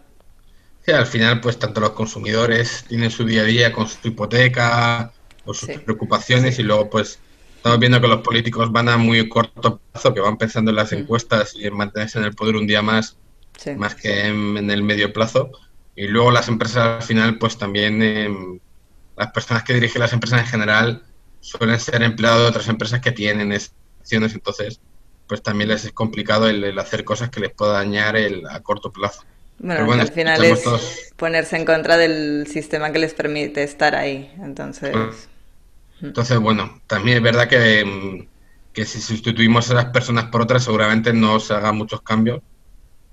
Sí, 0.85 0.91
al 0.91 1.05
final, 1.05 1.41
pues 1.41 1.59
tanto 1.59 1.79
los 1.79 1.91
consumidores 1.91 2.85
tienen 2.87 3.11
su 3.11 3.23
día 3.23 3.41
a 3.41 3.45
día 3.45 3.71
con 3.71 3.87
su 3.87 4.07
hipoteca 4.07 5.11
o 5.45 5.53
sus 5.53 5.69
preocupaciones 5.81 6.57
y 6.57 6.63
luego, 6.63 6.89
pues, 6.89 7.19
estamos 7.61 7.77
viendo 7.77 8.01
que 8.01 8.07
los 8.07 8.21
políticos 8.21 8.71
van 8.71 8.89
a 8.89 8.97
muy 8.97 9.29
corto 9.29 9.79
plazo, 9.91 10.15
que 10.15 10.19
van 10.19 10.35
pensando 10.35 10.71
en 10.71 10.77
las 10.77 10.93
encuestas 10.93 11.53
y 11.53 11.67
en 11.67 11.77
mantenerse 11.77 12.17
en 12.17 12.25
el 12.25 12.33
poder 12.33 12.55
un 12.55 12.65
día 12.65 12.81
más, 12.81 13.17
más 13.77 13.93
que 13.93 14.25
en, 14.25 14.71
el 14.71 14.81
medio 14.81 15.13
plazo. 15.13 15.51
Y 15.95 16.07
luego 16.07 16.31
las 16.31 16.47
empresas 16.47 16.77
al 16.77 17.03
final, 17.03 17.37
pues 17.37 17.59
también 17.59 18.01
em, 18.01 18.59
las 19.15 19.31
personas 19.31 19.61
que 19.61 19.75
dirigen 19.75 20.01
las 20.01 20.11
empresas 20.11 20.39
en 20.39 20.47
general 20.47 21.03
suelen 21.39 21.79
ser 21.79 22.01
empleados 22.01 22.41
de 22.41 22.47
otras 22.47 22.67
empresas 22.67 22.99
que 22.99 23.11
tienen 23.11 23.51
acciones, 23.51 24.33
entonces, 24.33 24.79
pues 25.27 25.43
también 25.43 25.69
les 25.69 25.85
es 25.85 25.91
complicado 25.91 26.49
el, 26.49 26.79
hacer 26.79 27.03
cosas 27.03 27.29
que 27.29 27.41
les 27.41 27.51
pueda 27.51 27.73
dañar 27.73 28.15
el, 28.15 28.41
a 28.47 28.61
corto 28.61 28.91
plazo. 28.91 29.21
Bueno, 29.59 30.01
al 30.01 30.11
final 30.11 30.43
es 30.43 30.63
ponerse 31.15 31.57
en 31.57 31.65
contra 31.65 31.97
del 31.97 32.47
sistema 32.47 32.91
que 32.91 32.97
les 32.97 33.13
permite 33.13 33.61
estar 33.61 33.93
ahí. 33.93 34.33
Entonces. 34.41 35.29
Entonces, 36.01 36.39
bueno, 36.39 36.81
también 36.87 37.17
es 37.17 37.23
verdad 37.23 37.47
que, 37.47 37.85
mm, 37.85 38.27
que 38.73 38.85
si 38.85 39.01
sustituimos 39.01 39.69
a 39.69 39.75
las 39.75 39.85
personas 39.85 40.25
por 40.25 40.41
otras, 40.41 40.63
seguramente 40.63 41.13
no 41.13 41.39
se 41.39 41.53
hagan 41.53 41.77
muchos 41.77 42.01
cambios. 42.01 42.41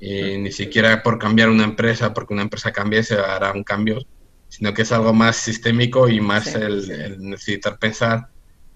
Y 0.01 0.39
ni 0.39 0.53
siquiera 0.53 1.03
por 1.03 1.19
cambiar 1.19 1.51
una 1.51 1.65
empresa, 1.65 2.15
porque 2.15 2.33
una 2.33 2.43
empresa 2.43 2.73
cambie, 2.73 3.03
se 3.03 3.17
harán 3.19 3.65
cambios, 3.65 4.07
sino 4.49 4.73
que 4.73 4.83
es 4.83 4.93
algo 4.93 5.13
más 5.13 5.37
sistémico 5.37 6.09
y 6.09 6.21
más 6.21 6.55
el 6.55 7.19
necesitar 7.19 7.79
pensar 7.79 8.29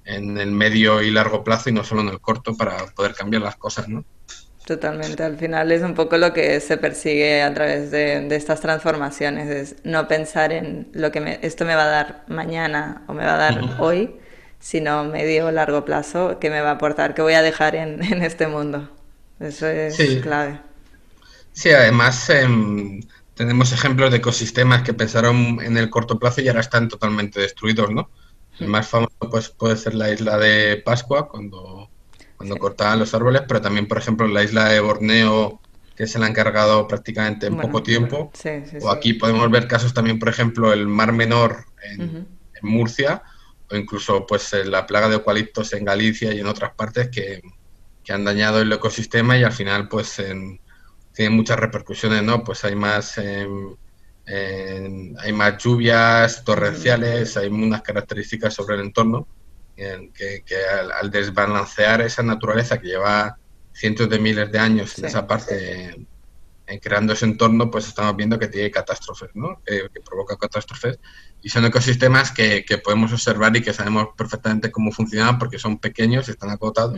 en 0.05 0.37
el 0.39 0.51
medio 0.51 1.01
y 1.01 1.11
largo 1.11 1.45
plazo 1.45 1.71
y 1.71 1.73
no 1.73 1.85
solo 1.85 2.01
en 2.03 2.09
el 2.09 2.21
corto 2.21 2.57
para 2.57 2.87
poder 2.95 3.15
cambiar 3.15 3.43
las 3.43 3.57
cosas, 3.57 3.89
¿no? 3.89 4.05
Totalmente, 4.67 5.25
al 5.25 5.37
final 5.37 5.73
es 5.73 5.83
un 5.83 5.95
poco 5.95 6.17
lo 6.19 6.33
que 6.33 6.61
se 6.61 6.77
persigue 6.77 7.43
a 7.43 7.53
través 7.53 7.91
de, 7.91 8.35
estas 8.35 8.61
transformaciones, 8.61 9.51
es 9.51 9.77
no 9.85 10.07
pensar 10.07 10.53
en 10.53 10.89
lo 10.93 11.11
que 11.11 11.41
esto 11.43 11.65
me 11.65 11.75
va 11.75 11.85
a 11.85 11.89
dar 11.89 12.25
mañana 12.29 13.03
o 13.09 13.13
me 13.13 13.25
va 13.25 13.35
a 13.35 13.39
dar 13.39 13.77
hoy, 13.81 14.15
sino 14.61 15.05
medio 15.05 15.47
o 15.47 15.51
largo 15.51 15.85
plazo, 15.85 16.39
que 16.39 16.49
me 16.49 16.61
va 16.61 16.71
a 16.71 16.75
aportar, 16.75 17.15
que 17.15 17.23
voy 17.23 17.33
a 17.33 17.43
dejar 17.43 17.75
en, 17.75 18.03
este 18.23 18.47
mundo. 18.47 18.89
Eso 19.41 19.67
es 19.67 19.97
clave. 20.23 20.61
Sí, 21.53 21.71
además 21.71 22.31
em, 22.31 23.03
tenemos 23.35 23.73
ejemplos 23.73 24.13
de 24.13 24.19
ecosistemas 24.19 24.83
que 24.83 24.95
pensaron 24.95 25.59
en 25.61 25.77
el 25.77 25.91
corto 25.91 26.21
plazo 26.21 26.41
y 26.41 26.49
ahora 26.49 26.61
están 26.61 26.89
totalmente 26.89 27.41
destruidos, 27.41 27.91
¿no? 27.91 28.11
El 28.61 28.69
más 28.69 28.89
famoso 28.89 29.13
pues, 29.31 29.49
puede 29.49 29.77
ser 29.77 29.95
la 29.95 30.11
isla 30.11 30.39
de 30.39 30.77
Pascua, 30.77 31.29
cuando 31.29 31.82
cuando 32.43 32.59
cortaban 32.59 32.99
los 32.99 33.15
árboles, 33.15 33.43
pero 33.47 33.61
también, 33.61 33.87
por 33.87 33.99
ejemplo, 33.99 34.27
en 34.27 34.35
la 34.35 34.43
isla 34.43 34.69
de 34.69 34.81
Borneo, 34.81 35.61
que 35.95 36.09
se 36.09 36.19
la 36.19 36.27
han 36.27 36.33
cargado 36.33 36.89
prácticamente 36.89 37.47
en 37.47 37.57
poco 37.57 37.85
tiempo. 37.85 38.33
o 38.81 38.91
aquí 38.91 39.13
podemos 39.13 39.49
ver 39.49 39.69
casos 39.69 39.95
también, 39.95 40.19
por 40.19 40.29
ejemplo, 40.29 40.73
el 40.73 40.89
Mar 40.89 41.13
Menor 41.13 41.67
en, 41.85 42.27
Murcia, 42.63 43.23
o 43.71 43.77
incluso 43.77 44.27
pues 44.27 44.53
la 44.65 44.87
plaga 44.87 45.09
de 45.09 45.15
eucaliptos 45.15 45.73
en 45.73 45.85
Galicia 45.85 46.33
y 46.33 46.41
en 46.41 46.47
otras 46.47 46.75
partes 46.75 47.11
que, 47.11 47.43
han 48.09 48.25
dañado 48.25 48.61
el 48.61 48.73
ecosistema 48.73 49.39
y 49.39 49.45
al 49.45 49.53
final 49.53 49.89
pues 49.89 50.19
en, 50.19 50.61
tienen 51.15 51.37
muchas 51.37 51.61
repercusiones, 51.61 52.25
¿no? 52.25 52.43
Pues 52.43 52.65
hay 52.65 52.75
más... 52.75 53.19
hay 53.19 53.47
más 55.33 55.63
lluvias 55.63 56.43
torrenciales, 56.43 57.37
hay 57.37 57.47
unas 57.47 57.83
características 57.83 58.53
sobre 58.53 58.75
el 58.75 58.81
entorno 58.81 59.29
que, 59.77 60.43
al, 61.01 61.11
desbalancear 61.11 62.01
esa 62.03 62.23
naturaleza 62.23 62.79
que 62.79 62.89
lleva 62.89 63.37
cientos 63.73 64.09
de 64.09 64.19
miles 64.19 64.53
de 64.53 64.59
años 64.59 64.99
en 64.99 65.07
esa 65.07 65.27
parte, 65.27 66.07
en 66.67 66.79
creando 66.79 67.13
ese 67.13 67.25
entorno, 67.25 67.71
pues 67.71 67.89
estamos 67.89 68.17
viendo 68.17 68.39
que 68.39 68.49
tiene 68.49 68.71
catástrofes, 68.71 69.31
¿no? 69.35 69.61
que, 69.65 69.89
provoca 70.05 70.37
catástrofes. 70.37 70.99
Y 71.43 71.49
son 71.49 71.65
ecosistemas 71.65 72.31
que, 72.31 72.65
podemos 72.85 73.13
observar 73.13 73.57
y 73.57 73.63
que 73.63 73.73
sabemos 73.73 74.09
perfectamente 74.17 74.71
cómo 74.71 74.93
funcionan 74.93 75.39
porque 75.39 75.59
son 75.59 75.79
pequeños, 75.79 76.29
están 76.29 76.51
acotados, 76.51 76.97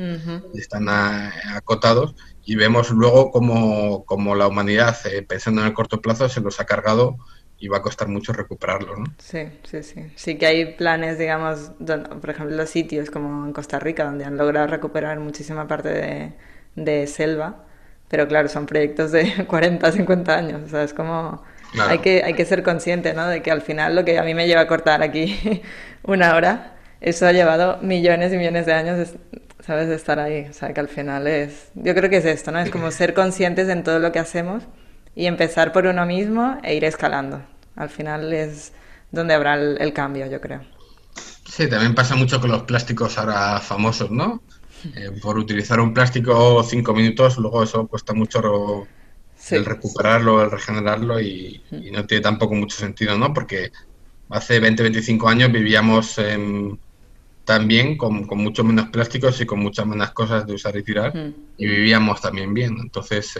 están 0.54 0.88
acotados 0.88 2.14
y 2.44 2.56
vemos 2.56 2.90
luego 2.90 3.30
cómo, 3.30 4.04
cómo 4.04 4.34
la 4.34 4.46
humanidad, 4.46 4.96
eh, 5.06 5.22
pensando 5.22 5.62
en 5.62 5.68
el 5.68 5.72
corto 5.72 6.02
plazo, 6.02 6.28
se 6.28 6.40
los 6.40 6.60
ha 6.60 6.66
cargado 6.66 7.16
y 7.58 7.68
va 7.68 7.78
a 7.78 7.82
costar 7.82 8.08
mucho 8.08 8.32
recuperarlo, 8.32 8.96
¿no? 8.96 9.04
Sí, 9.18 9.48
sí, 9.62 9.82
sí. 9.82 10.12
Sí 10.16 10.36
que 10.36 10.46
hay 10.46 10.74
planes, 10.74 11.18
digamos, 11.18 11.72
por 12.20 12.30
ejemplo, 12.30 12.56
los 12.56 12.68
sitios 12.68 13.10
como 13.10 13.46
en 13.46 13.52
Costa 13.52 13.78
Rica, 13.78 14.04
donde 14.04 14.24
han 14.24 14.36
logrado 14.36 14.66
recuperar 14.66 15.18
muchísima 15.20 15.66
parte 15.66 16.34
de, 16.74 17.06
selva, 17.06 17.64
pero 18.08 18.28
claro, 18.28 18.48
son 18.48 18.66
proyectos 18.66 19.12
de 19.12 19.44
40, 19.48 19.92
50 19.92 20.36
años, 20.36 20.62
o 20.64 20.68
sea, 20.68 20.82
es 20.82 20.94
como... 20.94 21.42
Hay, 21.76 21.98
que, 21.98 22.22
hay 22.22 22.34
que 22.34 22.44
ser 22.44 22.62
consciente, 22.62 23.14
¿no? 23.14 23.26
De 23.26 23.42
que 23.42 23.50
al 23.50 23.60
final 23.60 23.96
lo 23.96 24.04
que 24.04 24.16
a 24.16 24.22
mí 24.22 24.32
me 24.32 24.46
lleva 24.46 24.60
a 24.60 24.68
cortar 24.68 25.02
aquí 25.02 25.60
una 26.04 26.36
hora, 26.36 26.76
eso 27.00 27.26
ha 27.26 27.32
llevado 27.32 27.78
millones 27.82 28.32
y 28.32 28.36
millones 28.36 28.66
de 28.66 28.74
años, 28.74 29.14
¿sabes? 29.58 29.88
De 29.88 29.96
estar 29.96 30.20
ahí. 30.20 30.46
O 30.48 30.52
sea, 30.52 30.72
que 30.72 30.78
al 30.78 30.86
final 30.86 31.26
es... 31.26 31.72
Yo 31.74 31.92
creo 31.96 32.08
que 32.08 32.18
es 32.18 32.24
esto, 32.26 32.52
¿no? 32.52 32.60
Es 32.60 32.70
como 32.70 32.92
ser 32.92 33.12
conscientes 33.12 33.68
en 33.68 33.82
todo 33.82 33.98
lo 33.98 34.12
que 34.12 34.20
hacemos 34.20 34.62
y 35.14 35.26
empezar 35.26 35.72
por 35.72 35.86
uno 35.86 36.04
mismo 36.06 36.58
e 36.62 36.74
ir 36.74 36.84
escalando. 36.84 37.42
Al 37.76 37.88
final 37.88 38.32
es 38.32 38.72
donde 39.10 39.34
habrá 39.34 39.54
el, 39.54 39.92
cambio, 39.92 40.26
yo 40.26 40.40
creo. 40.40 40.62
Sí, 41.48 41.68
también 41.68 41.94
pasa 41.94 42.16
mucho 42.16 42.40
con 42.40 42.50
los 42.50 42.62
plásticos 42.62 43.16
ahora 43.18 43.60
famosos, 43.60 44.10
¿no? 44.10 44.42
Eh, 44.96 45.12
por 45.22 45.38
utilizar 45.38 45.80
un 45.80 45.94
plástico 45.94 46.62
cinco 46.62 46.92
minutos, 46.94 47.38
luego 47.38 47.62
eso 47.62 47.86
cuesta 47.86 48.12
mucho 48.12 48.86
el 49.50 49.64
recuperarlo, 49.64 50.42
el 50.42 50.50
regenerarlo 50.50 51.20
y, 51.20 51.62
no 51.92 52.06
tiene 52.06 52.22
tampoco 52.22 52.54
mucho 52.54 52.76
sentido, 52.76 53.16
¿no? 53.16 53.32
Porque 53.32 53.70
hace 54.30 54.60
20, 54.60 54.82
25 54.82 55.28
años 55.28 55.52
vivíamos 55.52 56.20
también 57.44 57.96
con, 57.96 58.26
con 58.26 58.38
mucho 58.38 58.64
menos 58.64 58.88
plásticos 58.88 59.40
y 59.40 59.46
con 59.46 59.60
muchas 59.60 59.86
menos 59.86 60.10
cosas 60.10 60.46
de 60.46 60.54
usar 60.54 60.76
y 60.76 60.82
tirar 60.82 61.14
mm. 61.14 61.34
y 61.58 61.66
vivíamos 61.66 62.20
también 62.20 62.52
bien. 62.52 62.76
Entonces 62.80 63.38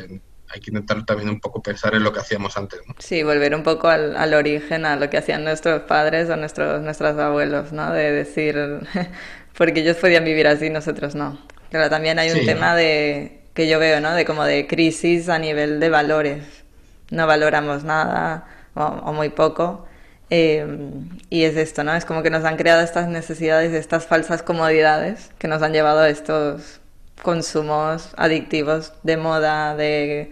hay 0.55 0.61
que 0.61 0.71
intentar 0.71 1.05
también 1.05 1.29
un 1.29 1.41
poco 1.41 1.61
pensar 1.61 1.95
en 1.95 2.05
lo 2.05 2.13
que 2.13 2.21
hacíamos 2.21 2.57
antes. 2.57 2.81
¿no? 2.87 2.95
Sí, 2.99 3.23
volver 3.23 3.55
un 3.55 3.65
poco 3.65 3.89
al, 3.89 4.17
al, 4.17 4.35
origen, 4.35 4.87
a 4.87 4.97
lo 4.97 5.11
que 5.11 5.19
hacían 5.19 5.43
nuestros 5.43 5.83
padres 5.83 6.31
o 6.31 6.37
nuestros, 6.37 6.81
nuestros 6.81 7.19
abuelos, 7.19 7.73
¿no? 7.73 7.93
De 7.93 8.13
decir, 8.13 8.57
porque 9.59 9.81
ellos 9.81 9.97
podían 9.97 10.25
vivir 10.25 10.47
así, 10.47 10.71
nosotros 10.71 11.15
no. 11.15 11.39
Pero 11.71 11.91
también 11.91 12.21
hay 12.21 12.31
un 12.31 12.47
tema 12.47 12.77
de 12.77 13.41
que 13.53 13.69
yo 13.69 13.81
veo, 13.81 14.01
¿no? 14.01 14.15
De 14.15 14.25
como 14.25 14.45
de 14.45 14.67
crisis 14.69 15.29
a 15.29 15.39
nivel 15.39 15.81
de 15.81 15.89
valores. 15.89 16.45
No 17.11 17.27
valoramos 17.27 17.83
nada 17.83 18.47
o, 18.75 19.13
muy 19.13 19.31
poco. 19.31 19.87
Em, 20.31 21.09
y 21.31 21.45
es 21.45 21.57
esto, 21.57 21.83
¿no? 21.83 21.95
Es 21.95 22.05
como 22.05 22.23
que 22.23 22.31
nos 22.31 22.45
han 22.45 22.57
creado 22.57 22.83
estas 22.83 23.09
necesidades, 23.09 23.73
estas 23.73 24.07
falsas 24.07 24.43
comodidades 24.43 25.31
que 25.39 25.49
nos 25.49 25.63
han 25.63 25.73
llevado 25.73 26.01
a 26.01 26.09
estos 26.09 26.81
consumos 27.25 28.11
adictivos 28.17 28.93
de 29.03 29.17
moda, 29.17 29.75
de, 29.75 30.31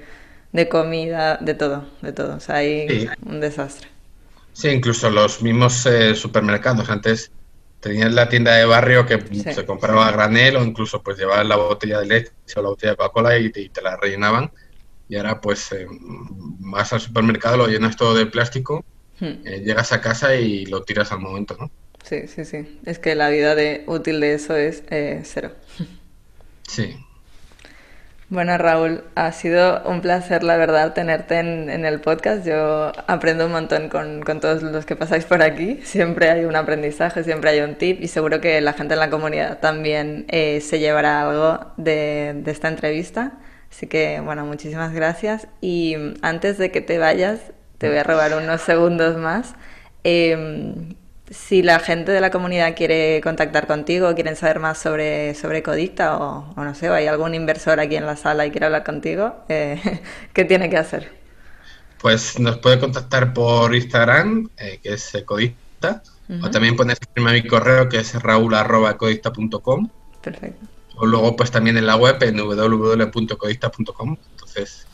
comida, 0.71 1.39
de 1.39 1.55
todo, 1.55 1.89
de 2.03 2.13
todo. 2.13 2.37
O 2.37 2.41
sea, 2.41 2.57
hay 2.57 3.09
un 3.27 3.41
desastre. 3.41 3.89
Sí, 4.53 4.69
incluso 4.69 5.11
los 5.11 5.43
mismos 5.43 5.85
eh, 5.87 6.15
supermercados. 6.15 6.89
Antes 6.91 7.33
tenías 7.81 8.13
la 8.13 8.29
tienda 8.29 8.55
de 8.55 8.67
barrio 8.67 9.07
que 9.07 9.19
se 9.53 9.67
compraba 9.67 10.07
a 10.07 10.13
granel 10.13 10.57
o 10.57 10.63
incluso 10.63 11.03
pues 11.03 11.19
llevabas 11.19 11.47
la 11.47 11.57
botella 11.57 12.01
de 12.01 12.07
leche 12.07 12.31
o 12.55 12.63
la 12.63 12.69
botella 12.69 12.93
de 12.93 12.97
Coca-Cola 12.99 13.39
y, 13.39 13.51
te 13.51 13.83
la 13.83 13.97
rellenaban 13.97 14.53
y 15.09 15.17
ahora 15.17 15.41
pues 15.41 15.73
eh, 15.73 15.87
vas 15.89 16.93
al 16.93 17.01
supermercado, 17.01 17.57
lo 17.57 17.67
llenas 17.67 17.97
todo 17.97 18.15
de 18.15 18.27
plástico, 18.27 18.85
hmm. 19.19 19.47
eh, 19.47 19.63
llegas 19.65 19.93
a 19.93 20.01
casa 20.01 20.37
y 20.37 20.67
lo 20.67 20.85
tiras 20.85 21.11
al 21.11 21.21
momento, 21.21 21.57
¿no? 21.59 21.71
Sí, 22.05 22.29
sí, 22.29 22.45
sí. 22.45 22.81
Es 22.85 22.99
que 22.99 23.15
la 23.15 23.31
vida 23.31 23.55
de, 23.55 23.85
útil 23.87 24.21
de 24.21 24.35
eso 24.35 24.55
es 24.55 24.85
cero. 25.25 25.53
Sí. 26.69 26.97
Bueno, 28.33 28.57
Raúl, 28.57 29.05
ha 29.15 29.31
sido 29.33 29.83
un 29.85 30.01
placer, 30.01 30.43
la 30.43 30.57
verdad, 30.57 30.95
tenerte 30.95 31.39
en, 31.39 31.85
el 31.85 32.01
podcast. 32.01 32.47
Yo 32.47 32.91
aprendo 33.07 33.45
un 33.45 33.53
montón 33.53 33.91
con, 33.91 34.23
todos 34.41 34.63
los 34.63 34.87
que 34.87 34.97
pasáis 34.97 35.27
por 35.27 35.43
aquí. 35.43 35.81
Siempre 35.85 36.31
hay 36.31 36.47
un 36.47 36.57
aprendizaje, 36.57 37.25
siempre 37.25 37.51
hay 37.51 37.61
un 37.61 37.75
tip 37.75 38.01
y 38.01 38.09
seguro 38.09 38.41
que 38.41 38.59
la 38.63 38.73
gente 38.73 38.95
en 38.95 39.01
la 39.01 39.11
comunidad 39.11 39.59
también 39.61 40.25
eh, 40.29 40.63
se 40.63 40.79
llevará 40.79 41.29
algo 41.29 41.75
de, 41.77 42.43
esta 42.47 42.69
entrevista. 42.69 43.35
Así 43.71 43.87
que, 43.87 44.21
bueno, 44.21 44.47
muchísimas 44.47 44.95
gracias. 44.95 45.47
Y 45.61 45.97
antes 46.23 46.57
de 46.57 46.71
que 46.71 46.81
te 46.81 46.97
vayas, 46.97 47.53
te 47.77 47.91
voy 47.91 47.99
a 47.99 48.03
robar 48.03 48.35
unos 48.35 48.63
segundos 48.63 49.19
más. 49.19 49.55
Em, 50.05 50.95
si 51.31 51.63
la 51.63 51.79
gente 51.79 52.13
de 52.13 52.21
la 52.21 52.31
comunidad 52.31 52.75
quiere 52.77 53.21
contactar 53.23 53.67
contigo, 53.67 54.15
quieren 54.15 54.37
saber 54.37 54.61
más 54.61 54.79
sobre, 54.79 55.35
sobre 55.35 55.63
Codicta 55.63 56.19
o, 56.19 56.55
no 56.57 56.75
sé, 56.75 56.91
o 56.91 56.95
hay 56.95 57.07
algún 57.07 57.35
inversor 57.35 57.81
aquí 57.81 57.97
en 57.97 58.07
la 58.07 58.17
sala 58.17 58.47
y 58.47 58.51
quiere 58.51 58.67
hablar 58.67 58.85
contigo, 58.85 59.37
eh, 59.49 59.81
¿qué 60.33 60.45
tiene 60.45 60.69
que 60.69 60.77
hacer? 60.77 61.13
Pues 62.01 62.39
nos 62.41 62.59
puede 62.59 62.81
contactar 62.81 63.33
por 63.33 63.75
Instagram, 63.75 64.51
eh, 64.59 64.81
que 64.83 64.95
es 64.95 65.13
Codicta, 65.25 66.03
o 66.43 66.51
también 66.51 66.77
puede 66.77 66.95
escribirme 66.95 67.31
a 67.31 67.35
mi 67.35 67.47
correo, 67.47 67.89
que 67.89 67.99
es 67.99 68.15
raúl.codicta.com. 68.21 69.89
Perfecto. 70.23 70.67
O 70.97 71.07
luego, 71.07 71.37
pues 71.37 71.51
también 71.51 71.77
en 71.77 71.87
la 71.87 71.97
web, 71.97 72.17
en 72.23 72.39
www.codicta.com. 72.39 74.17
Entonces, 74.31 74.87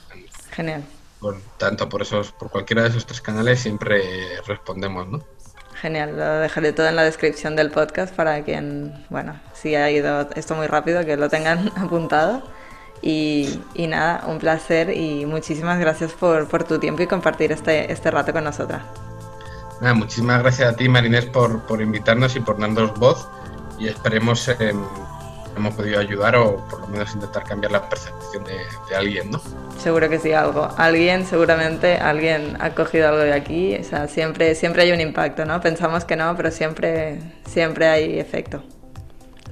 genial. 0.51 0.83
Por, 1.21 1.41
tanto 1.57 1.89
por 1.89 2.03
esos, 2.03 2.33
por 2.33 2.51
cualquiera 2.51 2.83
de 2.83 2.89
esos 2.89 3.07
tres 3.07 3.21
canales 3.21 3.61
siempre 3.61 4.03
respondemos, 4.47 5.09
¿no? 5.09 5.25
Genial, 5.81 6.17
lo 6.17 6.41
dejaré 6.41 6.73
todo 6.73 6.89
en 6.89 6.97
la 6.97 7.05
descripción 7.05 7.55
del 7.55 7.71
podcast 7.71 8.15
para 8.15 8.43
quien, 8.43 8.93
bueno, 9.11 9.39
si 9.55 9.77
ha 9.77 9.91
ido 9.91 10.29
esto 10.35 10.55
muy 10.55 10.67
rápido, 10.67 11.05
que 11.05 11.17
lo 11.17 11.29
tengan 11.29 11.71
apuntado. 11.77 12.43
Y, 13.01 13.61
nada, 13.77 14.25
un 14.27 14.39
placer 14.39 14.91
y 14.91 15.25
muchísimas 15.25 15.79
gracias 15.79 16.13
por, 16.13 16.65
tu 16.65 16.81
tiempo 16.81 17.03
y 17.03 17.07
compartir 17.07 17.53
este, 17.53 17.93
este 17.93 18.11
rato 18.11 18.33
con 18.33 18.43
nosotras. 18.43 18.83
Nada, 19.81 19.95
muchísimas 19.95 20.43
gracias 20.43 20.73
a 20.73 20.77
ti, 20.77 20.89
Marinés, 20.89 21.27
por, 21.27 21.65
por 21.67 21.81
invitarnos 21.81 22.35
y 22.35 22.41
por 22.41 22.59
darnos 22.59 22.99
voz 22.99 23.29
y 23.79 23.87
esperemos 23.87 24.49
hemos 25.59 25.75
podido 25.75 26.01
ayudar 26.01 26.37
o 26.37 26.65
por 26.69 26.81
lo 26.81 26.89
menos 26.89 27.15
intentar 27.15 27.45
cambiar 27.45 27.73
la 27.73 27.89
percepción 27.89 28.45
de, 28.45 28.97
alguien, 28.97 29.31
¿no? 29.31 29.41
Seguro 29.79 30.09
que 30.09 30.19
sí, 30.19 30.33
algo. 30.33 30.69
Alguien, 30.77 31.27
seguramente, 31.27 31.97
alguien 31.97 32.57
ha 32.61 32.71
cogido 32.71 33.09
algo 33.09 33.21
de 33.21 33.33
aquí. 33.33 33.77
O 33.77 33.85
sea, 33.85 34.09
siempre, 34.09 34.55
siempre 34.55 34.83
hay 34.83 34.93
un 34.93 35.01
impacto, 35.01 35.45
¿no? 35.45 35.61
Pensamos 35.61 36.05
que 36.05 36.17
no, 36.17 36.37
pero 36.37 36.51
siempre, 36.51 37.21
siempre 37.47 37.87
hay 37.87 38.19
efecto. 38.19 38.63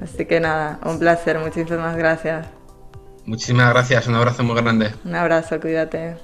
Así 0.03 0.25
que 0.27 0.41
nada, 0.41 0.79
un 0.85 0.99
placer. 0.99 1.39
Muchísimas 1.39 1.97
gracias. 1.97 2.47
Muchísimas 3.25 3.71
gracias. 3.71 4.07
Un 4.07 4.15
abrazo 4.15 4.43
muy 4.43 4.57
grande. 4.57 4.93
Un 5.05 5.15
abrazo, 5.15 5.61
cuídate. 5.61 6.17